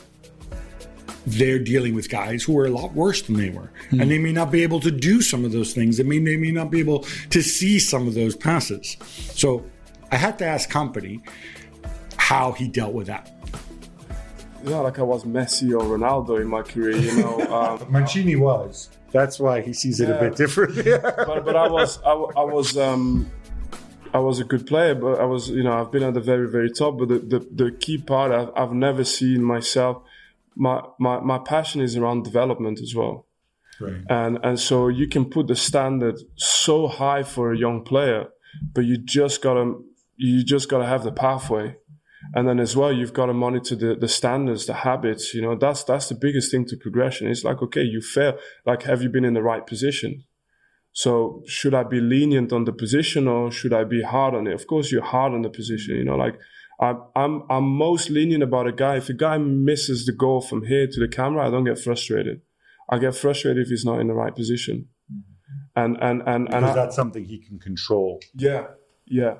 they're 1.28 1.60
dealing 1.60 1.96
with 1.96 2.10
guys 2.10 2.44
who 2.44 2.58
are 2.58 2.68
a 2.68 2.70
lot 2.72 2.94
worse 2.94 3.24
than 3.24 3.36
they 3.36 3.50
were. 3.50 3.72
Mm. 3.92 4.04
And 4.04 4.12
they 4.12 4.20
may 4.20 4.32
not 4.32 4.52
be 4.52 4.64
able 4.64 4.80
to 4.80 4.92
do 4.92 5.22
some 5.22 5.44
of 5.44 5.52
those 5.52 5.74
things. 5.74 5.98
They 5.98 6.04
may, 6.04 6.20
they 6.20 6.38
may 6.38 6.52
not 6.52 6.72
be 6.72 6.80
able 6.80 7.00
to 7.30 7.42
see 7.42 7.80
some 7.80 8.08
of 8.08 8.14
those 8.14 8.38
passes. 8.38 8.96
So 9.34 9.66
I 10.14 10.16
had 10.16 10.40
to 10.40 10.46
ask 10.46 10.70
Kompany 10.70 11.22
how 12.26 12.52
he 12.52 12.68
dealt 12.68 12.92
with 12.92 13.06
that. 13.06 13.32
Yeah, 14.64 14.80
like 14.80 14.98
I 14.98 15.04
was 15.04 15.26
Messi 15.26 15.70
or 15.80 15.84
Ronaldo 15.96 16.42
in 16.42 16.48
my 16.48 16.64
career, 16.64 16.98
you 16.98 17.16
know. 17.22 17.36
Um, 17.56 17.86
Mancini 17.90 18.36
was. 18.36 18.90
That's 19.12 19.40
why 19.40 19.62
he 19.62 19.74
sees 19.74 20.02
it 20.02 20.10
yeah. 20.10 20.16
a 20.16 20.20
bit 20.20 20.36
differently. 20.36 20.92
but, 21.02 21.46
but 21.46 21.56
I 21.56 21.68
was 21.70 22.00
I, 22.04 22.14
I 22.14 22.44
was 22.44 22.78
um, 22.78 23.32
I 24.12 24.18
was 24.18 24.40
a 24.40 24.44
good 24.44 24.66
player, 24.66 24.96
but 24.96 25.20
I 25.20 25.26
was 25.26 25.50
you 25.50 25.64
know 25.64 25.74
I've 25.80 25.92
been 25.92 26.02
at 26.02 26.16
the 26.16 26.20
very 26.20 26.50
very 26.50 26.72
top. 26.72 26.98
But 26.98 27.10
the 27.10 27.20
the, 27.20 27.40
the 27.64 27.72
key 27.72 28.00
part 28.00 28.32
I've, 28.32 28.52
I've 28.56 28.74
never 28.74 29.04
seen 29.04 29.44
myself. 29.44 30.02
My, 30.56 30.82
my 31.00 31.20
my 31.20 31.38
passion 31.38 31.80
is 31.82 31.96
around 31.96 32.24
development 32.24 32.80
as 32.82 32.96
well. 32.96 33.28
Right. 33.80 34.02
And 34.10 34.40
and 34.44 34.60
so 34.60 34.88
you 34.88 35.08
can 35.08 35.26
put 35.26 35.46
the 35.48 35.56
standard 35.56 36.18
so 36.36 36.88
high 36.88 37.24
for 37.24 37.54
a 37.54 37.58
young 37.58 37.84
player, 37.84 38.30
but 38.74 38.84
you 38.86 38.98
just 38.98 39.44
gotta 39.44 39.76
you 40.18 40.44
just 40.44 40.70
gotta 40.70 40.88
have 40.88 41.04
the 41.04 41.12
pathway 41.12 41.76
and 42.34 42.48
then 42.48 42.60
as 42.60 42.76
well 42.76 42.92
you've 42.92 43.14
got 43.14 43.28
to 43.28 43.34
monitor 43.34 43.76
the, 43.76 43.96
the 43.96 44.08
standards 44.08 44.66
the 44.66 44.74
habits 44.74 45.34
you 45.34 45.42
know 45.42 45.56
that's 45.56 45.84
that's 45.84 46.10
the 46.10 46.16
biggest 46.16 46.52
thing 46.52 46.66
to 46.66 46.78
progression. 46.78 47.28
It's 47.28 47.44
like 47.44 47.62
okay 47.62 47.84
you 47.84 48.02
fail. 48.02 48.38
Like 48.66 48.84
have 48.84 49.02
you 49.02 49.10
been 49.10 49.26
in 49.26 49.34
the 49.34 49.44
right 49.44 49.66
position? 49.66 50.24
So 50.92 51.44
should 51.46 51.74
i 51.74 51.84
be 51.84 52.00
lenient 52.00 52.54
on 52.54 52.66
the 52.66 52.72
position 52.72 53.28
or 53.28 53.52
should 53.52 53.74
i 53.74 53.84
be 53.84 54.02
hard 54.02 54.34
on 54.34 54.48
it? 54.48 54.54
Of 54.54 54.68
course 54.68 54.92
you're 54.92 55.04
hard 55.04 55.34
on 55.34 55.42
the 55.42 55.50
position 55.50 55.96
you 55.96 56.06
know 56.06 56.16
like 56.16 56.38
I'm, 56.80 57.04
I'm 57.16 57.44
i'm 57.50 57.64
most 57.64 58.10
lenient 58.10 58.44
about 58.44 58.68
a 58.68 58.74
guy. 58.74 58.98
If 58.98 59.10
a 59.10 59.14
guy 59.14 59.38
misses 59.38 60.06
the 60.06 60.12
goal 60.12 60.42
from 60.42 60.66
here 60.66 60.88
to 60.88 61.00
the 61.00 61.08
camera 61.08 61.48
i 61.48 61.52
don't 61.52 61.66
get 61.66 61.80
frustrated. 61.80 62.42
I 62.90 63.00
get 63.00 63.16
frustrated 63.16 63.64
if 63.64 63.70
he's 63.70 63.86
not 63.86 64.00
in 64.00 64.08
the 64.08 64.14
right 64.14 64.36
position. 64.36 64.88
Mm-hmm. 65.12 65.82
And 65.82 65.98
and 66.02 66.22
and, 66.28 66.46
because 66.46 66.64
and 66.64 66.66
I, 66.66 66.74
that's 66.74 66.96
something 66.96 67.26
he 67.26 67.40
can 67.40 67.60
control. 67.60 68.20
Yeah 68.36 68.68
yeah 69.06 69.36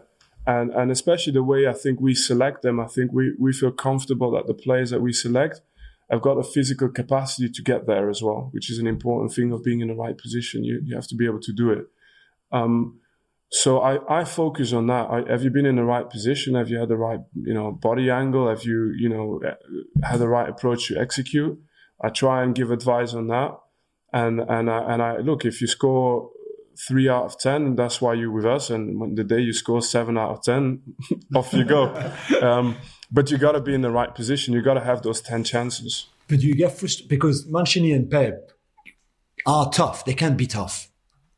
and 0.48 0.72
and 0.72 0.92
especially 0.92 1.34
the 1.34 1.44
way 1.44 1.68
I 1.68 1.74
think 1.74 2.00
we 2.00 2.14
select 2.14 2.62
them, 2.62 2.80
I 2.80 2.88
think 2.88 3.12
we 3.12 3.34
we 3.40 3.54
feel 3.54 3.72
comfortable 3.72 4.32
that 4.32 4.48
the 4.48 4.54
players 4.54 4.92
that 4.92 5.02
we 5.02 5.14
select 5.14 5.62
have 6.10 6.22
got 6.22 6.38
a 6.38 6.44
physical 6.44 6.90
capacity 6.90 7.50
to 7.50 7.62
get 7.64 7.88
there 7.88 8.10
as 8.10 8.22
well, 8.22 8.50
which 8.52 8.70
is 8.70 8.78
an 8.78 8.86
important 8.86 9.34
thing 9.34 9.52
of 9.52 9.64
being 9.64 9.82
in 9.82 9.88
the 9.88 9.96
right 9.96 10.18
position. 10.18 10.64
You 10.64 10.82
you 10.84 10.96
have 10.96 11.08
to 11.08 11.16
be 11.16 11.26
able 11.26 11.42
to 11.42 11.54
do 11.54 11.72
it. 11.72 11.88
Um, 12.52 13.00
so 13.50 13.80
I, 13.80 14.22
I 14.22 14.24
focus 14.24 14.74
on 14.74 14.88
that. 14.88 15.10
I, 15.10 15.32
have 15.32 15.44
you 15.44 15.50
been 15.50 15.66
in 15.66 15.76
the 15.76 15.84
right 15.84 16.10
position? 16.10 16.56
Have 16.56 16.70
you 16.70 16.80
had 16.80 16.90
the 16.90 16.98
right 16.98 17.22
you 17.34 17.54
know 17.54 17.72
body 17.72 18.10
angle? 18.10 18.50
Have 18.50 18.64
you 18.64 18.94
you 18.98 19.10
know 19.10 19.42
had 20.04 20.20
the 20.20 20.28
right 20.28 20.50
approach 20.50 20.88
to 20.88 21.00
execute? 21.00 21.60
I 22.02 22.10
try 22.10 22.44
and 22.44 22.54
give 22.54 22.70
advice 22.70 23.14
on 23.14 23.28
that. 23.28 23.58
And 24.14 24.40
and 24.42 24.70
I, 24.70 24.94
and 24.94 25.02
I 25.02 25.18
look 25.18 25.44
if 25.46 25.60
you 25.62 25.68
score 25.68 26.30
three 26.78 27.08
out 27.10 27.26
of 27.26 27.40
ten. 27.40 27.66
and 27.66 27.80
That's 27.80 28.02
why 28.02 28.14
you're 28.14 28.32
with 28.32 28.46
us. 28.46 28.70
And 28.70 29.18
the 29.18 29.24
day 29.24 29.40
you 29.40 29.54
score 29.54 29.82
seven 29.82 30.18
out 30.18 30.32
of 30.32 30.44
ten, 30.44 30.82
off 31.36 31.54
you 31.54 31.64
go. 31.64 31.94
Um, 32.42 32.78
but 33.12 33.32
you 33.32 33.38
got 33.38 33.54
to 33.54 33.62
be 33.62 33.74
in 33.74 33.82
the 33.82 33.92
right 33.92 34.14
position. 34.14 34.54
You 34.54 34.62
got 34.62 34.74
to 34.76 34.84
have 34.84 35.02
those 35.02 35.22
ten 35.22 35.44
chances. 35.44 36.08
But 36.28 36.42
you 36.42 36.56
get 36.56 36.72
frustrated 36.78 37.10
because 37.10 37.46
Mancini 37.48 37.92
and 37.92 38.10
Pep 38.10 38.52
are 39.46 39.70
tough. 39.72 40.06
They 40.06 40.14
can 40.14 40.36
be 40.36 40.48
tough. 40.48 40.90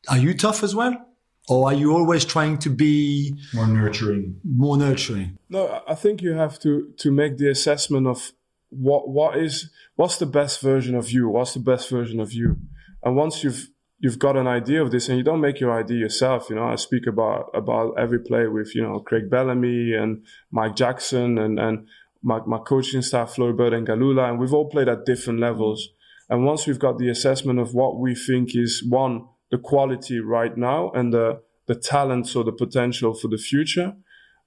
Are 0.08 0.16
you 0.18 0.34
tough 0.34 0.62
as 0.62 0.74
well? 0.74 1.06
Or 1.48 1.68
are 1.68 1.74
you 1.74 1.92
always 1.94 2.24
trying 2.24 2.58
to 2.58 2.70
be 2.70 3.34
more 3.54 3.66
nurturing? 3.66 4.40
More 4.44 4.76
nurturing. 4.76 5.38
No, 5.48 5.82
I 5.88 5.94
think 5.94 6.20
you 6.22 6.32
have 6.32 6.58
to 6.60 6.92
to 6.98 7.10
make 7.10 7.38
the 7.38 7.50
assessment 7.50 8.06
of 8.06 8.32
what 8.70 9.08
what 9.08 9.38
is 9.38 9.70
what's 9.96 10.18
the 10.18 10.26
best 10.26 10.60
version 10.60 10.94
of 10.94 11.10
you. 11.10 11.28
What's 11.28 11.54
the 11.54 11.60
best 11.60 11.88
version 11.88 12.20
of 12.20 12.32
you? 12.32 12.56
And 13.02 13.16
once 13.16 13.42
you've 13.44 13.68
you've 13.98 14.18
got 14.18 14.36
an 14.36 14.46
idea 14.46 14.82
of 14.82 14.90
this 14.90 15.08
and 15.08 15.18
you 15.18 15.24
don't 15.24 15.40
make 15.40 15.60
your 15.60 15.72
idea 15.76 15.98
yourself. 15.98 16.48
You 16.50 16.56
know, 16.56 16.64
I 16.64 16.76
speak 16.76 17.06
about, 17.06 17.50
about 17.54 17.94
every 17.98 18.20
play 18.20 18.46
with, 18.46 18.74
you 18.74 18.82
know, 18.82 19.00
Craig 19.00 19.28
Bellamy 19.28 19.92
and 19.94 20.24
Mike 20.50 20.76
Jackson 20.76 21.38
and, 21.38 21.58
and 21.58 21.86
my, 22.22 22.40
my 22.46 22.58
coaching 22.58 23.02
staff, 23.02 23.34
Floribert 23.34 23.74
and 23.74 23.86
Ngalula, 23.86 24.28
and 24.28 24.38
we've 24.38 24.54
all 24.54 24.68
played 24.68 24.88
at 24.88 25.04
different 25.04 25.40
levels. 25.40 25.88
And 26.28 26.44
once 26.44 26.66
we've 26.66 26.78
got 26.78 26.98
the 26.98 27.08
assessment 27.08 27.58
of 27.58 27.74
what 27.74 27.98
we 27.98 28.14
think 28.14 28.54
is 28.54 28.84
one, 28.86 29.26
the 29.50 29.58
quality 29.58 30.20
right 30.20 30.56
now 30.56 30.90
and 30.90 31.12
the, 31.12 31.40
the 31.66 31.74
talents 31.74 32.36
or 32.36 32.44
the 32.44 32.52
potential 32.52 33.14
for 33.14 33.28
the 33.28 33.38
future, 33.38 33.94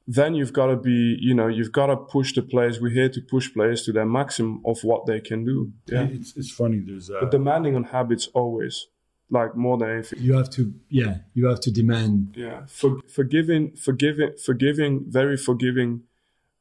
then 0.08 0.34
you've 0.36 0.54
got 0.54 0.68
to 0.68 0.76
be, 0.76 1.18
you 1.20 1.34
know, 1.34 1.48
you've 1.48 1.72
got 1.72 1.88
to 1.88 1.98
push 1.98 2.34
the 2.34 2.42
players. 2.42 2.80
We're 2.82 2.90
here 2.90 3.10
to 3.10 3.22
push 3.22 3.54
players 3.54 3.84
to 3.86 3.92
their 3.92 4.06
maximum 4.06 4.62
of 4.66 4.84
what 4.84 5.06
they 5.06 5.20
can 5.20 5.44
do. 5.44 5.72
Yeah. 5.88 6.04
It's, 6.04 6.36
it's 6.36 6.52
funny. 6.52 6.84
There's 6.86 7.10
uh, 7.10 7.20
But 7.22 7.32
demanding 7.32 7.76
on 7.76 7.86
habits 7.86 8.28
always, 8.34 8.88
like 9.32 9.56
more 9.56 9.78
than 9.78 9.90
anything. 9.90 10.20
You 10.22 10.36
have 10.36 10.50
to, 10.52 10.74
yeah, 10.90 11.20
you 11.34 11.48
have 11.48 11.62
to 11.62 11.72
demand. 11.72 12.36
Yeah. 12.38 12.66
For, 12.68 13.00
forgiving, 13.08 13.76
forgiving, 13.76 14.34
forgiving, 14.38 15.06
very 15.08 15.38
forgiving 15.38 16.04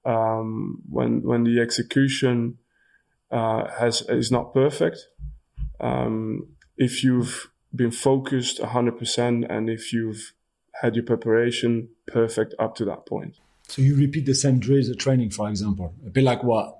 um, 0.05 0.83
when 0.89 1.23
when 1.23 1.45
the 1.45 1.61
execution 1.61 2.59
uh, 3.31 3.69
has 3.79 4.03
is 4.03 4.31
not 4.31 4.55
perfect. 4.55 5.09
Um, 5.81 6.49
if 6.77 7.05
you've 7.05 7.51
been 7.75 7.91
focused 7.91 8.61
100% 8.61 9.47
and 9.49 9.71
if 9.71 9.93
you've 9.93 10.33
had 10.81 10.97
your 10.97 11.05
preparation 11.05 11.89
perfect 12.07 12.55
up 12.59 12.75
to 12.75 12.85
that 12.85 13.07
point. 13.07 13.37
So 13.69 13.83
you 13.83 13.97
repeat 13.97 14.27
the 14.27 14.35
same 14.35 14.59
drills 14.59 14.89
at 14.89 14.99
training, 14.99 15.31
for 15.31 15.49
example, 15.49 15.95
a 16.05 16.11
bit 16.11 16.25
like 16.25 16.43
what 16.43 16.80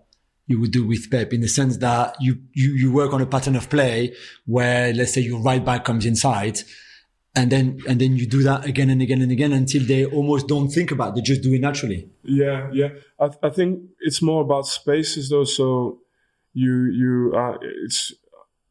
you 0.51 0.61
would 0.61 0.73
do 0.73 0.85
with 0.85 1.11
Pep 1.11 1.33
in 1.33 1.41
the 1.41 1.49
sense 1.49 1.77
that 1.77 2.17
you, 2.21 2.39
you, 2.55 2.73
you 2.73 2.93
work 2.93 3.13
on 3.13 3.21
a 3.23 3.27
pattern 3.27 3.55
of 3.55 3.71
play 3.71 4.13
where 4.47 4.93
let's 4.93 5.15
say 5.15 5.21
your 5.21 5.41
right 5.41 5.65
back 5.65 5.85
comes 5.85 6.05
inside 6.05 6.59
and 7.37 7.53
then, 7.53 7.79
and 7.89 8.01
then 8.01 8.17
you 8.17 8.27
do 8.27 8.43
that 8.43 8.65
again 8.65 8.91
and 8.91 9.01
again 9.01 9.23
and 9.23 9.31
again 9.31 9.53
until 9.53 9.85
they 9.87 10.05
almost 10.05 10.49
don't 10.49 10.69
think 10.69 10.91
about 10.91 11.11
it. 11.11 11.15
They 11.15 11.21
just 11.21 11.43
do 11.43 11.55
it 11.55 11.61
naturally. 11.61 12.11
Yeah. 12.25 12.69
Yeah. 12.73 12.89
I, 13.21 13.29
th- 13.29 13.39
I 13.45 13.51
think 13.51 13.81
it's 14.01 14.21
more 14.21 14.43
about 14.43 14.67
spaces 14.67 15.31
though. 15.31 15.45
So 15.45 16.01
you, 16.53 16.87
you, 16.87 17.33
uh, 17.37 17.57
it's, 17.85 18.13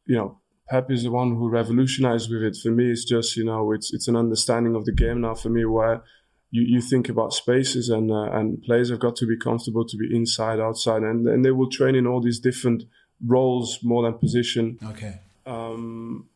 you 0.04 0.16
know, 0.16 0.36
Pep 0.68 0.90
is 0.90 1.02
the 1.04 1.10
one 1.10 1.34
who 1.34 1.48
revolutionized 1.48 2.30
with 2.30 2.42
it. 2.42 2.56
For 2.62 2.70
me, 2.70 2.90
it's 2.92 3.04
just 3.04 3.36
you 3.36 3.44
know, 3.44 3.72
it's 3.72 3.92
it's 3.92 4.06
an 4.06 4.14
understanding 4.14 4.76
of 4.76 4.84
the 4.84 4.92
game 4.92 5.22
now. 5.22 5.34
For 5.34 5.48
me, 5.48 5.64
where 5.64 6.04
you, 6.50 6.62
you 6.62 6.80
think 6.80 7.08
about 7.08 7.32
spaces 7.32 7.88
and 7.88 8.10
uh, 8.10 8.30
and 8.32 8.62
players 8.62 8.90
have 8.90 8.98
got 8.98 9.16
to 9.16 9.26
be 9.26 9.36
comfortable 9.36 9.84
to 9.86 9.96
be 9.96 10.14
inside, 10.14 10.58
outside, 10.60 11.02
and 11.02 11.28
and 11.28 11.44
they 11.44 11.50
will 11.50 11.70
train 11.70 11.94
in 11.94 12.06
all 12.06 12.20
these 12.20 12.40
different 12.40 12.84
roles 13.24 13.78
more 13.82 14.02
than 14.02 14.14
position. 14.14 14.78
Okay. 14.84 15.20
Um, 15.46 16.28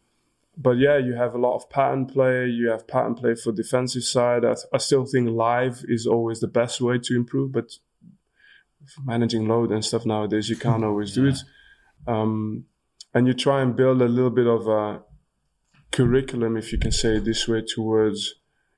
but 0.57 0.79
yeah, 0.79 0.99
you 0.99 1.15
have 1.15 1.35
a 1.35 1.39
lot 1.39 1.57
of 1.57 1.69
pattern 1.69 2.07
play. 2.07 2.47
You 2.47 2.71
have 2.71 2.87
pattern 2.87 3.17
play 3.17 3.35
for 3.35 3.53
defensive 3.53 4.05
side. 4.05 4.45
I, 4.45 4.55
I 4.73 4.79
still 4.79 5.05
think 5.05 5.31
live 5.31 5.85
is 5.89 6.07
always 6.07 6.41
the 6.41 6.49
best 6.49 6.81
way 6.81 6.99
to 6.99 7.17
improve, 7.17 7.53
but 7.53 7.73
managing 9.03 9.49
load 9.49 9.73
and 9.73 9.85
stuff 9.85 10.07
nowadays, 10.07 10.49
you 10.49 10.57
can't 10.57 10.85
always 10.85 11.15
do 11.15 11.27
it. 11.27 11.39
Um, 12.07 12.67
and 13.15 13.27
you 13.27 13.33
try 13.33 13.63
and 13.63 13.75
build 13.75 14.03
a 14.03 14.09
little 14.09 14.29
bit 14.29 14.47
of 14.47 14.69
a 14.69 15.01
curriculum, 15.91 16.59
if 16.59 16.71
you 16.71 16.77
can 16.77 16.93
say 16.93 17.17
it 17.17 17.25
this 17.25 17.49
way, 17.49 17.63
towards 17.63 18.35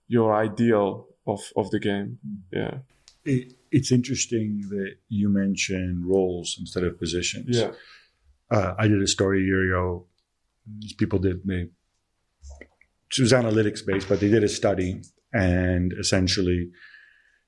your 0.07 0.33
ideal 0.33 1.09
of, 1.27 1.41
of 1.57 1.71
the 1.71 1.81
game. 1.81 2.19
Yeah. 2.53 2.79
it, 3.27 3.55
it's 3.71 3.93
interesting 3.93 4.63
that 4.71 4.95
you 5.09 5.29
mention 5.29 6.03
roles 6.07 6.57
instead 6.59 6.85
of 6.85 6.99
positions. 6.99 7.59
Yeah. 7.59 7.73
Uh, 8.51 8.75
I 8.79 8.89
did 8.89 9.03
a 9.03 9.07
story 9.07 9.43
a 9.43 9.45
year 9.45 9.73
ago. 9.73 10.07
These 10.79 10.95
people 10.95 11.19
did 11.19 11.45
they. 11.45 11.69
It 13.19 13.21
was 13.21 13.33
analytics 13.33 13.85
based, 13.85 14.09
but 14.09 14.21
they 14.21 14.29
did 14.29 14.45
a 14.45 14.49
study, 14.49 15.01
and 15.33 15.93
essentially, 15.99 16.71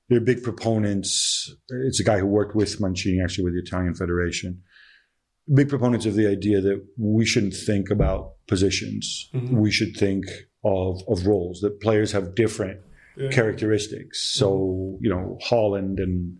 they're 0.09 0.21
big 0.21 0.43
proponents. 0.43 1.53
It's 1.69 1.99
a 1.99 2.03
guy 2.03 2.19
who 2.19 2.25
worked 2.25 2.55
with 2.55 2.79
Mancini, 2.79 3.21
actually, 3.21 3.45
with 3.45 3.53
the 3.53 3.61
Italian 3.61 3.93
Federation. 3.93 4.61
Big 5.53 5.69
proponents 5.69 6.05
of 6.05 6.15
the 6.15 6.27
idea 6.27 6.61
that 6.61 6.85
we 6.97 7.25
shouldn't 7.25 7.55
think 7.55 7.89
about 7.89 8.33
positions. 8.47 9.29
We 9.51 9.71
should 9.71 9.95
think 9.95 10.25
of 10.63 11.01
of 11.07 11.25
roles. 11.25 11.61
That 11.61 11.81
players 11.81 12.11
have 12.11 12.35
different 12.35 12.81
characteristics. 13.31 14.33
So, 14.33 14.51
mm-hmm. 14.51 15.03
you 15.03 15.09
know, 15.09 15.37
Haaland 15.49 16.01
and 16.01 16.37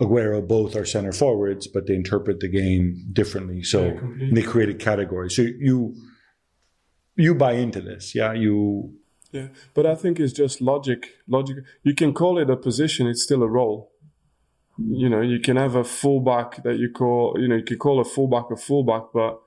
Aguero 0.00 0.46
both 0.46 0.76
are 0.76 0.84
center 0.84 1.12
forwards, 1.12 1.66
but 1.66 1.86
they 1.86 1.94
interpret 1.94 2.40
the 2.40 2.48
game 2.48 3.04
differently. 3.12 3.62
So 3.62 3.84
Yeah, 3.84 4.28
they 4.32 4.42
created 4.42 4.78
categories. 4.78 5.34
So 5.34 5.42
you 5.42 5.94
you 7.16 7.34
buy 7.34 7.52
into 7.52 7.80
this, 7.80 8.14
yeah? 8.14 8.32
You 8.32 8.94
Yeah, 9.32 9.48
but 9.74 9.86
I 9.86 9.96
think 9.96 10.20
it's 10.20 10.32
just 10.32 10.60
logic. 10.60 11.16
Logic. 11.26 11.56
You 11.82 11.94
can 11.94 12.14
call 12.14 12.38
it 12.38 12.48
a 12.48 12.56
position; 12.56 13.08
it's 13.08 13.22
still 13.22 13.42
a 13.42 13.48
role. 13.48 13.90
You 14.78 15.08
know, 15.08 15.20
you 15.20 15.40
can 15.40 15.56
have 15.56 15.74
a 15.74 15.82
fullback 15.82 16.62
that 16.62 16.78
you 16.78 16.90
call. 16.90 17.36
You 17.36 17.48
know, 17.48 17.56
you 17.56 17.64
can 17.64 17.78
call 17.78 17.98
a 17.98 18.04
fullback 18.04 18.52
a 18.52 18.56
fullback, 18.56 19.02
but 19.12 19.40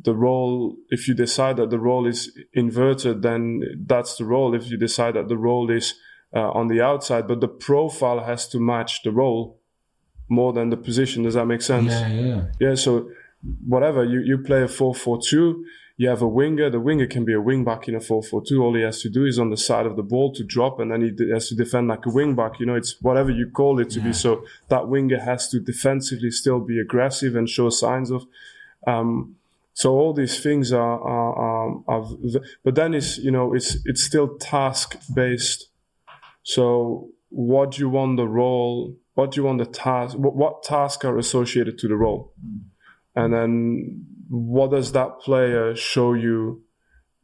the 0.00 0.14
role. 0.14 0.76
If 0.90 1.08
you 1.08 1.14
decide 1.14 1.56
that 1.56 1.70
the 1.70 1.78
role 1.78 2.06
is 2.06 2.36
inverted, 2.52 3.22
then 3.22 3.62
that's 3.86 4.16
the 4.16 4.24
role. 4.24 4.54
If 4.54 4.70
you 4.70 4.76
decide 4.76 5.14
that 5.14 5.28
the 5.28 5.38
role 5.38 5.70
is 5.70 5.94
uh, 6.34 6.50
on 6.50 6.68
the 6.68 6.80
outside, 6.80 7.28
but 7.28 7.40
the 7.40 7.48
profile 7.48 8.24
has 8.24 8.48
to 8.48 8.58
match 8.58 9.02
the 9.02 9.12
role 9.12 9.58
more 10.28 10.52
than 10.52 10.70
the 10.70 10.76
position. 10.76 11.22
Does 11.22 11.34
that 11.34 11.46
make 11.46 11.62
sense? 11.62 11.92
Yeah, 11.92 12.08
yeah. 12.08 12.42
Yeah, 12.58 12.74
so 12.74 13.10
whatever 13.66 14.04
you, 14.04 14.20
you 14.20 14.38
play 14.38 14.62
a 14.62 14.66
4-4-2, 14.66 15.62
you 15.96 16.08
have 16.08 16.22
a 16.22 16.26
winger. 16.26 16.70
The 16.70 16.80
winger 16.80 17.06
can 17.06 17.24
be 17.24 17.34
a 17.34 17.40
wing 17.40 17.62
back 17.64 17.86
in 17.88 17.94
a 17.94 17.98
4-4-2. 18.00 18.60
All 18.60 18.74
he 18.74 18.82
has 18.82 19.00
to 19.02 19.08
do 19.10 19.26
is 19.26 19.38
on 19.38 19.50
the 19.50 19.56
side 19.56 19.86
of 19.86 19.94
the 19.96 20.02
ball 20.02 20.32
to 20.34 20.42
drop, 20.42 20.80
and 20.80 20.90
then 20.90 21.02
he 21.02 21.10
d- 21.10 21.30
has 21.30 21.48
to 21.50 21.54
defend 21.54 21.88
like 21.88 22.04
a 22.06 22.10
wing 22.10 22.34
back. 22.34 22.58
You 22.58 22.66
know, 22.66 22.74
it's 22.74 23.00
whatever 23.00 23.30
you 23.30 23.48
call 23.48 23.78
it 23.78 23.90
to 23.90 24.00
be. 24.00 24.12
So 24.12 24.44
that 24.70 24.88
winger 24.88 25.20
has 25.20 25.48
to 25.50 25.60
defensively 25.60 26.30
still 26.32 26.58
be 26.58 26.80
aggressive 26.80 27.36
and 27.36 27.48
show 27.48 27.70
signs 27.70 28.10
of. 28.10 28.24
Um, 28.86 29.36
so 29.74 29.92
all 29.92 30.14
these 30.14 30.40
things 30.40 30.72
are, 30.72 31.00
are, 31.00 31.34
are, 31.36 31.82
are 31.88 32.04
but 32.64 32.76
then 32.76 32.94
it's 32.94 33.18
you 33.18 33.30
know 33.30 33.54
it's 33.54 33.76
it's 33.84 34.02
still 34.02 34.38
task 34.38 34.96
based. 35.14 35.68
So 36.44 37.08
what 37.28 37.72
do 37.72 37.80
you 37.80 37.88
want 37.88 38.16
the 38.16 38.28
role? 38.28 38.96
What 39.14 39.32
do 39.32 39.40
you 39.40 39.44
want 39.44 39.58
the 39.58 39.66
task? 39.66 40.16
What, 40.16 40.36
what 40.36 40.62
tasks 40.62 41.04
are 41.04 41.18
associated 41.18 41.78
to 41.78 41.88
the 41.88 41.96
role? 41.96 42.32
And 43.16 43.32
then 43.32 44.06
what 44.28 44.70
does 44.70 44.92
that 44.92 45.20
player 45.20 45.74
show 45.74 46.14
you 46.14 46.62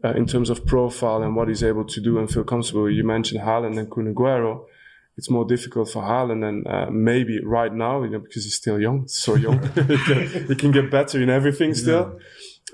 uh, 0.04 0.12
in 0.12 0.26
terms 0.26 0.50
of 0.50 0.66
profile 0.66 1.22
and 1.22 1.36
what 1.36 1.48
he's 1.48 1.62
able 1.62 1.84
to 1.84 2.00
do 2.00 2.18
and 2.18 2.30
feel 2.30 2.44
comfortable? 2.44 2.90
You 2.90 3.04
mentioned 3.04 3.42
Haaland 3.42 3.78
and 3.78 3.90
Kun 3.90 4.12
Aguero. 4.12 4.64
It's 5.16 5.30
more 5.30 5.44
difficult 5.44 5.90
for 5.90 6.02
Haaland 6.02 6.48
and 6.48 6.66
uh, 6.66 6.90
maybe 6.90 7.40
right 7.44 7.72
now, 7.72 8.02
you 8.02 8.10
know, 8.10 8.20
because 8.20 8.44
he's 8.44 8.54
still 8.54 8.80
young, 8.80 9.06
so 9.06 9.34
young, 9.34 9.60
he, 9.74 9.98
can, 10.06 10.44
he 10.48 10.54
can 10.54 10.70
get 10.70 10.90
better 10.90 11.20
in 11.20 11.28
everything 11.28 11.74
still. 11.74 12.18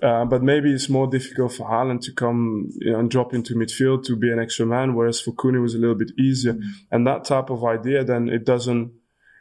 Uh, 0.02 0.26
but 0.26 0.42
maybe 0.42 0.70
it's 0.72 0.90
more 0.90 1.06
difficult 1.06 1.52
for 1.52 1.66
Haaland 1.70 2.02
to 2.02 2.12
come 2.12 2.68
you 2.80 2.92
know, 2.92 2.98
and 2.98 3.10
drop 3.10 3.32
into 3.32 3.54
midfield 3.54 4.04
to 4.04 4.14
be 4.14 4.30
an 4.30 4.38
extra 4.38 4.66
man, 4.66 4.94
whereas 4.94 5.22
for 5.22 5.32
Kunin 5.32 5.62
was 5.62 5.74
a 5.74 5.78
little 5.78 5.94
bit 5.94 6.12
easier. 6.18 6.58
And 6.90 7.06
that 7.06 7.24
type 7.24 7.48
of 7.48 7.64
idea, 7.64 8.04
then 8.04 8.28
it 8.28 8.44
doesn't, 8.44 8.92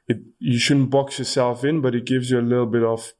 it, 0.08 0.20
you 0.39 0.58
shouldn't 0.58 0.91
box 0.91 1.20
yourself 1.20 1.66
in, 1.66 1.82
but 1.82 1.93
it 1.93 2.06
gives 2.06 2.30
you 2.32 2.39
a 2.39 2.41
little 2.41 2.68
bit 2.68 2.84
of, 2.84 3.14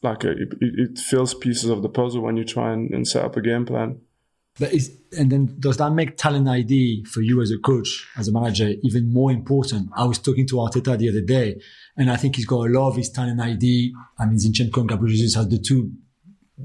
like, 0.00 0.24
a, 0.24 0.30
it, 0.30 0.54
it 0.60 0.90
it 0.90 0.98
fills 0.98 1.34
pieces 1.34 1.68
of 1.68 1.82
the 1.82 1.88
puzzle 1.90 2.22
when 2.22 2.38
you 2.38 2.44
try 2.44 2.72
and, 2.72 2.90
and 2.92 3.06
set 3.06 3.24
up 3.24 3.36
a 3.36 3.42
game 3.42 3.66
plan. 3.66 4.00
But 4.58 4.72
is 4.72 4.90
and 5.16 5.30
then 5.30 5.56
does 5.58 5.76
that 5.78 5.90
make 5.90 6.16
talent 6.16 6.48
ID 6.48 7.04
for 7.04 7.20
you 7.20 7.40
as 7.40 7.50
a 7.50 7.58
coach, 7.58 8.06
as 8.16 8.28
a 8.28 8.32
manager, 8.32 8.72
even 8.82 9.12
more 9.12 9.30
important? 9.30 9.90
I 9.94 10.04
was 10.04 10.18
talking 10.18 10.46
to 10.48 10.56
Arteta 10.56 10.98
the 10.98 11.08
other 11.08 11.20
day, 11.20 11.60
and 11.96 12.10
I 12.10 12.16
think 12.16 12.36
he's 12.36 12.46
got 12.46 12.66
a 12.66 12.70
lot 12.70 12.88
of 12.88 12.96
his 12.96 13.10
talent 13.10 13.40
ID. 13.40 13.94
I 14.18 14.26
mean, 14.26 14.38
Zinchenko 14.38 14.78
and 14.78 14.88
Gabriel 14.88 15.14
Jesus 15.14 15.36
are 15.36 15.44
the 15.44 15.58
two 15.58 15.92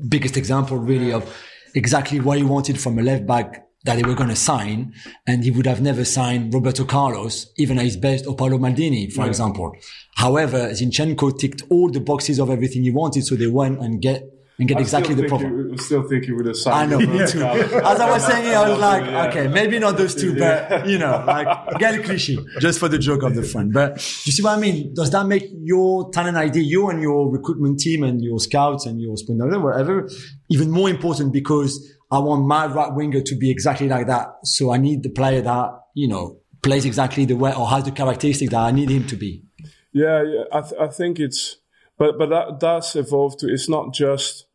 biggest 0.08 0.38
example, 0.38 0.78
really, 0.78 1.12
of 1.12 1.36
exactly 1.76 2.20
what 2.20 2.38
he 2.38 2.44
wanted 2.44 2.80
from 2.80 2.98
a 3.00 3.02
left 3.02 3.26
back 3.26 3.68
that 3.84 3.96
they 3.96 4.04
were 4.04 4.14
going 4.14 4.30
to 4.30 4.36
sign, 4.36 4.94
and 5.26 5.44
he 5.44 5.52
would 5.52 5.66
have 5.66 5.82
never 5.82 6.06
signed 6.06 6.54
Roberto 6.54 6.86
Carlos, 6.86 7.52
even 7.58 7.80
at 7.80 7.86
his 7.86 7.98
best, 7.98 8.28
or 8.28 8.36
Paolo 8.36 8.58
Maldini, 8.58 9.12
for 9.12 9.26
example. 9.26 9.76
However, 10.16 10.70
Zinchenko 10.70 11.38
ticked 11.40 11.64
all 11.70 11.90
the 11.90 12.00
boxes 12.00 12.40
of 12.40 12.50
everything 12.50 12.84
he 12.84 12.92
wanted, 12.92 13.26
so 13.26 13.36
they 13.36 13.48
went 13.48 13.80
and 13.80 14.02
get 14.02 14.24
and 14.62 14.70
get 14.70 14.80
exactly 14.80 15.16
the 15.16 15.28
profile. 15.28 15.74
I 15.74 15.76
still 15.78 16.04
think 16.08 16.26
he 16.26 16.32
would 16.32 16.46
have 16.46 16.56
I 16.68 16.86
know, 16.86 17.00
me 17.00 17.28
too. 17.28 17.44
As 17.44 18.00
I 18.00 18.10
was 18.10 18.24
saying, 18.24 18.56
I 18.56 18.70
was 18.70 18.80
like, 18.80 19.06
Yeah. 19.06 19.28
okay, 19.28 19.48
maybe 19.48 19.80
not 19.80 19.98
those 19.98 20.14
two, 20.14 20.38
but 20.38 20.88
you 20.88 21.00
know, 21.00 21.24
like 21.26 21.80
get 21.80 22.04
cliche, 22.06 22.38
just 22.60 22.78
for 22.80 22.88
the 22.88 23.00
joke 23.00 23.24
of 23.24 23.34
the 23.34 23.42
fun. 23.42 23.72
But 23.72 23.96
you 24.26 24.32
see 24.32 24.44
what 24.44 24.58
I 24.58 24.62
mean? 24.62 24.94
Does 24.94 25.10
that 25.12 25.26
make 25.26 25.46
your 25.64 26.12
talent 26.12 26.38
ID, 26.38 26.62
you 26.62 26.90
and 26.90 27.02
your 27.02 27.32
recruitment 27.32 27.80
team 27.80 28.04
and 28.04 28.22
your 28.22 28.40
scouts 28.40 28.86
and 28.86 29.02
your 29.02 29.18
spin 29.18 29.40
whatever, 29.40 30.08
even 30.50 30.70
more 30.70 30.90
important 30.90 31.34
because 31.34 31.92
I 32.12 32.20
want 32.20 32.46
my 32.46 32.68
right 32.68 32.94
winger 32.94 33.22
to 33.22 33.36
be 33.36 33.50
exactly 33.50 33.88
like 33.88 34.06
that. 34.08 34.28
So 34.44 34.72
I 34.72 34.78
need 34.78 35.02
the 35.02 35.10
player 35.10 35.42
that, 35.42 35.72
you 35.96 36.08
know, 36.08 36.38
plays 36.62 36.86
exactly 36.86 37.26
the 37.26 37.36
way 37.36 37.52
or 37.56 37.68
has 37.68 37.86
the 37.86 37.92
characteristic 37.92 38.52
that 38.52 38.60
I 38.60 38.72
need 38.72 38.90
him 38.92 39.08
to 39.08 39.16
be. 39.16 39.44
Yeah, 39.92 40.22
yeah. 40.24 40.44
I, 40.52 40.62
th- 40.62 40.80
I 40.80 40.88
think 40.88 41.20
it's, 41.20 41.58
but 41.98 42.18
but 42.18 42.30
that 42.30 42.60
that's 42.60 42.96
evolved 42.96 43.40
to. 43.40 43.48
It's 43.52 43.70
not 43.70 43.94
just 43.94 44.46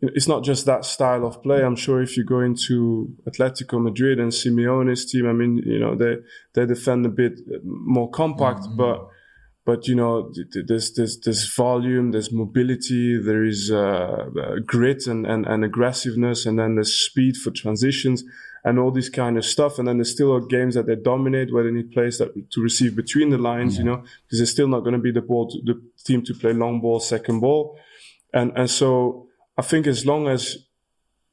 it's 0.00 0.28
not 0.28 0.44
just 0.44 0.64
that 0.66 0.84
style 0.84 1.26
of 1.26 1.42
play. 1.42 1.62
I'm 1.62 1.76
sure 1.76 2.00
if 2.00 2.16
you 2.16 2.24
go 2.24 2.40
into 2.40 3.16
Atletico 3.28 3.82
Madrid 3.82 4.20
and 4.20 4.30
Simeone's 4.30 5.10
team, 5.10 5.28
I 5.28 5.32
mean, 5.32 5.58
you 5.64 5.78
know, 5.78 5.96
they 5.96 6.16
they 6.54 6.66
defend 6.66 7.04
a 7.06 7.08
bit 7.08 7.40
more 7.64 8.08
compact, 8.10 8.60
mm-hmm. 8.60 8.76
but 8.76 9.08
but 9.66 9.88
you 9.88 9.96
know, 9.96 10.32
there's 10.66 10.94
there's 10.94 11.20
there's 11.20 11.52
volume, 11.54 12.12
there's 12.12 12.32
mobility, 12.32 13.20
there 13.20 13.44
is 13.44 13.70
uh, 13.72 14.28
uh, 14.40 14.56
grit 14.64 15.06
and, 15.06 15.26
and 15.26 15.46
and 15.46 15.64
aggressiveness, 15.64 16.46
and 16.46 16.58
then 16.58 16.76
there's 16.76 16.94
speed 16.94 17.36
for 17.36 17.50
transitions 17.50 18.22
and 18.64 18.78
all 18.78 18.90
this 18.90 19.08
kind 19.08 19.36
of 19.36 19.44
stuff. 19.44 19.78
And 19.78 19.88
then 19.88 19.98
there's 19.98 20.12
still 20.12 20.38
games 20.40 20.74
that 20.74 20.86
they 20.86 20.96
dominate 20.96 21.52
where 21.52 21.64
they 21.64 21.70
need 21.70 21.92
players 21.92 22.18
that 22.18 22.50
to 22.52 22.60
receive 22.60 22.94
between 22.96 23.30
the 23.30 23.38
lines, 23.38 23.74
yeah. 23.74 23.80
you 23.80 23.86
know, 23.86 24.04
because 24.24 24.38
they're 24.38 24.46
still 24.46 24.68
not 24.68 24.80
going 24.80 24.94
to 24.94 24.98
be 25.00 25.12
the 25.12 25.22
ball, 25.22 25.48
to, 25.48 25.58
the 25.64 25.80
team 26.04 26.22
to 26.24 26.34
play 26.34 26.52
long 26.52 26.80
ball, 26.80 27.00
second 27.00 27.40
ball, 27.40 27.76
and 28.32 28.52
and 28.56 28.70
so 28.70 29.27
I 29.58 29.62
think 29.62 29.88
as 29.88 30.06
long 30.06 30.28
as 30.28 30.56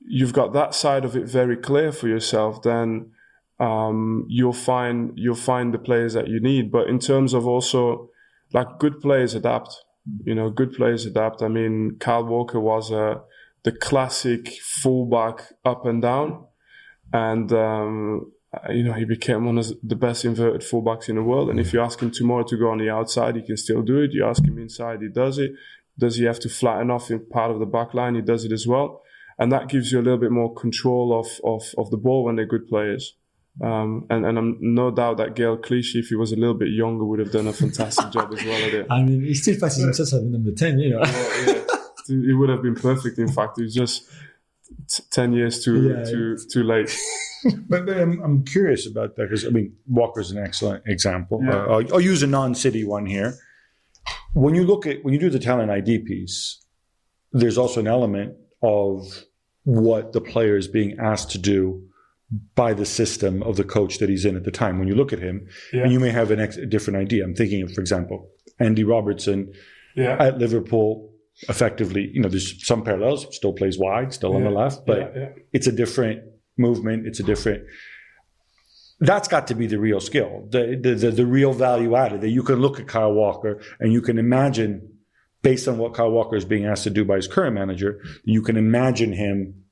you've 0.01 0.33
got 0.33 0.51
that 0.53 0.73
side 0.73 1.05
of 1.05 1.15
it 1.15 1.27
very 1.27 1.55
clear 1.55 1.91
for 1.91 2.07
yourself, 2.07 2.63
then 2.63 3.11
um, 3.59 4.25
you'll 4.27 4.51
find 4.51 5.13
you'll 5.15 5.35
find 5.35 5.73
the 5.73 5.77
players 5.77 6.13
that 6.13 6.27
you 6.27 6.39
need. 6.39 6.71
But 6.71 6.87
in 6.87 6.99
terms 6.99 7.33
of 7.33 7.45
also 7.45 8.09
like 8.51 8.79
good 8.79 8.99
players 8.99 9.35
adapt, 9.35 9.75
you 10.23 10.33
know, 10.33 10.49
good 10.49 10.73
players 10.73 11.05
adapt. 11.05 11.43
I 11.43 11.47
mean, 11.47 11.97
Kyle 11.99 12.25
Walker 12.25 12.59
was 12.59 12.91
uh, 12.91 13.19
the 13.63 13.71
classic 13.71 14.49
fullback 14.61 15.53
up 15.63 15.85
and 15.85 16.01
down, 16.01 16.45
and 17.13 17.53
um, 17.53 18.31
you 18.69 18.83
know 18.83 18.93
he 18.93 19.05
became 19.05 19.45
one 19.45 19.59
of 19.59 19.67
the 19.83 19.95
best 19.95 20.25
inverted 20.25 20.61
fullbacks 20.61 21.09
in 21.09 21.15
the 21.15 21.23
world. 21.23 21.49
And 21.49 21.59
if 21.59 21.73
you 21.73 21.81
ask 21.81 22.01
him 22.01 22.11
tomorrow 22.11 22.43
to 22.43 22.57
go 22.57 22.69
on 22.69 22.79
the 22.79 22.89
outside, 22.89 23.35
he 23.35 23.43
can 23.43 23.57
still 23.57 23.83
do 23.83 24.01
it. 24.01 24.13
You 24.13 24.25
ask 24.25 24.43
him 24.43 24.57
inside, 24.57 25.01
he 25.01 25.09
does 25.09 25.37
it. 25.37 25.51
Does 25.97 26.17
he 26.17 26.25
have 26.25 26.39
to 26.41 26.49
flatten 26.49 26.91
off 26.91 27.09
in 27.09 27.25
part 27.25 27.51
of 27.51 27.59
the 27.59 27.65
back 27.65 27.93
line? 27.93 28.15
He 28.15 28.21
does 28.21 28.43
it 28.43 28.51
as 28.51 28.67
well. 28.67 29.01
And 29.37 29.51
that 29.51 29.69
gives 29.69 29.91
you 29.91 29.99
a 29.99 30.03
little 30.03 30.19
bit 30.19 30.31
more 30.31 30.53
control 30.53 31.17
of, 31.17 31.27
of, 31.43 31.73
of 31.77 31.91
the 31.91 31.97
ball 31.97 32.23
when 32.23 32.35
they're 32.35 32.45
good 32.45 32.67
players. 32.67 33.15
Um, 33.61 34.05
and, 34.09 34.25
and 34.25 34.37
I'm 34.37 34.57
no 34.59 34.91
doubt 34.91 35.17
that 35.17 35.35
Gael 35.35 35.57
Clichy, 35.57 35.99
if 35.99 36.07
he 36.07 36.15
was 36.15 36.31
a 36.31 36.35
little 36.35 36.53
bit 36.53 36.69
younger, 36.69 37.05
would 37.05 37.19
have 37.19 37.31
done 37.31 37.47
a 37.47 37.53
fantastic 37.53 38.11
job 38.11 38.33
as 38.33 38.43
well 38.43 38.67
at 38.67 38.73
it. 38.73 38.87
I 38.89 39.01
mean, 39.01 39.21
he 39.21 39.33
still 39.33 39.55
fancies 39.55 39.83
himself 39.83 40.07
as 40.07 40.23
number 40.23 40.51
10, 40.51 40.79
you 40.79 40.89
know. 40.91 40.99
Well, 40.99 41.47
yeah. 41.47 41.61
He 42.07 42.33
would 42.33 42.49
have 42.49 42.61
been 42.61 42.75
perfect, 42.75 43.17
in 43.17 43.29
fact. 43.29 43.57
He 43.57 43.63
was 43.63 43.73
just 43.73 44.09
t- 44.89 45.03
10 45.09 45.33
years 45.33 45.63
too, 45.63 45.89
yeah, 45.89 46.03
too, 46.03 46.37
too 46.51 46.63
late. 46.63 46.95
but, 47.67 47.85
but 47.85 47.97
I'm, 47.97 48.21
I'm, 48.21 48.43
curious 48.43 48.85
about 48.87 49.15
that 49.15 49.23
because, 49.23 49.45
I 49.45 49.49
mean, 49.49 49.75
Walker's 49.87 50.31
an 50.31 50.37
excellent 50.37 50.83
example. 50.85 51.41
Yeah. 51.43 51.55
Uh, 51.55 51.65
I'll, 51.65 51.93
I'll 51.95 52.01
use 52.01 52.23
a 52.23 52.27
non 52.27 52.55
city 52.55 52.83
one 52.83 53.05
here 53.05 53.37
when 54.35 54.53
you 54.53 54.65
look 54.65 54.85
at 54.85 55.03
when 55.03 55.13
you 55.13 55.19
do 55.19 55.29
the 55.29 55.39
talent 55.39 55.71
ID 55.71 55.99
piece, 55.99 56.61
there's 57.31 57.57
also 57.57 57.79
an 57.79 57.87
element 57.87 58.35
of 58.61 59.23
what 59.63 60.11
the 60.11 60.21
player 60.21 60.57
is 60.57 60.67
being 60.67 60.97
asked 60.99 61.31
to 61.31 61.37
do 61.37 61.81
by 62.53 62.73
the 62.73 62.85
system 62.85 63.41
of 63.43 63.55
the 63.55 63.63
coach 63.63 63.97
that 63.99 64.09
he's 64.09 64.25
in 64.25 64.35
at 64.35 64.43
the 64.43 64.51
time. 64.51 64.77
When 64.77 64.89
you 64.89 64.95
look 64.95 65.13
at 65.13 65.19
him, 65.19 65.47
yeah. 65.71 65.83
and 65.83 65.91
you 65.93 66.01
may 66.01 66.09
have 66.09 66.31
ex- 66.31 66.57
a 66.57 66.65
different 66.65 66.99
idea. 66.99 67.23
I'm 67.23 67.33
thinking 67.33 67.61
of, 67.61 67.71
for 67.71 67.79
example, 67.79 68.29
Andy 68.59 68.83
Robertson 68.83 69.53
yeah. 69.95 70.17
at 70.19 70.37
Liverpool. 70.37 71.11
Effectively, 71.49 72.09
you 72.13 72.21
know, 72.21 72.29
there's 72.29 72.65
some 72.65 72.83
parallels. 72.83 73.33
Still 73.35 73.53
plays 73.53 73.77
wide, 73.77 74.13
still 74.13 74.31
yeah. 74.31 74.37
on 74.37 74.43
the 74.43 74.49
left, 74.49 74.85
but 74.85 75.13
it's 75.51 75.67
a 75.67 75.71
different 75.71 76.23
movement. 76.57 77.05
It's 77.07 77.19
a 77.19 77.23
different 77.23 77.63
that's 78.99 79.27
got 79.27 79.47
to 79.47 79.55
be 79.55 79.67
the 79.67 79.79
real 79.79 79.99
skill, 79.99 80.47
the, 80.49 80.79
the, 80.81 80.95
the, 80.95 81.11
the, 81.11 81.25
real 81.25 81.53
value 81.53 81.95
added 81.95 82.21
that 82.21 82.29
you 82.29 82.43
can 82.43 82.55
look 82.55 82.79
at 82.79 82.87
Kyle 82.87 83.11
Walker 83.11 83.59
and 83.79 83.91
you 83.91 84.01
can 84.01 84.17
imagine, 84.17 84.99
based 85.41 85.67
on 85.67 85.77
what 85.77 85.93
Kyle 85.93 86.11
Walker 86.11 86.35
is 86.35 86.45
being 86.45 86.65
asked 86.65 86.83
to 86.83 86.89
do 86.89 87.03
by 87.03 87.17
his 87.17 87.27
current 87.27 87.55
manager, 87.55 88.01
you 88.23 88.41
can 88.41 88.55
imagine 88.55 89.13
him 89.13 89.65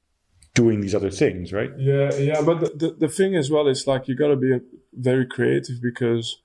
doing 0.53 0.81
these 0.81 0.93
other 0.93 1.09
things, 1.09 1.53
right? 1.53 1.71
Yeah, 1.77 2.13
yeah. 2.15 2.41
But 2.41 2.59
the, 2.59 2.69
the, 2.75 2.95
the 2.99 3.07
thing 3.07 3.35
as 3.35 3.49
well 3.49 3.67
is 3.67 3.87
like 3.87 4.07
you 4.07 4.15
got 4.15 4.27
to 4.27 4.35
be 4.35 4.59
very 4.93 5.25
creative 5.25 5.81
because 5.81 6.41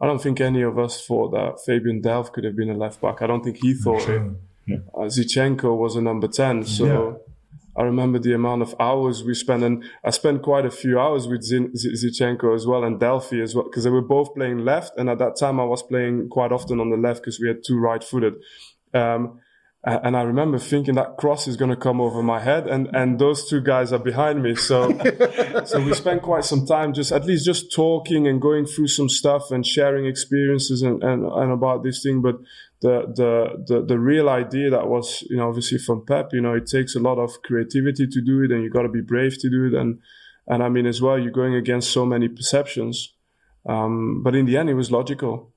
I 0.00 0.06
don't 0.06 0.20
think 0.20 0.40
any 0.40 0.62
of 0.62 0.78
us 0.78 1.06
thought 1.06 1.30
that 1.32 1.60
Fabian 1.64 2.00
Delph 2.02 2.32
could 2.32 2.44
have 2.44 2.56
been 2.56 2.70
a 2.70 2.76
left 2.76 3.00
back. 3.00 3.20
I 3.20 3.26
don't 3.26 3.44
think 3.44 3.58
he 3.58 3.74
thought 3.74 4.08
it. 4.08 4.22
Yeah. 4.66 4.76
Uh, 4.94 5.02
Zinchenko 5.02 5.76
was 5.76 5.96
a 5.96 6.00
number 6.00 6.28
10. 6.28 6.64
So. 6.64 6.86
Yeah 6.86 7.31
I 7.76 7.82
remember 7.82 8.18
the 8.18 8.34
amount 8.34 8.62
of 8.62 8.74
hours 8.78 9.24
we 9.24 9.34
spent, 9.34 9.62
and 9.62 9.82
I 10.04 10.10
spent 10.10 10.42
quite 10.42 10.66
a 10.66 10.70
few 10.70 11.00
hours 11.00 11.26
with 11.26 11.42
Zinchenko 11.42 12.54
as 12.54 12.66
well 12.66 12.84
and 12.84 13.00
Delphi 13.00 13.40
as 13.40 13.54
well, 13.54 13.64
because 13.64 13.84
they 13.84 13.90
were 13.90 14.02
both 14.02 14.34
playing 14.34 14.58
left. 14.58 14.98
And 14.98 15.08
at 15.08 15.18
that 15.18 15.36
time, 15.36 15.58
I 15.58 15.64
was 15.64 15.82
playing 15.82 16.28
quite 16.28 16.52
often 16.52 16.80
on 16.80 16.90
the 16.90 16.96
left 16.96 17.22
because 17.22 17.40
we 17.40 17.48
had 17.48 17.64
two 17.64 17.78
right 17.78 18.04
footed. 18.04 18.34
Um, 18.92 19.40
and 19.84 20.16
I 20.16 20.22
remember 20.22 20.58
thinking 20.58 20.94
that 20.94 21.16
cross 21.16 21.48
is 21.48 21.56
going 21.56 21.70
to 21.70 21.76
come 21.76 22.00
over 22.00 22.22
my 22.22 22.38
head, 22.38 22.68
and 22.68 22.88
and 22.94 23.18
those 23.18 23.48
two 23.48 23.60
guys 23.60 23.92
are 23.92 23.98
behind 23.98 24.40
me. 24.40 24.54
So 24.54 24.90
so 25.64 25.82
we 25.82 25.92
spent 25.94 26.22
quite 26.22 26.44
some 26.44 26.66
time 26.66 26.92
just 26.92 27.10
at 27.10 27.24
least 27.24 27.44
just 27.44 27.72
talking 27.72 28.28
and 28.28 28.40
going 28.40 28.66
through 28.66 28.86
some 28.86 29.08
stuff 29.08 29.50
and 29.50 29.66
sharing 29.66 30.06
experiences 30.06 30.82
and 30.82 31.02
and, 31.02 31.24
and 31.24 31.50
about 31.50 31.82
this 31.82 32.00
thing. 32.00 32.22
But 32.22 32.36
the, 32.82 33.12
the 33.14 33.64
the 33.66 33.86
the 33.86 33.98
real 33.98 34.28
idea 34.28 34.68
that 34.70 34.88
was 34.88 35.22
you 35.30 35.36
know 35.36 35.48
obviously 35.48 35.78
from 35.78 36.04
Pep, 36.04 36.30
you 36.32 36.40
know, 36.40 36.54
it 36.54 36.66
takes 36.66 36.94
a 36.94 37.00
lot 37.00 37.18
of 37.18 37.40
creativity 37.42 38.06
to 38.06 38.20
do 38.20 38.42
it, 38.42 38.50
and 38.50 38.62
you 38.62 38.70
got 38.70 38.82
to 38.82 38.88
be 38.88 39.00
brave 39.00 39.38
to 39.38 39.48
do 39.48 39.66
it, 39.66 39.74
and 39.74 40.00
and 40.46 40.62
I 40.62 40.68
mean 40.68 40.86
as 40.86 41.00
well, 41.00 41.18
you're 41.18 41.30
going 41.30 41.54
against 41.54 41.92
so 41.92 42.04
many 42.04 42.28
perceptions. 42.28 43.14
Um, 43.64 44.22
but 44.24 44.34
in 44.34 44.46
the 44.46 44.56
end, 44.56 44.68
it 44.68 44.74
was 44.74 44.90
logical 44.90 45.52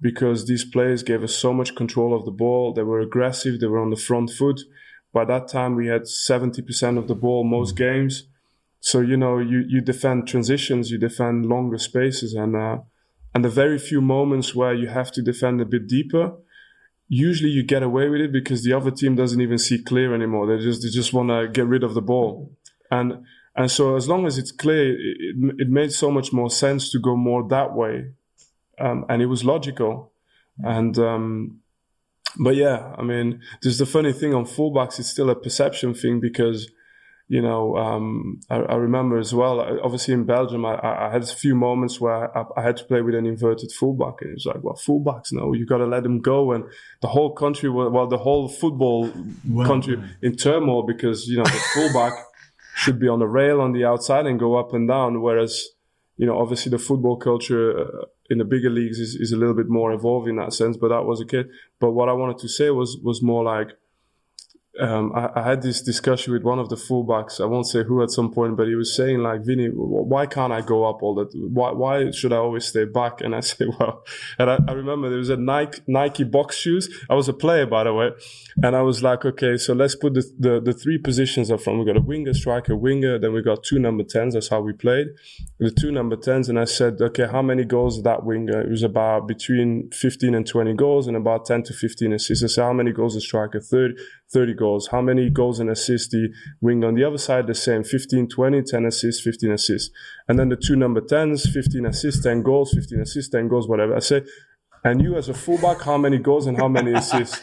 because 0.00 0.46
these 0.46 0.64
players 0.64 1.02
gave 1.02 1.22
us 1.22 1.34
so 1.34 1.52
much 1.52 1.76
control 1.76 2.14
of 2.14 2.24
the 2.24 2.32
ball. 2.32 2.72
They 2.72 2.82
were 2.82 3.00
aggressive. 3.00 3.60
They 3.60 3.68
were 3.68 3.80
on 3.80 3.90
the 3.90 3.96
front 3.96 4.30
foot. 4.30 4.60
By 5.12 5.24
that 5.26 5.46
time, 5.46 5.76
we 5.76 5.86
had 5.86 6.02
70% 6.02 6.98
of 6.98 7.06
the 7.06 7.14
ball 7.14 7.44
most 7.44 7.74
mm. 7.74 7.78
games. 7.78 8.24
So, 8.80 9.00
you 9.00 9.16
know, 9.16 9.38
you, 9.38 9.64
you 9.66 9.80
defend 9.80 10.26
transitions, 10.28 10.90
you 10.90 10.98
defend 10.98 11.46
longer 11.46 11.78
spaces 11.78 12.34
and, 12.34 12.54
uh, 12.54 12.78
and 13.34 13.44
the 13.44 13.48
very 13.48 13.78
few 13.78 14.02
moments 14.02 14.54
where 14.54 14.74
you 14.74 14.88
have 14.88 15.10
to 15.12 15.22
defend 15.22 15.60
a 15.60 15.64
bit 15.64 15.86
deeper, 15.86 16.34
usually 17.08 17.50
you 17.50 17.62
get 17.62 17.82
away 17.82 18.08
with 18.08 18.20
it 18.20 18.32
because 18.32 18.64
the 18.64 18.72
other 18.72 18.90
team 18.90 19.14
doesn't 19.14 19.40
even 19.40 19.58
see 19.58 19.82
clear 19.82 20.14
anymore. 20.14 20.46
They 20.46 20.62
just, 20.62 20.82
they 20.82 20.88
just 20.88 21.12
want 21.12 21.28
to 21.28 21.48
get 21.48 21.66
rid 21.66 21.84
of 21.84 21.94
the 21.94 22.02
ball. 22.02 22.52
And, 22.90 23.24
and 23.56 23.70
so 23.70 23.96
as 23.96 24.08
long 24.08 24.26
as 24.26 24.38
it's 24.38 24.52
clear, 24.52 24.92
it, 24.92 25.54
it 25.58 25.68
made 25.68 25.92
so 25.92 26.10
much 26.10 26.32
more 26.32 26.50
sense 26.50 26.90
to 26.92 26.98
go 26.98 27.16
more 27.16 27.46
that 27.48 27.74
way 27.74 28.12
um, 28.78 29.04
and 29.08 29.22
it 29.22 29.26
was 29.26 29.44
logical. 29.44 30.12
And 30.58 30.98
um, 30.98 31.60
but 32.38 32.56
yeah, 32.56 32.94
I 32.96 33.02
mean, 33.02 33.40
there's 33.62 33.78
the 33.78 33.86
funny 33.86 34.12
thing 34.12 34.34
on 34.34 34.44
fullbacks. 34.44 34.98
It's 34.98 35.08
still 35.08 35.30
a 35.30 35.34
perception 35.34 35.94
thing 35.94 36.20
because 36.20 36.70
you 37.28 37.40
know 37.40 37.76
um, 37.76 38.40
I, 38.50 38.56
I, 38.56 38.74
remember 38.76 39.18
as 39.18 39.34
well. 39.34 39.60
Obviously, 39.82 40.14
in 40.14 40.24
Belgium, 40.24 40.64
I, 40.64 40.78
I 40.82 41.10
had 41.10 41.22
a 41.22 41.26
few 41.26 41.54
moments 41.54 42.00
where 42.00 42.36
I, 42.36 42.44
I, 42.56 42.62
had 42.62 42.76
to 42.78 42.84
play 42.84 43.00
with 43.00 43.14
an 43.14 43.26
inverted 43.26 43.72
fullback, 43.72 44.20
and 44.20 44.30
it 44.30 44.34
was 44.34 44.46
like, 44.46 44.62
well, 44.62 44.74
fullbacks, 44.74 45.32
no, 45.32 45.52
you 45.52 45.66
got 45.66 45.78
to 45.78 45.86
let 45.86 46.02
them 46.02 46.20
go. 46.20 46.52
And 46.52 46.64
the 47.00 47.08
whole 47.08 47.32
country, 47.32 47.70
well, 47.70 48.06
the 48.06 48.18
whole 48.18 48.48
football 48.48 49.10
country 49.64 50.02
in 50.22 50.36
turmoil 50.36 50.82
because 50.82 51.26
you 51.26 51.38
know 51.38 51.44
the 51.44 51.50
fullback 51.74 52.12
should 52.76 52.98
be 52.98 53.08
on 53.08 53.20
the 53.20 53.28
rail 53.28 53.60
on 53.60 53.72
the 53.72 53.84
outside 53.84 54.26
and 54.26 54.38
go 54.38 54.56
up 54.56 54.74
and 54.74 54.88
down, 54.88 55.20
whereas 55.22 55.68
you 56.16 56.26
know, 56.26 56.38
obviously 56.38 56.70
the 56.70 56.78
football 56.78 57.16
culture 57.16 57.78
uh, 57.78 58.04
in 58.30 58.38
the 58.38 58.44
bigger 58.44 58.70
leagues 58.70 58.98
is, 58.98 59.16
is 59.16 59.32
a 59.32 59.36
little 59.36 59.54
bit 59.54 59.68
more 59.68 59.92
evolved 59.92 60.28
in 60.28 60.36
that 60.36 60.52
sense, 60.52 60.76
but 60.76 60.88
that 60.88 61.04
was 61.04 61.20
a 61.20 61.26
kid. 61.26 61.48
But 61.80 61.92
what 61.92 62.08
I 62.08 62.12
wanted 62.12 62.38
to 62.38 62.48
say 62.48 62.70
was, 62.70 62.96
was 63.02 63.22
more 63.22 63.42
like, 63.42 63.70
um, 64.80 65.12
I, 65.14 65.30
I, 65.36 65.42
had 65.42 65.62
this 65.62 65.80
discussion 65.80 66.32
with 66.32 66.42
one 66.42 66.58
of 66.58 66.68
the 66.68 66.74
fullbacks. 66.74 67.40
I 67.40 67.44
won't 67.44 67.66
say 67.66 67.84
who 67.84 68.02
at 68.02 68.10
some 68.10 68.32
point, 68.32 68.56
but 68.56 68.66
he 68.66 68.74
was 68.74 68.94
saying 68.94 69.20
like, 69.20 69.42
Vinny, 69.44 69.68
why 69.68 70.26
can't 70.26 70.52
I 70.52 70.62
go 70.62 70.84
up 70.84 71.00
all 71.02 71.14
that? 71.14 71.30
Why, 71.34 71.70
why 71.70 72.10
should 72.10 72.32
I 72.32 72.38
always 72.38 72.64
stay 72.64 72.84
back? 72.84 73.20
And 73.20 73.36
I 73.36 73.40
said, 73.48 73.68
well, 73.78 74.04
and 74.38 74.50
I, 74.50 74.58
I, 74.66 74.72
remember 74.72 75.08
there 75.08 75.18
was 75.18 75.30
a 75.30 75.36
Nike, 75.36 75.80
Nike 75.86 76.24
box 76.24 76.56
shoes. 76.56 76.88
I 77.08 77.14
was 77.14 77.28
a 77.28 77.32
player, 77.32 77.66
by 77.66 77.84
the 77.84 77.94
way. 77.94 78.10
And 78.62 78.74
I 78.74 78.82
was 78.82 79.02
like, 79.02 79.24
okay, 79.24 79.56
so 79.56 79.74
let's 79.74 79.94
put 79.94 80.14
the, 80.14 80.24
the, 80.38 80.60
the 80.60 80.72
three 80.72 80.98
positions 80.98 81.52
up 81.52 81.60
front. 81.60 81.78
We 81.78 81.84
got 81.84 81.96
a 81.96 82.00
winger, 82.00 82.34
striker, 82.34 82.74
winger. 82.74 83.18
Then 83.18 83.32
we 83.32 83.42
got 83.42 83.62
two 83.62 83.78
number 83.78 84.02
10s. 84.02 84.32
That's 84.32 84.48
how 84.48 84.60
we 84.60 84.72
played. 84.72 85.06
The 85.60 85.70
two 85.70 85.92
number 85.92 86.16
10s. 86.16 86.48
And 86.48 86.58
I 86.58 86.64
said, 86.64 87.00
okay, 87.00 87.28
how 87.30 87.42
many 87.42 87.64
goals 87.64 88.02
that 88.02 88.24
winger? 88.24 88.62
It 88.62 88.70
was 88.70 88.82
about 88.82 89.28
between 89.28 89.90
15 89.92 90.34
and 90.34 90.46
20 90.46 90.74
goals 90.74 91.06
and 91.06 91.16
about 91.16 91.46
10 91.46 91.62
to 91.64 91.72
15 91.72 92.12
assists. 92.12 92.42
I 92.42 92.48
said, 92.48 92.64
how 92.64 92.72
many 92.72 92.90
goals 92.90 93.14
the 93.14 93.20
striker? 93.20 93.60
30. 93.60 93.94
30 94.34 94.54
goals. 94.54 94.63
How 94.90 95.00
many 95.00 95.30
goals 95.30 95.60
and 95.60 95.70
assists 95.70 96.08
the 96.08 96.32
wing 96.60 96.84
on 96.84 96.94
the 96.94 97.04
other 97.04 97.18
side? 97.18 97.46
The 97.46 97.54
same 97.54 97.84
15, 97.84 98.28
20, 98.28 98.62
10 98.62 98.84
assists, 98.86 99.22
15 99.22 99.52
assists. 99.52 99.90
And 100.28 100.38
then 100.38 100.48
the 100.48 100.56
two 100.56 100.76
number 100.76 101.00
10s, 101.00 101.48
15 101.48 101.86
assists, 101.86 102.22
10 102.22 102.42
goals, 102.42 102.72
15 102.72 103.00
assists, 103.00 103.30
10 103.30 103.48
goals, 103.48 103.68
whatever. 103.68 103.94
I 103.94 104.00
say, 104.00 104.22
and 104.84 105.02
you 105.02 105.16
as 105.16 105.28
a 105.28 105.34
fullback, 105.34 105.82
how 105.82 105.98
many 105.98 106.18
goals 106.18 106.46
and 106.46 106.56
how 106.56 106.68
many 106.68 106.92
assists? 107.02 107.40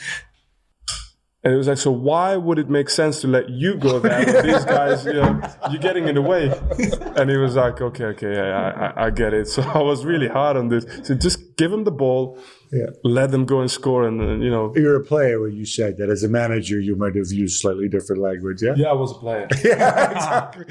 And 1.44 1.54
it 1.54 1.58
was 1.58 1.68
like, 1.68 1.80
so 1.80 1.90
why 1.90 2.36
would 2.36 2.60
it 2.60 2.70
make 2.70 2.88
sense 2.88 3.22
to 3.22 3.28
let 3.28 3.50
you 3.50 3.76
go 3.76 4.00
there? 4.00 4.44
these 4.44 4.64
guys, 4.64 5.04
you 5.06 5.14
know, 5.14 5.42
you're 5.72 5.82
getting 5.82 6.08
in 6.08 6.14
the 6.14 6.22
way. 6.22 6.54
And 7.16 7.32
he 7.32 7.38
was 7.38 7.56
like, 7.56 7.82
okay, 7.82 8.06
okay, 8.06 8.36
yeah, 8.36 8.94
I, 8.96 9.08
I 9.08 9.10
get 9.10 9.34
it. 9.34 9.48
So 9.48 9.62
I 9.74 9.82
was 9.82 10.06
really 10.06 10.28
hard 10.28 10.56
on 10.56 10.70
this. 10.70 10.86
So 11.04 11.16
just 11.16 11.58
give 11.58 11.74
him 11.74 11.84
the 11.84 11.92
ball, 11.92 12.38
Yeah. 12.72 12.86
let 13.04 13.32
them 13.32 13.46
go 13.46 13.60
and 13.60 13.70
score, 13.70 14.08
and 14.08 14.22
uh, 14.22 14.44
you 14.44 14.50
know. 14.50 14.74
You're 14.76 14.96
a 14.96 15.04
player 15.04 15.40
where 15.40 15.50
you 15.50 15.66
said 15.66 15.98
that 15.98 16.10
as 16.10 16.24
a 16.24 16.30
manager, 16.30 16.80
you 16.80 16.96
might 16.96 17.16
have 17.16 17.32
used 17.32 17.60
slightly 17.60 17.90
different 17.90 18.22
language. 18.22 18.62
Yeah. 18.62 18.74
Yeah, 18.78 18.88
I 18.88 18.94
was 18.94 19.12
a 19.12 19.16
player. 19.16 19.48
Yeah, 19.64 20.12
exactly. 20.12 20.66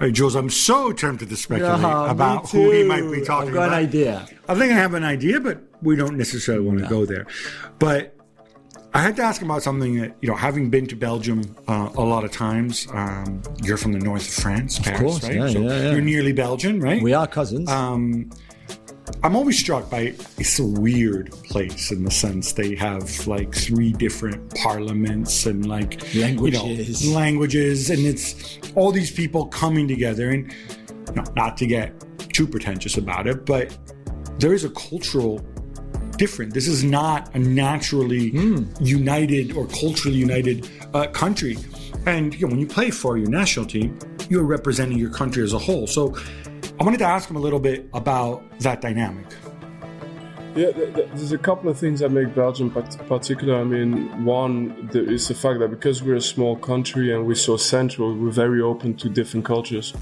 Hey, 0.00 0.12
Juls, 0.12 0.36
I'm 0.36 0.50
so 0.50 0.92
tempted 0.92 1.28
to 1.28 1.36
speculate 1.36 1.80
about 1.80 2.48
who 2.50 2.70
he 2.70 2.84
might 2.84 3.10
be 3.10 3.20
talking 3.24 3.48
I've 3.48 3.54
got 3.54 3.68
about. 3.68 3.78
an 3.78 3.84
idea. 3.86 4.28
I 4.48 4.54
think 4.54 4.72
I 4.72 4.76
have 4.76 4.94
an 4.94 5.02
idea, 5.02 5.40
but 5.40 5.60
we 5.82 5.96
don't 5.96 6.16
necessarily 6.16 6.64
want 6.64 6.78
to 6.78 6.86
go 6.86 7.04
there. 7.04 7.26
But 7.80 8.14
I 8.94 9.02
had 9.02 9.16
to 9.16 9.22
ask 9.22 9.42
about 9.42 9.62
something 9.62 10.00
that, 10.00 10.16
you 10.20 10.28
know, 10.28 10.36
having 10.36 10.70
been 10.70 10.86
to 10.86 10.96
Belgium 10.96 11.56
uh, 11.66 11.90
a 11.96 12.00
lot 12.02 12.24
of 12.24 12.30
times, 12.30 12.86
um, 12.92 13.42
you're 13.62 13.76
from 13.76 13.92
the 13.92 13.98
north 13.98 14.26
of 14.26 14.34
France, 14.34 14.78
Paris, 14.78 15.00
course, 15.00 15.24
right? 15.24 15.34
yeah, 15.34 15.48
so 15.48 15.60
yeah, 15.60 15.68
yeah. 15.68 15.90
you're 15.92 16.00
nearly 16.00 16.32
Belgian, 16.32 16.80
right? 16.80 17.02
We 17.02 17.12
are 17.12 17.26
cousins. 17.26 17.68
Um, 17.68 18.30
I'm 19.22 19.34
always 19.34 19.58
struck 19.58 19.90
by 19.90 20.14
it's 20.38 20.58
a 20.58 20.64
weird 20.66 21.32
place 21.32 21.90
in 21.90 22.04
the 22.04 22.10
sense 22.10 22.52
they 22.52 22.74
have 22.76 23.26
like 23.26 23.54
three 23.54 23.92
different 23.92 24.54
parliaments 24.56 25.46
and 25.46 25.66
like 25.66 26.14
Languages. 26.14 27.04
you 27.04 27.10
know, 27.10 27.16
languages, 27.16 27.90
and 27.90 28.00
it's 28.00 28.58
all 28.74 28.92
these 28.92 29.10
people 29.10 29.46
coming 29.46 29.88
together. 29.88 30.30
And 30.30 30.52
you 31.08 31.14
know, 31.14 31.24
not 31.34 31.56
to 31.58 31.66
get 31.66 31.92
too 32.32 32.46
pretentious 32.46 32.96
about 32.96 33.26
it, 33.26 33.44
but 33.44 33.76
there 34.38 34.52
is 34.52 34.64
a 34.64 34.70
cultural 34.70 35.38
different. 36.16 36.52
This 36.52 36.68
is 36.68 36.84
not 36.84 37.34
a 37.34 37.38
naturally 37.38 38.30
united 38.80 39.52
or 39.56 39.66
culturally 39.68 40.18
united 40.18 40.68
uh, 40.94 41.06
country. 41.08 41.56
And 42.06 42.34
you 42.34 42.46
know, 42.46 42.50
when 42.50 42.60
you 42.60 42.66
play 42.66 42.90
for 42.90 43.16
your 43.16 43.30
national 43.30 43.66
team, 43.66 43.98
you're 44.28 44.44
representing 44.44 44.98
your 44.98 45.10
country 45.10 45.42
as 45.42 45.52
a 45.52 45.58
whole. 45.58 45.86
So 45.86 46.16
I 46.80 46.84
wanted 46.84 46.98
to 46.98 47.06
ask 47.06 47.28
him 47.28 47.34
a 47.34 47.40
little 47.40 47.58
bit 47.58 47.88
about 47.92 48.42
that 48.60 48.80
dynamic. 48.80 49.26
Yeah, 50.54 50.70
th- 50.70 50.94
th- 50.94 51.08
there's 51.08 51.32
a 51.32 51.38
couple 51.38 51.68
of 51.68 51.76
things 51.76 51.98
that 52.00 52.10
make 52.10 52.34
Belgium 52.36 52.70
particular. 52.70 53.56
I 53.60 53.64
mean, 53.64 54.24
one 54.24 54.88
is 54.92 55.26
the 55.26 55.34
fact 55.34 55.58
that 55.58 55.68
because 55.70 56.04
we're 56.04 56.16
a 56.16 56.20
small 56.20 56.56
country 56.56 57.12
and 57.12 57.26
we're 57.26 57.34
so 57.34 57.56
central, 57.56 58.14
we're 58.14 58.30
very 58.30 58.60
open 58.60 58.94
to 58.98 59.08
different 59.08 59.44
cultures. 59.44 59.92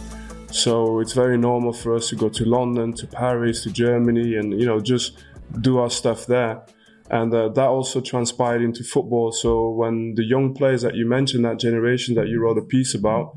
So 0.51 1.01
it's 1.01 1.15
very 1.15 1.39
normal 1.39 1.73
for 1.73 1.95
us 1.95 2.11
to 2.11 2.17
go 2.17 2.29
to 2.29 2.45
London, 2.45 2.93
to 2.95 3.07
Paris, 3.07 3.63
to 3.63 3.71
Germany, 3.71 4.37
and 4.37 4.59
you 4.61 4.67
know 4.67 4.79
just 4.79 5.25
do 5.63 5.79
our 5.79 5.91
stuff 5.91 6.27
there. 6.27 6.63
And 7.11 7.33
uh, 7.33 7.49
that 7.51 7.69
also 7.69 8.01
transpired 8.01 8.63
into 8.63 8.85
football. 8.85 9.33
So 9.33 9.71
when 9.71 10.15
the 10.15 10.25
young 10.25 10.55
players 10.55 10.83
that 10.83 10.95
you 10.95 11.07
mentioned, 11.07 11.45
that 11.45 11.59
generation 11.59 12.15
that 12.17 12.29
you 12.29 12.41
wrote 12.41 12.59
a 12.59 12.63
piece 12.63 12.95
about 12.95 13.35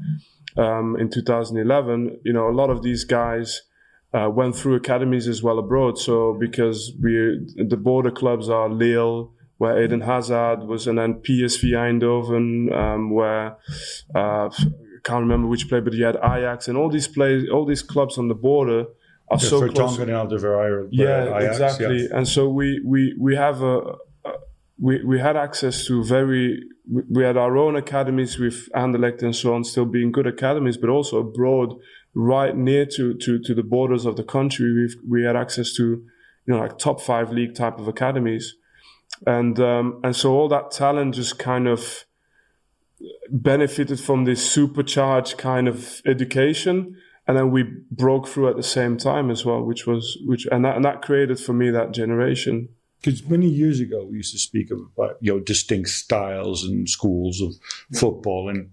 um, 0.59 0.97
in 0.99 1.09
2011, 1.09 2.19
you 2.23 2.33
know, 2.33 2.49
a 2.49 2.51
lot 2.51 2.69
of 2.69 2.83
these 2.83 3.05
guys 3.05 3.61
uh, 4.13 4.29
went 4.29 4.55
through 4.55 4.75
academies 4.75 5.27
as 5.27 5.41
well 5.41 5.59
abroad. 5.59 5.97
So 5.97 6.35
because 6.39 6.93
we 7.01 7.39
the 7.55 7.77
border 7.77 8.11
clubs 8.11 8.49
are 8.49 8.69
Lille, 8.69 9.31
where 9.57 9.81
Eden 9.81 10.01
Hazard 10.01 10.67
was, 10.67 10.87
and 10.87 10.97
then 10.97 11.15
PSV 11.15 11.71
Eindhoven, 11.71 12.75
um, 12.75 13.11
where 13.11 13.57
uh, 14.15 14.49
I 14.49 15.01
can't 15.03 15.21
remember 15.21 15.47
which 15.47 15.69
play, 15.69 15.79
but 15.79 15.93
he 15.93 16.01
had 16.01 16.17
Ajax 16.17 16.67
and 16.67 16.77
all 16.77 16.89
these 16.89 17.07
plays, 17.07 17.49
all 17.49 17.65
these 17.65 17.81
clubs 17.81 18.17
on 18.17 18.27
the 18.27 18.35
border 18.35 18.85
are 19.29 19.39
so 19.39 19.59
for 19.59 19.69
close. 19.69 19.97
Tonga 19.97 20.13
and 20.13 20.29
Alderweireld, 20.29 20.89
Yeah, 20.91 21.37
Ajax, 21.37 21.59
exactly. 21.59 22.07
And 22.11 22.27
so 22.27 22.49
we 22.49 22.81
we 22.85 23.15
we 23.19 23.35
have 23.35 23.61
a. 23.61 23.95
we, 24.81 25.03
we 25.03 25.19
had 25.19 25.35
access 25.35 25.85
to 25.85 26.03
very 26.03 26.61
we- 26.91 27.03
we 27.09 27.23
had 27.23 27.37
our 27.37 27.57
own 27.57 27.75
academies 27.75 28.39
with 28.39 28.69
Anderlecht 28.73 29.21
and 29.21 29.35
so 29.35 29.53
on 29.53 29.63
still 29.63 29.85
being 29.85 30.11
good 30.11 30.27
academies 30.27 30.77
but 30.77 30.89
also 30.89 31.19
abroad 31.19 31.75
right 32.15 32.55
near 32.55 32.85
to, 32.85 33.13
to, 33.15 33.39
to 33.39 33.53
the 33.53 33.63
borders 33.63 34.05
of 34.05 34.15
the 34.15 34.23
country 34.23 34.73
we've, 34.73 34.95
we 35.07 35.23
had 35.23 35.35
access 35.35 35.73
to 35.73 35.83
you 35.83 36.53
know 36.53 36.59
like 36.59 36.77
top 36.77 37.01
five 37.01 37.31
league 37.31 37.55
type 37.55 37.77
of 37.79 37.87
academies. 37.87 38.55
And 39.25 39.59
um, 39.59 39.99
and 40.03 40.15
so 40.15 40.33
all 40.33 40.47
that 40.49 40.71
talent 40.71 41.15
just 41.15 41.37
kind 41.37 41.67
of 41.67 42.05
benefited 43.29 43.99
from 43.99 44.25
this 44.25 44.49
supercharged 44.49 45.37
kind 45.37 45.67
of 45.67 46.01
education. 46.05 46.97
And 47.27 47.37
then 47.37 47.51
we 47.51 47.63
broke 47.91 48.27
through 48.27 48.49
at 48.49 48.55
the 48.55 48.63
same 48.63 48.97
time 48.97 49.29
as 49.29 49.45
well 49.45 49.61
which 49.63 49.85
was 49.85 50.17
which 50.25 50.47
and 50.51 50.65
that, 50.65 50.75
and 50.75 50.85
that 50.85 51.03
created 51.03 51.39
for 51.39 51.53
me 51.53 51.69
that 51.69 51.91
generation 51.91 52.69
Because 53.01 53.23
many 53.27 53.47
years 53.47 53.79
ago, 53.79 54.05
we 54.09 54.17
used 54.17 54.33
to 54.33 54.39
speak 54.39 54.71
of 54.71 54.79
uh, 55.01 55.13
you 55.21 55.33
know 55.33 55.39
distinct 55.39 55.89
styles 55.89 56.63
and 56.63 56.87
schools 56.89 57.41
of 57.41 57.53
football, 57.97 58.49
and 58.49 58.71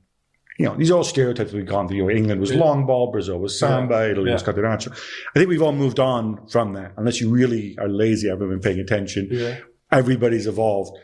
you 0.58 0.66
know 0.66 0.74
these 0.76 0.90
are 0.90 0.94
all 0.96 1.04
stereotypes 1.04 1.52
we've 1.52 1.66
gone 1.66 1.86
through. 1.86 1.98
You 1.98 2.02
know, 2.04 2.10
England 2.10 2.40
was 2.40 2.52
long 2.52 2.86
ball, 2.86 3.12
Brazil 3.12 3.38
was 3.38 3.58
samba, 3.58 4.10
Italy 4.10 4.32
was 4.32 4.42
Yeah. 4.42 4.52
catenaccio. 4.52 4.92
I 5.34 5.38
think 5.38 5.48
we've 5.48 5.62
all 5.62 5.72
moved 5.72 6.00
on 6.00 6.46
from 6.48 6.72
that, 6.74 6.92
unless 6.96 7.20
you 7.20 7.30
really 7.30 7.76
are 7.78 7.88
lazy, 7.88 8.28
haven't 8.28 8.48
been 8.48 8.60
paying 8.60 8.80
attention. 8.80 9.28
Yeah. 9.30 9.58
Everybody's 9.92 10.46
evolved, 10.48 10.98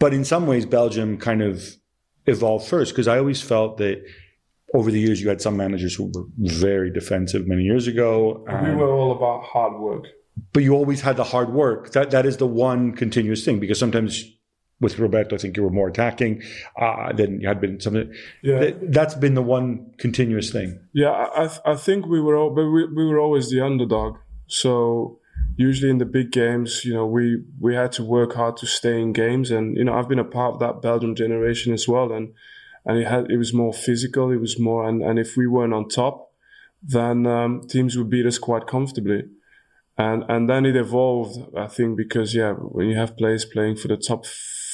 but 0.00 0.12
in 0.12 0.24
some 0.24 0.46
ways, 0.46 0.66
Belgium 0.66 1.18
kind 1.18 1.42
of 1.42 1.76
evolved 2.26 2.66
first 2.66 2.92
because 2.92 3.06
I 3.08 3.18
always 3.18 3.40
felt 3.42 3.78
that. 3.78 4.02
Over 4.72 4.92
the 4.92 5.00
years, 5.00 5.20
you 5.20 5.28
had 5.28 5.40
some 5.40 5.56
managers 5.56 5.96
who 5.96 6.12
were 6.14 6.26
very 6.38 6.92
defensive 6.92 7.44
many 7.48 7.64
years 7.64 7.88
ago. 7.88 8.44
we 8.62 8.72
were 8.72 8.92
all 8.94 9.10
about 9.10 9.42
hard 9.42 9.80
work 9.80 10.04
but 10.52 10.62
you 10.62 10.74
always 10.74 11.00
had 11.02 11.16
the 11.16 11.24
hard 11.24 11.52
work. 11.52 11.92
That 11.92 12.10
that 12.10 12.26
is 12.26 12.36
the 12.38 12.46
one 12.46 12.92
continuous 12.92 13.44
thing 13.44 13.60
because 13.60 13.78
sometimes 13.78 14.24
with 14.80 14.98
Roberto, 14.98 15.34
I 15.36 15.38
think 15.38 15.56
you 15.56 15.62
were 15.62 15.70
more 15.70 15.88
attacking 15.88 16.42
uh, 16.80 17.12
than 17.12 17.40
you 17.40 17.48
had 17.48 17.60
been. 17.60 17.80
Something 17.80 18.12
Yeah. 18.42 18.58
that, 18.60 18.92
that's 18.92 19.14
been 19.14 19.34
the 19.34 19.42
one 19.42 19.92
continuous 19.98 20.50
thing. 20.50 20.80
Yeah, 20.94 21.10
I, 21.10 21.44
I 21.44 21.46
th- 21.48 21.60
I 21.66 21.74
think 21.76 22.06
we 22.06 22.20
were 22.20 22.34
all, 22.36 22.50
but 22.50 22.64
we, 22.64 22.86
we 22.86 23.04
were 23.04 23.18
always 23.18 23.50
the 23.50 23.60
underdog. 23.60 24.16
So 24.46 25.18
usually 25.56 25.90
in 25.90 25.98
the 25.98 26.06
big 26.06 26.32
games, 26.32 26.84
you 26.84 26.94
know, 26.94 27.06
we 27.06 27.42
we 27.60 27.74
had 27.74 27.92
to 27.92 28.02
work 28.04 28.34
hard 28.34 28.56
to 28.58 28.66
stay 28.66 29.00
in 29.00 29.12
games, 29.12 29.50
and 29.50 29.76
you 29.76 29.84
know, 29.84 29.94
I've 29.94 30.08
been 30.08 30.18
a 30.18 30.24
part 30.24 30.54
of 30.54 30.60
that 30.60 30.80
Belgium 30.80 31.14
generation 31.14 31.72
as 31.74 31.86
well, 31.86 32.10
and 32.12 32.32
and 32.86 32.96
it 32.98 33.06
had 33.06 33.30
it 33.30 33.36
was 33.36 33.52
more 33.52 33.74
physical, 33.74 34.30
it 34.30 34.40
was 34.40 34.58
more, 34.58 34.88
and 34.88 35.02
and 35.02 35.18
if 35.18 35.36
we 35.36 35.46
weren't 35.46 35.74
on 35.74 35.88
top, 35.88 36.32
then 36.82 37.26
um, 37.26 37.60
teams 37.68 37.98
would 37.98 38.08
beat 38.08 38.24
us 38.26 38.38
quite 38.38 38.66
comfortably. 38.66 39.24
And 40.00 40.24
and 40.30 40.48
then 40.48 40.64
it 40.64 40.76
evolved, 40.76 41.54
I 41.54 41.66
think, 41.66 41.98
because 41.98 42.34
yeah, 42.34 42.52
when 42.52 42.88
you 42.88 42.96
have 42.96 43.18
players 43.18 43.44
playing 43.44 43.76
for 43.76 43.88
the 43.88 43.98
top 43.98 44.24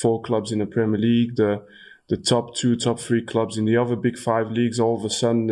four 0.00 0.22
clubs 0.22 0.52
in 0.52 0.60
the 0.60 0.66
Premier 0.66 1.00
League, 1.00 1.34
the 1.34 1.64
the 2.08 2.16
top 2.16 2.54
two, 2.54 2.76
top 2.76 3.00
three 3.00 3.22
clubs 3.22 3.58
in 3.58 3.64
the 3.64 3.76
other 3.76 3.96
big 3.96 4.16
five 4.16 4.52
leagues, 4.52 4.78
all 4.78 4.96
of 4.96 5.04
a 5.04 5.10
sudden, 5.10 5.50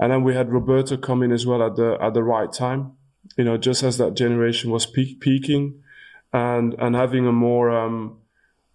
and 0.00 0.12
then 0.12 0.24
we 0.24 0.34
had 0.34 0.50
Roberto 0.50 0.96
come 0.96 1.22
in 1.22 1.30
as 1.30 1.46
well 1.46 1.62
at 1.62 1.76
the 1.76 1.96
at 2.00 2.12
the 2.14 2.24
right 2.24 2.52
time, 2.52 2.94
you 3.36 3.44
know, 3.44 3.56
just 3.56 3.84
as 3.84 3.98
that 3.98 4.14
generation 4.14 4.72
was 4.72 4.84
peak, 4.84 5.20
peaking, 5.20 5.80
and 6.32 6.74
and 6.80 6.96
having 6.96 7.24
a 7.24 7.32
more 7.32 7.70
um, 7.70 8.18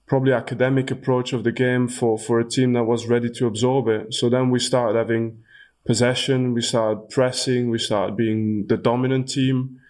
probably 0.07 0.31
academic 0.31 0.89
approach 0.89 1.33
of 1.33 1.43
the 1.43 1.51
game 1.51 1.89
for 1.89 2.17
for 2.17 2.39
a 2.39 2.47
team 2.47 2.71
that 2.71 2.85
was 2.85 3.07
ready 3.07 3.29
to 3.29 3.45
absorb 3.45 3.89
it. 3.89 4.13
So 4.13 4.29
then 4.29 4.51
we 4.51 4.59
started 4.59 4.97
having 4.97 5.43
possession, 5.85 6.53
we 6.53 6.61
started 6.61 7.09
pressing, 7.09 7.69
we 7.69 7.77
started 7.77 8.15
being 8.15 8.67
the 8.67 8.77
dominant 8.77 9.27
team. 9.27 9.81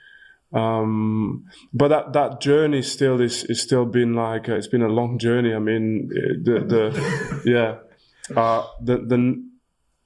Um, 0.54 1.46
but 1.74 1.88
that, 1.88 2.14
that 2.14 2.42
journey 2.42 2.84
still 2.84 3.20
is, 3.22 3.44
is 3.46 3.62
still 3.62 3.86
been 3.86 4.14
like, 4.14 4.50
uh, 4.50 4.56
it's 4.56 4.68
been 4.68 4.84
a 4.84 4.88
long 4.88 5.18
journey. 5.18 5.54
I 5.54 5.60
mean, 5.60 6.10
uh, 6.12 6.34
the, 6.44 6.60
the, 6.66 7.42
yeah, 8.30 8.38
uh, 8.40 8.68
the, 8.82 8.98
the, 8.98 9.44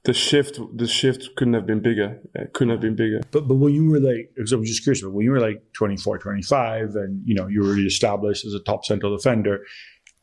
the 0.08 0.14
shift, 0.14 0.60
the 0.74 0.88
shift 0.88 1.36
couldn't 1.36 1.54
have 1.54 1.66
been 1.66 1.82
bigger. 1.82 2.22
It 2.34 2.54
couldn't 2.54 2.72
have 2.72 2.80
been 2.80 2.96
bigger. 2.96 3.20
But 3.32 3.46
but 3.48 3.56
when 3.56 3.74
you 3.74 3.90
were 3.90 4.00
like, 4.00 4.32
because 4.36 4.54
I'm 4.54 4.64
just 4.64 4.84
curious, 4.84 5.02
but 5.02 5.12
when 5.12 5.26
you 5.26 5.32
were 5.32 5.42
like 5.42 5.62
24, 5.74 6.20
25, 6.20 6.96
and 6.96 7.22
you 7.26 7.36
know 7.36 7.48
you 7.48 7.60
were 7.60 7.68
already 7.68 7.88
established 7.88 8.46
as 8.46 8.54
a 8.54 8.62
top 8.62 8.86
central 8.86 9.16
defender, 9.16 9.66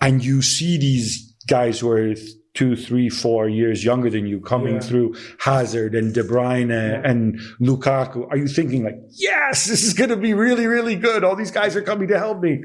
and 0.01 0.25
you 0.25 0.41
see 0.41 0.79
these 0.79 1.35
guys 1.47 1.81
who 1.81 1.91
are 1.91 2.15
two, 2.55 2.77
three, 2.77 3.09
four 3.09 3.49
years 3.49 3.85
younger 3.85 4.09
than 4.09 4.27
you 4.27 4.41
coming 4.41 4.75
Yeah. 4.75 4.81
through 4.81 5.15
Hazard 5.41 5.95
and 5.97 6.15
De 6.15 6.23
Bruyne 6.23 6.71
and 7.05 7.39
Lukaku, 7.61 8.29
are 8.31 8.37
you 8.37 8.47
thinking 8.47 8.85
like, 8.85 8.99
yes, 9.11 9.67
this 9.67 9.83
is 9.83 9.93
going 9.93 10.11
to 10.11 10.17
be 10.17 10.35
really, 10.35 10.67
really 10.69 10.95
good? 10.95 11.25
All 11.25 11.35
these 11.37 11.51
guys 11.51 11.75
are 11.75 11.83
coming 11.83 12.07
to 12.09 12.19
help 12.19 12.41
me. 12.41 12.63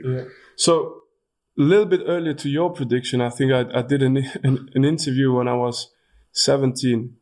So 0.55 1.01
a 1.57 1.61
little 1.63 1.87
bit 1.87 2.01
earlier 2.05 2.35
to 2.35 2.49
your 2.49 2.69
prediction, 2.71 3.19
I 3.19 3.29
think 3.31 3.51
I, 3.51 3.65
I 3.79 3.81
did 3.81 4.03
an, 4.03 4.17
an, 4.43 4.69
an 4.75 4.85
interview 4.85 5.33
when 5.33 5.47
I 5.47 5.55
was 5.55 5.91
17. 6.33 7.15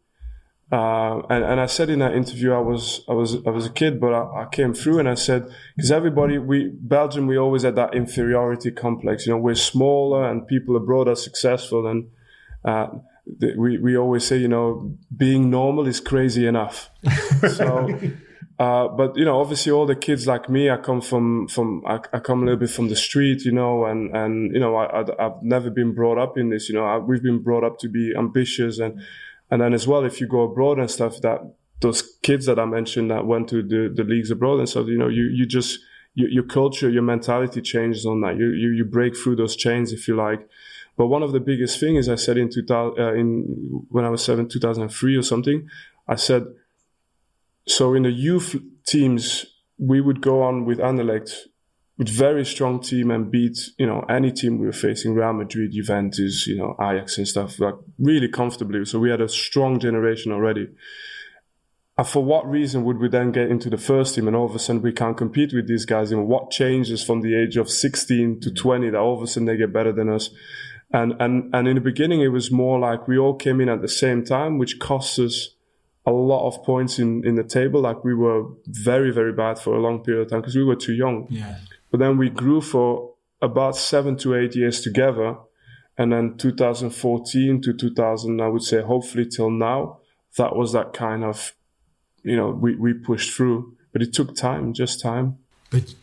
Uh, 0.69 1.21
and, 1.29 1.45
and 1.45 1.61
I 1.61 1.65
said 1.67 1.89
in 1.89 1.99
that 1.99 2.13
interview, 2.13 2.51
I 2.51 2.59
was, 2.59 3.01
I 3.07 3.13
was, 3.13 3.37
I 3.47 3.51
was 3.51 3.65
a 3.65 3.69
kid, 3.69 4.01
but 4.01 4.13
I, 4.13 4.41
I 4.43 4.45
came 4.51 4.73
through 4.73 4.99
and 4.99 5.07
I 5.07 5.13
said, 5.15 5.47
because 5.77 5.91
everybody, 5.91 6.37
we, 6.37 6.69
Belgium, 6.81 7.25
we 7.27 7.37
always 7.37 7.63
had 7.63 7.77
that 7.77 7.95
inferiority 7.95 8.71
complex. 8.71 9.25
You 9.25 9.31
know, 9.31 9.39
we're 9.39 9.55
smaller 9.55 10.29
and 10.29 10.45
people 10.45 10.75
abroad 10.75 11.07
are 11.07 11.15
successful. 11.15 11.87
And, 11.87 12.09
uh, 12.65 12.87
we, 13.57 13.77
we 13.77 13.97
always 13.97 14.25
say, 14.25 14.37
you 14.37 14.47
know, 14.47 14.97
being 15.15 15.49
normal 15.49 15.87
is 15.87 15.99
crazy 15.99 16.47
enough. 16.47 16.89
so, 17.55 17.89
Uh, 18.59 18.87
but 18.87 19.15
you 19.15 19.23
know, 19.23 19.39
obviously, 19.39 19.71
all 19.71 19.85
the 19.85 19.95
kids 19.95 20.25
like 20.25 20.49
me, 20.49 20.69
I 20.69 20.77
come 20.77 20.99
from 20.99 21.47
from 21.47 21.83
I, 21.85 21.99
I 22.11 22.19
come 22.19 22.41
a 22.41 22.45
little 22.45 22.59
bit 22.59 22.71
from 22.71 22.89
the 22.89 22.95
street, 22.95 23.45
you 23.45 23.51
know, 23.51 23.85
and 23.85 24.15
and 24.15 24.51
you 24.51 24.59
know, 24.59 24.75
I, 24.75 25.01
I 25.01 25.23
have 25.23 25.43
never 25.43 25.69
been 25.69 25.93
brought 25.93 26.17
up 26.17 26.39
in 26.39 26.49
this. 26.49 26.67
You 26.67 26.73
know, 26.73 26.83
I, 26.83 26.97
we've 26.97 27.21
been 27.21 27.43
brought 27.43 27.63
up 27.63 27.77
to 27.79 27.87
be 27.87 28.13
ambitious, 28.17 28.79
and 28.79 28.99
and 29.51 29.61
then 29.61 29.75
as 29.75 29.87
well, 29.87 30.03
if 30.05 30.19
you 30.19 30.27
go 30.27 30.41
abroad 30.41 30.79
and 30.79 30.89
stuff, 30.89 31.21
that 31.21 31.41
those 31.81 32.01
kids 32.23 32.47
that 32.47 32.57
I 32.57 32.65
mentioned 32.65 33.11
that 33.11 33.27
went 33.27 33.47
to 33.49 33.61
the 33.61 33.93
the 33.93 34.03
leagues 34.03 34.31
abroad 34.31 34.57
and 34.57 34.67
stuff, 34.67 34.87
you 34.87 34.97
know, 34.97 35.07
you 35.07 35.25
you 35.25 35.45
just 35.45 35.77
your, 36.15 36.29
your 36.29 36.43
culture, 36.43 36.89
your 36.89 37.03
mentality 37.03 37.61
changes 37.61 38.07
on 38.07 38.21
that. 38.21 38.37
You, 38.37 38.47
you 38.49 38.71
you 38.71 38.85
break 38.85 39.15
through 39.15 39.35
those 39.35 39.55
chains, 39.55 39.93
if 39.93 40.07
you 40.07 40.15
like. 40.15 40.49
But 40.97 41.07
one 41.07 41.23
of 41.23 41.31
the 41.31 41.39
biggest 41.39 41.79
things 41.79 42.09
I 42.09 42.15
said 42.15 42.37
in 42.37 42.49
2000, 42.49 42.99
uh, 42.99 43.13
in 43.13 43.85
when 43.89 44.03
I 44.03 44.09
was 44.09 44.23
seven, 44.23 44.49
2003 44.49 45.15
or 45.15 45.21
something, 45.21 45.69
I 46.07 46.15
said 46.15 46.45
so 47.67 47.93
in 47.93 48.03
the 48.03 48.11
youth 48.11 48.55
teams, 48.85 49.45
we 49.77 50.01
would 50.01 50.21
go 50.21 50.41
on 50.41 50.65
with 50.65 50.79
Anderlecht 50.79 51.31
with 51.97 52.09
very 52.09 52.45
strong 52.45 52.79
team 52.79 53.11
and 53.11 53.31
beat, 53.31 53.57
you 53.77 53.85
know, 53.85 54.01
any 54.07 54.31
team 54.31 54.59
we 54.59 54.67
were 54.67 54.71
facing, 54.71 55.15
Real 55.15 55.33
Madrid, 55.33 55.71
Juventus, 55.71 56.45
you 56.47 56.55
know, 56.55 56.75
Ajax 56.79 57.17
and 57.17 57.27
stuff, 57.27 57.59
like 57.59 57.73
really 57.97 58.29
comfortably. 58.29 58.85
So 58.85 58.99
we 58.99 59.09
had 59.09 59.19
a 59.19 59.27
strong 59.27 59.79
generation 59.79 60.31
already. 60.31 60.69
And 61.97 62.07
for 62.07 62.23
what 62.23 62.47
reason 62.47 62.83
would 62.83 62.99
we 62.99 63.09
then 63.09 63.31
get 63.31 63.49
into 63.49 63.71
the 63.71 63.77
first 63.77 64.13
team 64.13 64.27
and 64.27 64.35
all 64.35 64.45
of 64.45 64.53
a 64.53 64.59
sudden 64.59 64.83
we 64.83 64.91
can't 64.91 65.17
compete 65.17 65.53
with 65.53 65.67
these 65.67 65.85
guys? 65.85 66.11
Know, 66.11 66.21
what 66.21 66.51
changes 66.51 67.03
from 67.03 67.21
the 67.21 67.35
age 67.35 67.57
of 67.57 67.69
16 67.69 68.41
to 68.41 68.51
20 68.51 68.91
that 68.91 68.97
all 68.97 69.17
of 69.17 69.23
a 69.23 69.27
sudden 69.27 69.45
they 69.45 69.57
get 69.57 69.73
better 69.73 69.91
than 69.91 70.09
us? 70.09 70.29
And, 70.91 71.13
and, 71.19 71.53
and 71.53 71.67
in 71.67 71.75
the 71.75 71.81
beginning, 71.81 72.21
it 72.21 72.29
was 72.29 72.49
more 72.51 72.79
like 72.79 73.07
we 73.07 73.17
all 73.17 73.35
came 73.35 73.59
in 73.59 73.69
at 73.69 73.81
the 73.81 73.89
same 73.89 74.23
time, 74.23 74.57
which 74.57 74.79
cost 74.79 75.19
us 75.19 75.49
a 76.05 76.11
lot 76.11 76.47
of 76.47 76.63
points 76.63 76.97
in, 76.99 77.25
in 77.25 77.35
the 77.35 77.43
table. 77.43 77.81
Like 77.81 78.03
we 78.03 78.13
were 78.13 78.45
very, 78.65 79.11
very 79.11 79.33
bad 79.33 79.59
for 79.59 79.75
a 79.75 79.81
long 79.81 80.01
period 80.01 80.23
of 80.23 80.29
time 80.29 80.41
because 80.41 80.55
we 80.55 80.63
were 80.63 80.77
too 80.77 80.93
young. 80.93 81.27
Yeah. 81.29 81.57
But 81.91 81.99
then 81.99 82.17
we 82.17 82.29
grew 82.29 82.61
for 82.61 83.13
about 83.41 83.75
seven 83.75 84.15
to 84.17 84.35
eight 84.35 84.55
years 84.55 84.79
together. 84.81 85.37
And 85.97 86.13
then 86.13 86.37
2014 86.37 87.61
to 87.61 87.73
2000, 87.73 88.41
I 88.41 88.47
would 88.47 88.63
say, 88.63 88.81
hopefully 88.81 89.25
till 89.25 89.49
now, 89.49 89.99
that 90.37 90.55
was 90.55 90.71
that 90.73 90.93
kind 90.93 91.23
of, 91.23 91.53
you 92.23 92.37
know, 92.37 92.49
we, 92.49 92.75
we 92.75 92.93
pushed 92.93 93.35
through. 93.35 93.75
But 93.91 94.01
it 94.01 94.13
took 94.13 94.35
time, 94.35 94.73
just 94.73 95.01
time. 95.01 95.39
But 95.71 95.93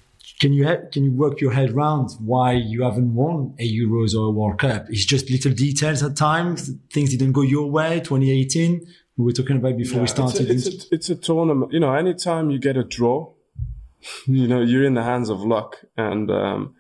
can 0.41 0.53
you 0.53 0.67
ha- 0.67 0.89
can 0.93 1.05
you 1.05 1.13
work 1.13 1.41
your 1.41 1.53
head 1.53 1.71
around 1.71 2.11
why 2.19 2.53
you 2.53 2.83
haven't 2.83 3.15
won 3.15 3.55
a 3.59 3.69
Euros 3.71 4.15
or 4.15 4.27
a 4.27 4.31
World 4.31 4.59
Cup? 4.59 4.87
It's 4.89 5.05
just 5.05 5.31
little 5.31 5.53
details 5.53 6.03
at 6.03 6.17
times. 6.17 6.71
Things 6.93 7.11
didn't 7.11 7.33
go 7.33 7.43
your 7.43 7.71
way. 7.71 8.01
2018, 8.01 8.87
we 9.17 9.25
were 9.25 9.33
talking 9.33 9.57
about 9.57 9.77
before 9.77 10.01
we 10.01 10.07
started. 10.07 10.51
It's 10.51 10.67
a, 10.67 10.71
it's, 10.71 10.85
a, 10.85 10.95
it's 10.95 11.11
a 11.11 11.17
tournament. 11.17 11.73
You 11.73 11.81
know, 11.81 11.95
anytime 11.95 12.51
you 12.51 12.59
get 12.59 12.77
a 12.77 12.85
draw, 12.85 13.33
you 14.27 14.49
know, 14.49 14.63
you're 14.63 14.85
in 14.85 14.95
the 14.95 15.03
hands 15.03 15.29
of 15.29 15.41
luck, 15.41 15.85
and 15.97 16.31
um, 16.31 16.75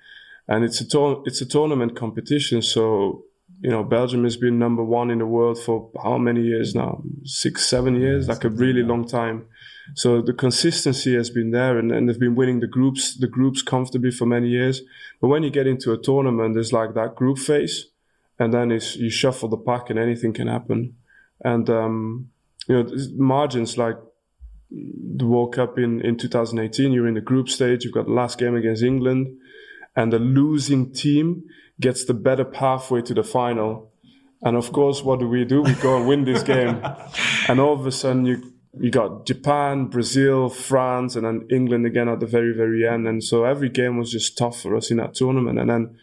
and 0.49 0.65
it's 0.65 0.81
a 0.81 0.89
tour- 0.89 1.23
it's 1.27 1.41
a 1.41 1.47
tournament 1.47 1.97
competition. 1.97 2.63
So 2.63 3.25
you 3.61 3.71
know, 3.71 3.83
Belgium 3.83 4.25
has 4.25 4.37
been 4.37 4.59
number 4.59 4.83
one 4.83 5.11
in 5.11 5.19
the 5.19 5.27
world 5.27 5.59
for 5.59 5.91
how 6.03 6.19
many 6.19 6.43
years 6.43 6.75
now? 6.75 7.03
Six, 7.25 7.67
seven 7.67 7.99
years, 7.99 8.29
like 8.29 8.45
a 8.45 8.51
really 8.51 8.83
long 8.83 9.07
time. 9.07 9.47
So 9.95 10.23
the 10.23 10.33
consistency 10.33 11.15
has 11.15 11.29
been 11.29 11.51
there, 11.51 11.79
and, 11.79 11.93
and 11.93 12.09
they've 12.09 12.19
been 12.19 12.35
winning 12.35 12.61
the 12.61 12.67
groups 12.67 13.15
the 13.15 13.27
groups 13.27 13.61
comfortably 13.63 14.11
for 14.11 14.25
many 14.25 14.49
years. 14.49 14.81
But 15.21 15.29
when 15.29 15.43
you 15.43 15.51
get 15.51 15.67
into 15.67 15.93
a 15.93 15.99
tournament, 15.99 16.55
there's 16.55 16.73
like 16.73 16.95
that 16.95 17.15
group 17.15 17.39
phase, 17.39 17.87
and 18.39 18.53
then 18.53 18.73
it's, 18.73 18.97
you 18.97 19.11
shuffle 19.11 19.49
the 19.49 19.59
pack, 19.59 19.91
and 19.91 19.99
anything 19.99 20.33
can 20.33 20.49
happen. 20.49 20.97
And 21.45 21.69
um, 21.69 22.31
you 22.67 22.83
know, 22.83 22.91
margins 23.17 23.77
like 23.77 23.97
the 24.71 25.27
World 25.27 25.55
Cup 25.55 25.79
in, 25.79 26.01
in 26.01 26.17
2018, 26.17 26.93
you're 26.93 27.07
in 27.07 27.15
the 27.15 27.21
group 27.21 27.49
stage, 27.49 27.85
you've 27.85 27.95
got 27.95 28.07
the 28.07 28.13
last 28.13 28.39
game 28.39 28.57
against 28.57 28.83
England, 28.83 29.37
and 29.95 30.13
the 30.13 30.19
losing 30.19 30.93
team 30.93 31.45
gets 31.81 32.05
the 32.05 32.15
better 32.15 32.45
pathway 32.45 33.03
to 33.03 33.15
the 33.15 33.23
final. 33.23 33.93
And 34.43 34.57
of 34.57 34.73
course, 34.73 35.03
what 35.03 35.21
do 35.21 35.29
we 35.29 35.45
do? 35.45 35.63
We 35.63 35.75
go 35.75 35.97
and 35.97 36.07
win 36.07 36.25
this 36.25 36.43
game. 36.43 36.85
and 37.49 37.61
all 37.61 37.75
of 37.75 37.87
a 37.87 37.93
sudden, 37.93 38.27
you 38.27 38.54
you 38.81 38.91
got 38.91 39.27
Japan, 39.27 39.87
Brazil, 39.87 40.49
France, 40.49 41.17
and 41.17 41.25
then 41.25 41.47
England 41.51 41.87
again 41.87 42.09
at 42.09 42.21
the 42.21 42.27
very, 42.27 42.55
very 42.55 42.87
end. 42.87 43.07
And 43.07 43.23
so 43.23 43.45
every 43.45 43.69
game 43.69 43.99
was 43.99 44.11
just 44.11 44.37
tough 44.37 44.61
for 44.61 44.77
us 44.77 44.91
in 44.91 44.97
that 44.97 45.15
tournament. 45.15 45.59
And 45.59 45.71
then 45.71 45.97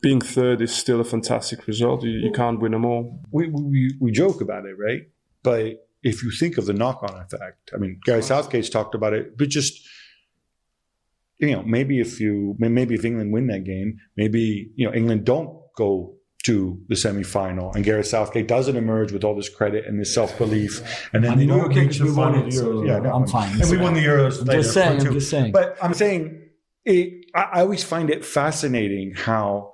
being 0.00 0.20
third 0.20 0.60
is 0.60 0.74
still 0.74 1.00
a 1.00 1.04
fantastic 1.04 1.66
result. 1.66 2.02
You, 2.02 2.10
you 2.10 2.32
can't 2.32 2.60
win 2.60 2.72
them 2.72 2.84
all. 2.84 3.20
We, 3.30 3.48
we, 3.48 3.94
we 4.00 4.10
joke 4.12 4.40
about 4.40 4.66
it, 4.66 4.76
right? 4.78 5.02
But 5.42 5.86
if 6.02 6.22
you 6.22 6.30
think 6.30 6.58
of 6.58 6.66
the 6.66 6.72
knock 6.72 7.02
on 7.02 7.18
effect, 7.20 7.70
I 7.74 7.78
mean, 7.78 8.00
Gareth 8.04 8.26
Southgate's 8.26 8.70
talked 8.70 8.94
about 8.94 9.12
it, 9.12 9.36
but 9.36 9.48
just, 9.48 9.86
you 11.38 11.52
know, 11.52 11.62
maybe 11.62 12.00
if 12.00 12.20
you, 12.20 12.56
maybe 12.58 12.94
if 12.94 13.04
England 13.04 13.32
win 13.32 13.46
that 13.48 13.64
game, 13.64 13.98
maybe, 14.16 14.70
you 14.74 14.86
know, 14.86 14.94
England 14.94 15.24
don't 15.24 15.60
go 15.76 16.14
to 16.44 16.80
the 16.88 16.94
semifinal, 16.94 17.74
and 17.74 17.84
Gareth 17.84 18.06
Southgate 18.06 18.48
doesn't 18.48 18.76
emerge 18.76 19.12
with 19.12 19.24
all 19.24 19.34
this 19.36 19.48
credit 19.48 19.84
and 19.86 20.00
this 20.00 20.14
self 20.14 20.36
belief, 20.38 20.80
and 21.12 21.22
then 21.22 21.32
And 21.32 21.40
they 21.40 21.46
we're 21.46 21.60
don't 21.60 21.70
okay 21.70 21.80
reach 21.86 21.98
the 21.98 22.04
because 22.04 22.16
we 22.16 22.22
won 22.22 22.32
final. 22.32 22.46
it, 22.46 22.50
the 22.50 22.56
so 22.56 22.84
yeah, 22.84 22.98
no, 22.98 23.12
I'm 23.12 23.26
fine. 23.26 23.60
And 23.60 23.70
we 23.70 23.76
won 23.76 23.94
the 23.94 24.00
Euros. 24.00 24.40
I'm 24.40 24.46
later, 24.46 24.62
just 24.62 24.74
saying. 24.74 25.06
I'm 25.06 25.12
just 25.12 25.30
saying. 25.30 25.52
But 25.52 25.76
I'm 25.82 25.92
saying, 25.94 26.40
it, 26.84 27.26
I, 27.34 27.42
I 27.42 27.60
always 27.60 27.84
find 27.84 28.08
it 28.10 28.24
fascinating 28.24 29.12
how 29.14 29.72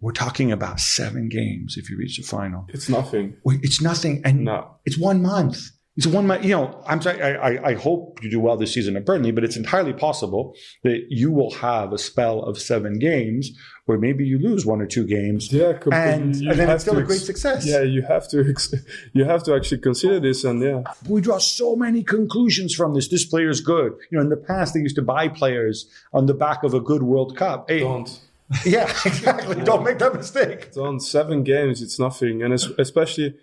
we're 0.00 0.12
talking 0.12 0.52
about 0.52 0.80
seven 0.80 1.28
games 1.28 1.76
if 1.78 1.88
you 1.88 1.96
reach 1.96 2.16
the 2.18 2.24
final. 2.24 2.66
It's 2.70 2.88
nothing. 2.88 3.36
It's 3.46 3.80
nothing, 3.80 4.20
and 4.24 4.44
No. 4.44 4.76
it's 4.84 4.98
one 4.98 5.22
month. 5.22 5.58
It's 5.96 6.08
one 6.08 6.26
month. 6.26 6.44
You 6.44 6.50
know, 6.56 6.82
I'm 6.88 7.00
sorry. 7.00 7.22
I, 7.22 7.34
I, 7.52 7.68
I 7.70 7.74
hope 7.74 8.18
you 8.20 8.28
do 8.28 8.40
well 8.40 8.56
this 8.56 8.74
season 8.74 8.96
at 8.96 9.06
Burnley, 9.06 9.30
but 9.30 9.44
it's 9.44 9.56
entirely 9.56 9.92
possible 9.92 10.56
that 10.82 11.04
you 11.08 11.30
will 11.30 11.52
have 11.52 11.92
a 11.92 11.98
spell 11.98 12.42
of 12.42 12.60
seven 12.60 12.98
games 12.98 13.52
where 13.86 13.98
maybe 13.98 14.24
you 14.26 14.38
lose 14.38 14.64
one 14.64 14.80
or 14.80 14.86
two 14.86 15.04
games, 15.06 15.52
Yeah, 15.52 15.74
completely. 15.74 15.98
and, 16.12 16.34
and 16.48 16.58
then 16.58 16.70
it's 16.70 16.84
still 16.84 16.96
a 16.96 17.02
great 17.02 17.20
success. 17.20 17.66
Yeah, 17.66 17.82
you 17.82 18.00
have 18.02 18.26
to 18.28 18.48
ex- 18.48 18.72
you 19.12 19.24
have 19.24 19.42
to 19.44 19.54
actually 19.54 19.78
consider 19.82 20.18
this, 20.20 20.42
and 20.44 20.62
yeah, 20.62 20.82
we 21.08 21.20
draw 21.20 21.38
so 21.38 21.76
many 21.76 22.02
conclusions 22.02 22.74
from 22.74 22.94
this. 22.94 23.08
This 23.08 23.24
player's 23.26 23.60
good. 23.60 23.92
You 24.10 24.18
know, 24.18 24.22
in 24.22 24.30
the 24.30 24.36
past 24.38 24.72
they 24.74 24.80
used 24.80 24.96
to 24.96 25.02
buy 25.02 25.28
players 25.28 25.86
on 26.12 26.26
the 26.26 26.34
back 26.34 26.62
of 26.62 26.72
a 26.74 26.80
good 26.80 27.02
World 27.02 27.36
Cup. 27.36 27.68
Hey, 27.68 27.80
don't 27.80 28.20
yeah, 28.66 28.90
exactly. 29.04 29.62
Don't 29.64 29.84
make 29.84 29.98
that 29.98 30.14
mistake. 30.14 30.72
don't 30.72 31.00
seven 31.00 31.42
games. 31.44 31.82
It's 31.82 31.98
nothing, 31.98 32.42
and 32.42 32.52
it's, 32.54 32.66
especially 32.78 33.34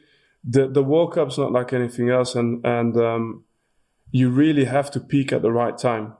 the 0.43 0.67
the 0.67 0.83
World 0.83 1.13
Cup's 1.13 1.37
not 1.37 1.51
like 1.51 1.71
anything 1.73 2.09
else, 2.09 2.33
and 2.35 2.65
and 2.65 2.97
um, 2.97 3.43
you 4.11 4.29
really 4.29 4.65
have 4.65 4.89
to 4.91 4.99
peak 4.99 5.31
at 5.31 5.41
the 5.43 5.51
right 5.51 5.77
time. 5.77 6.13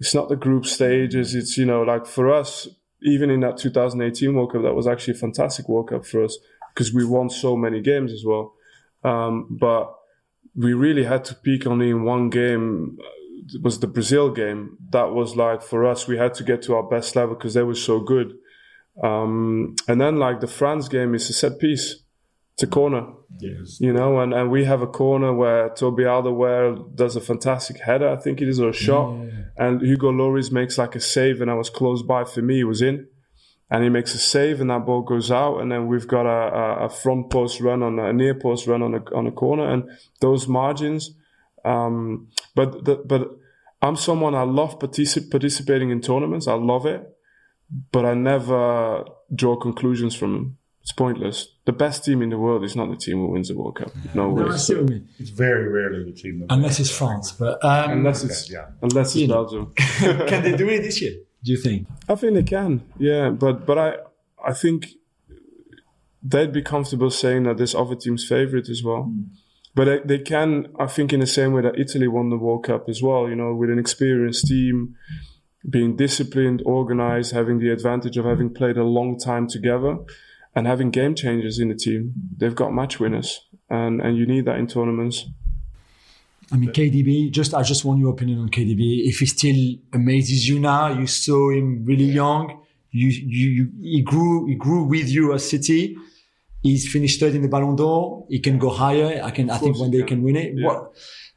It's 0.00 0.14
not 0.14 0.28
the 0.28 0.36
group 0.36 0.64
stages. 0.64 1.34
It's 1.34 1.58
you 1.58 1.64
know 1.66 1.82
like 1.82 2.06
for 2.06 2.32
us, 2.32 2.68
even 3.02 3.30
in 3.30 3.40
that 3.40 3.56
2018 3.58 4.34
World 4.34 4.52
Cup, 4.52 4.62
that 4.62 4.74
was 4.74 4.86
actually 4.86 5.14
a 5.14 5.18
fantastic 5.18 5.68
World 5.68 5.88
Cup 5.90 6.04
for 6.04 6.24
us 6.24 6.38
because 6.74 6.92
we 6.92 7.04
won 7.04 7.30
so 7.30 7.56
many 7.56 7.80
games 7.80 8.12
as 8.12 8.24
well. 8.24 8.54
Um, 9.04 9.46
but 9.50 9.94
we 10.54 10.74
really 10.74 11.04
had 11.04 11.24
to 11.26 11.34
peak 11.34 11.66
only 11.66 11.90
in 11.90 12.04
one 12.04 12.30
game. 12.30 12.98
It 13.54 13.62
was 13.62 13.78
the 13.80 13.86
Brazil 13.86 14.30
game. 14.30 14.76
That 14.90 15.12
was 15.12 15.36
like 15.36 15.62
for 15.62 15.86
us, 15.86 16.08
we 16.08 16.16
had 16.16 16.34
to 16.34 16.44
get 16.44 16.62
to 16.62 16.74
our 16.74 16.82
best 16.82 17.14
level 17.14 17.34
because 17.34 17.54
they 17.54 17.62
were 17.62 17.74
so 17.74 18.00
good. 18.00 18.34
Um, 19.02 19.76
and 19.86 20.00
then 20.00 20.16
like 20.16 20.40
the 20.40 20.48
France 20.48 20.88
game 20.88 21.14
is 21.14 21.30
a 21.30 21.32
set 21.32 21.58
piece. 21.58 22.02
It's 22.54 22.64
a 22.64 22.66
corner, 22.66 23.06
Yes. 23.40 23.80
you 23.80 23.92
know, 23.92 24.20
and, 24.20 24.32
and 24.32 24.50
we 24.50 24.64
have 24.64 24.82
a 24.82 24.86
corner 24.86 25.32
where 25.32 25.68
Toby 25.70 26.04
Alderweireld 26.04 26.96
does 26.96 27.14
a 27.14 27.20
fantastic 27.20 27.78
header, 27.78 28.08
I 28.08 28.16
think 28.16 28.40
it 28.40 28.48
is, 28.48 28.58
or 28.58 28.70
a 28.70 28.72
shot. 28.72 29.14
And 29.56 29.80
Hugo 29.82 30.10
Lloris 30.10 30.50
makes 30.50 30.78
like 30.78 30.94
a 30.94 31.00
save, 31.00 31.40
and 31.40 31.50
I 31.50 31.54
was 31.54 31.70
close 31.70 32.02
by 32.02 32.24
for 32.24 32.42
me, 32.42 32.56
he 32.56 32.64
was 32.64 32.82
in. 32.82 33.06
And 33.70 33.84
he 33.84 33.90
makes 33.90 34.14
a 34.14 34.18
save, 34.18 34.62
and 34.62 34.70
that 34.70 34.86
ball 34.86 35.02
goes 35.02 35.30
out. 35.30 35.58
And 35.58 35.70
then 35.70 35.88
we've 35.88 36.08
got 36.08 36.24
a, 36.24 36.84
a, 36.84 36.88
front 36.88 37.30
post 37.30 37.60
run 37.60 37.82
on 37.82 37.98
a, 37.98 38.06
a 38.06 38.12
near 38.14 38.34
post 38.34 38.66
run 38.66 38.82
on 38.82 38.94
a, 38.94 39.14
on 39.14 39.26
a 39.26 39.30
corner. 39.30 39.70
And 39.70 39.90
those 40.20 40.48
margins, 40.48 41.10
um, 41.66 42.28
but 42.54 42.86
the, 42.86 42.96
but 43.04 43.28
I'm 43.82 43.96
someone 43.96 44.34
I 44.34 44.42
love 44.42 44.78
particip- 44.78 45.30
participating 45.30 45.90
in 45.90 46.00
tournaments. 46.00 46.48
I 46.48 46.54
love 46.54 46.86
it, 46.86 47.06
but 47.92 48.06
I 48.06 48.14
never 48.14 49.04
draw 49.34 49.56
conclusions 49.56 50.14
from 50.14 50.32
them. 50.32 50.57
It's 50.88 50.94
pointless. 50.94 51.48
The 51.66 51.72
best 51.72 52.02
team 52.02 52.22
in 52.22 52.30
the 52.30 52.38
world 52.38 52.64
is 52.64 52.74
not 52.74 52.88
the 52.88 52.96
team 52.96 53.18
who 53.18 53.26
wins 53.26 53.48
the 53.48 53.54
World 53.58 53.76
Cup. 53.76 53.90
No 54.14 54.30
No, 54.34 54.42
way. 54.46 54.54
I 54.54 54.56
see 54.56 54.74
what 54.74 54.84
you 54.84 54.88
mean. 54.88 55.08
It's 55.18 55.28
very 55.28 55.68
rarely 55.68 56.02
the 56.02 56.12
team. 56.12 56.38
That 56.40 56.46
Unless 56.48 56.80
it's 56.80 56.90
France, 56.90 57.30
but 57.32 57.62
um, 57.62 57.90
Unless 57.90 58.24
it's 58.24 58.50
yeah. 58.50 58.68
unless 58.80 59.08
it's 59.08 59.16
You. 59.16 59.28
Belgium. 59.28 59.72
can 59.76 60.42
they 60.44 60.56
do 60.56 60.66
it 60.70 60.80
this 60.82 61.02
year? 61.02 61.12
Do 61.44 61.52
you 61.52 61.58
think? 61.58 61.86
I 62.08 62.14
think 62.14 62.32
they 62.32 62.42
can. 62.42 62.80
Yeah, 62.98 63.28
but 63.28 63.66
but 63.66 63.76
I 63.76 63.96
I 64.42 64.54
think 64.54 64.86
they'd 66.22 66.54
be 66.54 66.62
comfortable 66.62 67.10
saying 67.10 67.42
that 67.42 67.58
this 67.58 67.74
other 67.74 67.94
team's 67.94 68.26
favorite 68.26 68.70
as 68.70 68.82
well. 68.82 69.12
But 69.74 69.84
they, 69.84 70.16
they 70.16 70.18
can, 70.24 70.68
I 70.80 70.86
think, 70.86 71.12
in 71.12 71.20
the 71.20 71.26
same 71.26 71.52
way 71.52 71.60
that 71.62 71.78
Italy 71.78 72.08
won 72.08 72.30
the 72.30 72.38
World 72.38 72.64
Cup 72.64 72.88
as 72.88 73.02
well. 73.02 73.28
You 73.28 73.36
know, 73.36 73.54
with 73.54 73.68
an 73.68 73.78
experienced 73.78 74.46
team, 74.46 74.96
being 75.68 75.96
disciplined, 75.96 76.62
organized, 76.64 77.32
having 77.32 77.58
the 77.58 77.70
advantage 77.70 78.16
of 78.16 78.24
having 78.24 78.54
played 78.54 78.78
a 78.78 78.84
long 78.84 79.18
time 79.18 79.46
together, 79.46 79.98
and 80.54 80.66
having 80.66 80.90
game 80.90 81.14
changers 81.14 81.58
in 81.58 81.68
the 81.68 81.74
team. 81.74 82.12
They've 82.36 82.54
got 82.54 82.72
match 82.72 83.00
winners, 83.00 83.40
and 83.68 84.00
and 84.00 84.16
you 84.16 84.26
need 84.26 84.44
that 84.46 84.58
in 84.58 84.66
tournaments. 84.66 85.26
I 86.50 86.56
mean, 86.56 86.72
KDB. 86.72 87.30
Just 87.30 87.54
I 87.54 87.62
just 87.62 87.84
want 87.84 88.00
your 88.00 88.10
opinion 88.10 88.38
on 88.40 88.48
KDB. 88.48 89.06
If 89.06 89.18
he 89.18 89.26
still 89.26 89.76
amazes 89.92 90.48
you 90.48 90.58
now, 90.60 90.88
you 90.88 91.06
saw 91.06 91.50
him 91.50 91.84
really 91.84 92.04
young. 92.04 92.64
You 92.90 93.08
you, 93.08 93.48
you 93.48 93.70
he 93.80 94.02
grew 94.02 94.46
he 94.46 94.54
grew 94.54 94.84
with 94.84 95.08
you 95.08 95.34
at 95.34 95.40
City. 95.40 95.96
He's 96.62 96.90
finished 96.90 97.20
third 97.20 97.34
in 97.34 97.42
the 97.42 97.48
Ballon 97.48 97.76
d'Or. 97.76 98.26
He 98.28 98.40
can 98.40 98.58
go 98.58 98.70
higher. 98.70 99.22
I 99.22 99.30
can. 99.30 99.50
I 99.50 99.58
think 99.58 99.78
one 99.78 99.90
day 99.90 99.98
he 99.98 100.02
can. 100.04 100.18
can 100.18 100.24
win 100.24 100.36
it. 100.36 100.54
Yeah. 100.56 100.66
What, 100.66 100.92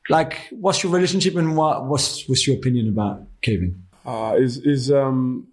like, 0.09 0.47
what's 0.51 0.81
your 0.81 0.91
relationship 0.91 1.35
and 1.35 1.55
what 1.55 1.85
what's 1.85 2.27
what's 2.27 2.47
your 2.47 2.57
opinion 2.57 2.87
about 2.89 3.27
Kevin? 3.41 3.83
uh, 4.05 4.35
is 4.37 4.57
is 4.57 4.91
um 4.91 5.47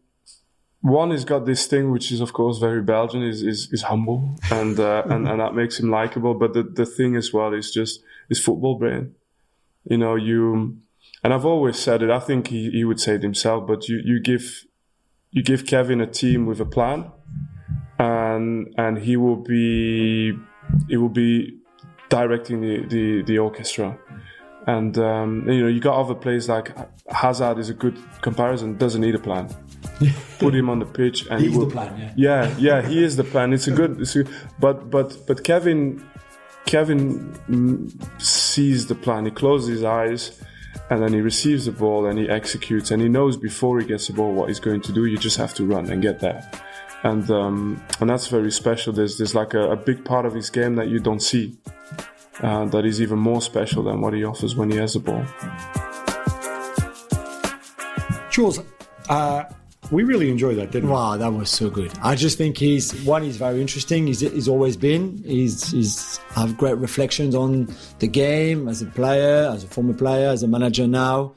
one 0.81 1.11
has 1.11 1.25
got 1.25 1.45
this 1.45 1.67
thing 1.67 1.91
which 1.91 2.13
is 2.13 2.21
of 2.21 2.33
course 2.33 2.59
very 2.59 2.83
Belgian 2.83 3.23
is 3.23 3.43
is, 3.43 3.69
is 3.73 3.83
humble 3.83 4.37
and, 4.51 4.79
uh, 4.79 5.03
and 5.11 5.29
and 5.29 5.41
that 5.41 5.55
makes 5.55 5.79
him 5.81 5.91
likable. 5.91 6.35
But 6.35 6.55
the 6.55 6.63
the 6.63 6.87
thing 6.87 7.17
as 7.17 7.33
well 7.33 7.53
is 7.53 7.71
just 7.73 8.01
his 8.29 8.41
football 8.41 8.77
brain. 8.77 9.15
You 9.85 9.99
know 9.99 10.15
you, 10.17 10.79
and 11.25 11.33
I've 11.33 11.47
always 11.47 11.79
said 11.79 12.03
it. 12.03 12.11
I 12.11 12.21
think 12.21 12.49
he, 12.49 12.71
he 12.71 12.85
would 12.85 13.01
say 13.01 13.15
it 13.15 13.23
himself. 13.23 13.67
But 13.67 13.89
you 13.89 14.01
you 14.05 14.21
give 14.21 14.65
you 15.31 15.43
give 15.43 15.67
Kevin 15.67 16.01
a 16.01 16.07
team 16.07 16.47
with 16.47 16.61
a 16.61 16.67
plan, 16.67 17.11
and 17.99 18.73
and 18.77 18.99
he 18.99 19.17
will 19.17 19.37
be 19.37 20.33
he 20.89 20.97
will 20.97 21.09
be 21.09 21.59
directing 22.09 22.61
the 22.61 22.87
the, 22.87 23.23
the 23.23 23.39
orchestra. 23.39 23.99
And 24.67 24.99
um, 24.99 25.49
you 25.49 25.63
know, 25.63 25.69
you 25.69 25.81
got 25.81 25.99
other 25.99 26.15
players 26.15 26.49
like 26.49 26.77
Hazard 27.09 27.59
is 27.59 27.71
a 27.71 27.75
good 27.75 27.99
comparison. 28.21 28.77
Doesn't 28.77 29.01
need 29.01 29.15
a 29.15 29.19
plan. 29.19 29.49
Put 30.39 30.55
him 30.55 30.71
on 30.71 30.79
the 30.79 30.87
pitch, 30.87 31.27
and 31.29 31.41
He's 31.41 31.53
he 31.53 31.59
will. 31.59 31.67
the 31.67 31.73
plan, 31.73 31.99
yeah. 31.99 32.13
yeah, 32.17 32.57
yeah, 32.59 32.89
he 32.89 33.03
is 33.03 33.17
the 33.17 33.25
plan. 33.25 33.53
It's 33.53 33.67
a 33.67 33.73
good. 33.73 34.01
It's 34.01 34.15
a, 34.17 34.25
but 34.61 34.91
but 34.91 35.27
but 35.27 35.43
Kevin, 35.43 36.05
Kevin 36.67 37.91
sees 38.19 38.87
the 38.87 38.95
plan. 38.95 39.25
He 39.25 39.31
closes 39.33 39.69
his 39.69 39.85
eyes, 39.85 40.41
and 40.91 41.03
then 41.03 41.13
he 41.13 41.21
receives 41.21 41.65
the 41.67 41.73
ball 41.73 42.07
and 42.07 42.19
he 42.19 42.29
executes. 42.29 42.91
And 42.93 43.03
he 43.03 43.09
knows 43.09 43.37
before 43.37 43.81
he 43.81 43.87
gets 43.87 44.07
the 44.07 44.13
ball 44.13 44.33
what 44.33 44.49
he's 44.49 44.61
going 44.61 44.83
to 44.83 44.93
do. 44.93 45.05
You 45.07 45.19
just 45.19 45.37
have 45.37 45.55
to 45.55 45.65
run 45.67 45.91
and 45.91 46.01
get 46.01 46.21
there. 46.21 46.49
And 47.03 47.29
um, 47.31 47.83
and 48.01 48.09
that's 48.11 48.29
very 48.29 48.53
special. 48.53 48.93
There's 48.93 49.19
there's 49.19 49.35
like 49.35 49.55
a, 49.55 49.73
a 49.73 49.77
big 49.77 50.05
part 50.05 50.27
of 50.27 50.35
his 50.35 50.51
game 50.51 50.77
that 50.77 50.89
you 50.89 51.01
don't 51.01 51.21
see 51.23 51.59
uh, 52.43 52.67
that 52.67 52.85
is 52.85 53.01
even 53.01 53.19
more 53.19 53.41
special 53.43 53.83
than 53.83 54.01
what 54.01 54.15
he 54.15 54.25
offers 54.25 54.55
when 54.55 54.71
he 54.71 54.77
has 54.77 54.95
the 54.95 55.01
ball. 55.01 55.25
Juls, 58.31 58.61
uh, 59.09 59.45
we 59.91 60.05
really 60.05 60.31
enjoyed 60.31 60.59
that, 60.59 60.71
didn't 60.71 60.89
we? 60.89 60.95
Wow, 60.95 61.17
that 61.17 61.33
was 61.33 61.51
so 61.51 61.71
good. 61.71 61.93
I 62.03 62.15
just 62.15 62.39
think 62.39 62.57
he's 62.57 62.93
one. 63.05 63.23
He's 63.23 63.37
very 63.37 63.61
interesting. 63.61 64.07
He's, 64.07 64.21
he's 64.21 64.49
always 64.49 64.77
been. 64.77 65.23
He's 65.25 65.71
he's 65.71 66.19
have 66.35 66.57
great 66.57 66.77
reflections 66.77 67.35
on 67.35 67.75
the 67.99 68.09
game 68.09 68.69
as 68.69 68.83
a 68.83 68.87
player, 68.87 69.51
as 69.53 69.65
a 69.65 69.69
former 69.69 69.95
player, 69.95 70.29
as 70.29 70.43
a 70.43 70.49
manager 70.49 70.87
now. 70.87 71.35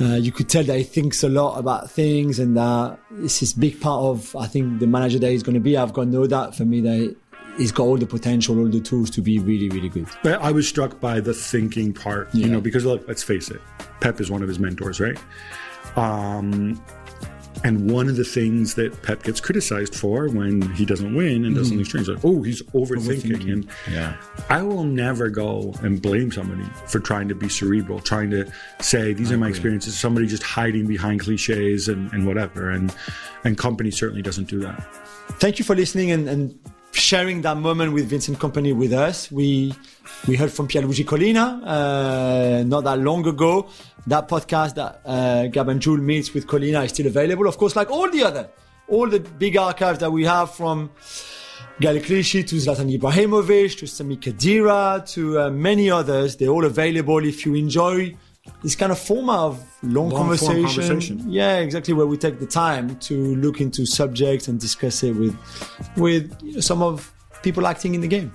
Uh, 0.00 0.14
you 0.14 0.32
could 0.32 0.48
tell 0.48 0.64
that 0.64 0.78
he 0.78 0.82
thinks 0.84 1.22
a 1.22 1.28
lot 1.28 1.58
about 1.58 1.90
things, 1.90 2.38
and 2.38 2.56
that 2.56 2.98
this 3.10 3.42
is 3.42 3.52
big 3.52 3.80
part 3.80 4.02
of 4.02 4.34
I 4.36 4.46
think 4.46 4.80
the 4.80 4.86
manager 4.86 5.18
that 5.18 5.30
he's 5.30 5.42
going 5.42 5.54
to 5.54 5.60
be. 5.60 5.76
I've 5.76 5.92
got 5.92 6.08
no 6.08 6.26
doubt 6.26 6.54
for 6.54 6.64
me 6.64 6.80
that 6.80 7.16
he's 7.58 7.72
got 7.72 7.84
all 7.84 7.98
the 7.98 8.06
potential, 8.06 8.58
all 8.58 8.68
the 8.68 8.80
tools 8.80 9.10
to 9.10 9.20
be 9.20 9.38
really, 9.38 9.68
really 9.68 9.88
good. 9.88 10.08
But 10.22 10.40
I 10.40 10.50
was 10.50 10.66
struck 10.66 11.00
by 11.00 11.20
the 11.20 11.34
thinking 11.34 11.92
part, 11.92 12.34
you 12.34 12.48
know, 12.48 12.60
because 12.60 12.86
look, 12.86 13.06
let's 13.06 13.22
face 13.22 13.50
it, 13.50 13.60
Pep 14.00 14.20
is 14.20 14.30
one 14.30 14.42
of 14.42 14.48
his 14.48 14.58
mentors, 14.58 15.00
right? 15.00 15.18
Um, 15.96 16.82
and 17.62 17.90
one 17.90 18.08
of 18.08 18.16
the 18.16 18.24
things 18.24 18.74
that 18.74 19.02
Pep 19.02 19.22
gets 19.22 19.40
criticized 19.40 19.94
for 19.94 20.28
when 20.28 20.62
he 20.72 20.86
doesn't 20.86 21.14
win 21.14 21.44
and 21.44 21.54
does 21.54 21.68
something 21.68 21.84
hmm. 21.84 21.88
strange, 21.88 22.08
like, 22.08 22.24
oh, 22.24 22.42
he's 22.42 22.62
overthinking. 22.62 23.32
Overthinking. 23.32 23.52
And 23.52 23.68
Yeah. 23.90 24.16
I 24.48 24.62
will 24.62 24.84
never 24.84 25.28
go 25.28 25.74
and 25.82 26.00
blame 26.00 26.32
somebody 26.32 26.64
for 26.86 27.00
trying 27.00 27.28
to 27.28 27.34
be 27.34 27.48
cerebral, 27.48 28.00
trying 28.00 28.30
to 28.30 28.50
say 28.80 29.12
these 29.12 29.30
are 29.30 29.36
my 29.36 29.48
experiences. 29.48 29.98
Somebody 29.98 30.26
just 30.26 30.42
hiding 30.42 30.86
behind 30.86 31.20
cliches 31.20 31.88
and, 31.88 32.12
and 32.12 32.26
whatever. 32.26 32.70
And 32.70 32.94
and 33.44 33.58
Kompany 33.58 33.92
certainly 33.92 34.22
doesn't 34.22 34.48
do 34.48 34.60
that. 34.60 34.82
thank 35.38 35.58
you 35.58 35.64
for 35.64 35.74
listening 35.74 36.10
and, 36.10 36.28
and 36.28 36.58
sharing 36.92 37.42
that 37.42 37.56
moment 37.56 37.92
with 37.92 38.08
Vincent 38.08 38.38
Kompany 38.38 38.74
with 38.74 38.92
us. 38.92 39.30
We 39.30 39.74
we 40.26 40.36
heard 40.36 40.52
from 40.52 40.68
Pierluigi 40.68 41.04
Collina 41.04 41.62
uh, 41.64 42.62
not 42.64 42.84
that 42.84 42.98
long 42.98 43.26
ago. 43.26 43.68
That 44.06 44.28
podcast 44.28 44.74
that 44.74 45.00
uh, 45.04 45.46
Gab 45.48 45.68
and 45.68 45.80
Juls 45.80 46.00
meets 46.00 46.34
with 46.34 46.46
Collina 46.46 46.84
is 46.84 46.90
still 46.90 47.06
available, 47.06 47.46
of 47.46 47.58
course, 47.58 47.76
like 47.76 47.90
all 47.90 48.10
the 48.10 48.24
other, 48.24 48.48
all 48.88 49.08
the 49.08 49.20
big 49.20 49.56
archives 49.56 49.98
that 50.00 50.10
we 50.10 50.24
have 50.24 50.54
from 50.54 50.90
Gali 51.80 52.02
to 52.02 52.56
Zlatan 52.56 52.98
Ibrahimovic 52.98 53.78
to 53.78 53.86
Sami 53.86 54.16
Khedira 54.16 55.06
to 55.14 55.40
uh, 55.40 55.50
many 55.50 55.90
others. 55.90 56.36
They're 56.36 56.48
all 56.48 56.64
available 56.64 57.24
if 57.24 57.46
you 57.46 57.54
enjoy 57.54 58.16
this 58.62 58.74
kind 58.74 58.92
of 58.92 58.98
format 58.98 59.36
of 59.38 59.64
long, 59.82 60.10
Long-form 60.10 60.28
conversation. 60.28 60.62
conversation. 60.82 61.30
Yeah, 61.30 61.58
exactly. 61.58 61.94
Where 61.94 62.06
we 62.06 62.16
take 62.16 62.38
the 62.38 62.46
time 62.46 62.96
to 63.00 63.36
look 63.36 63.60
into 63.60 63.86
subjects 63.86 64.48
and 64.48 64.60
discuss 64.60 65.02
it 65.02 65.12
with 65.12 65.36
with 65.96 66.36
you 66.42 66.54
know, 66.54 66.60
some 66.60 66.82
of 66.82 67.12
people 67.42 67.66
acting 67.66 67.94
in 67.94 68.00
the 68.00 68.08
game. 68.08 68.32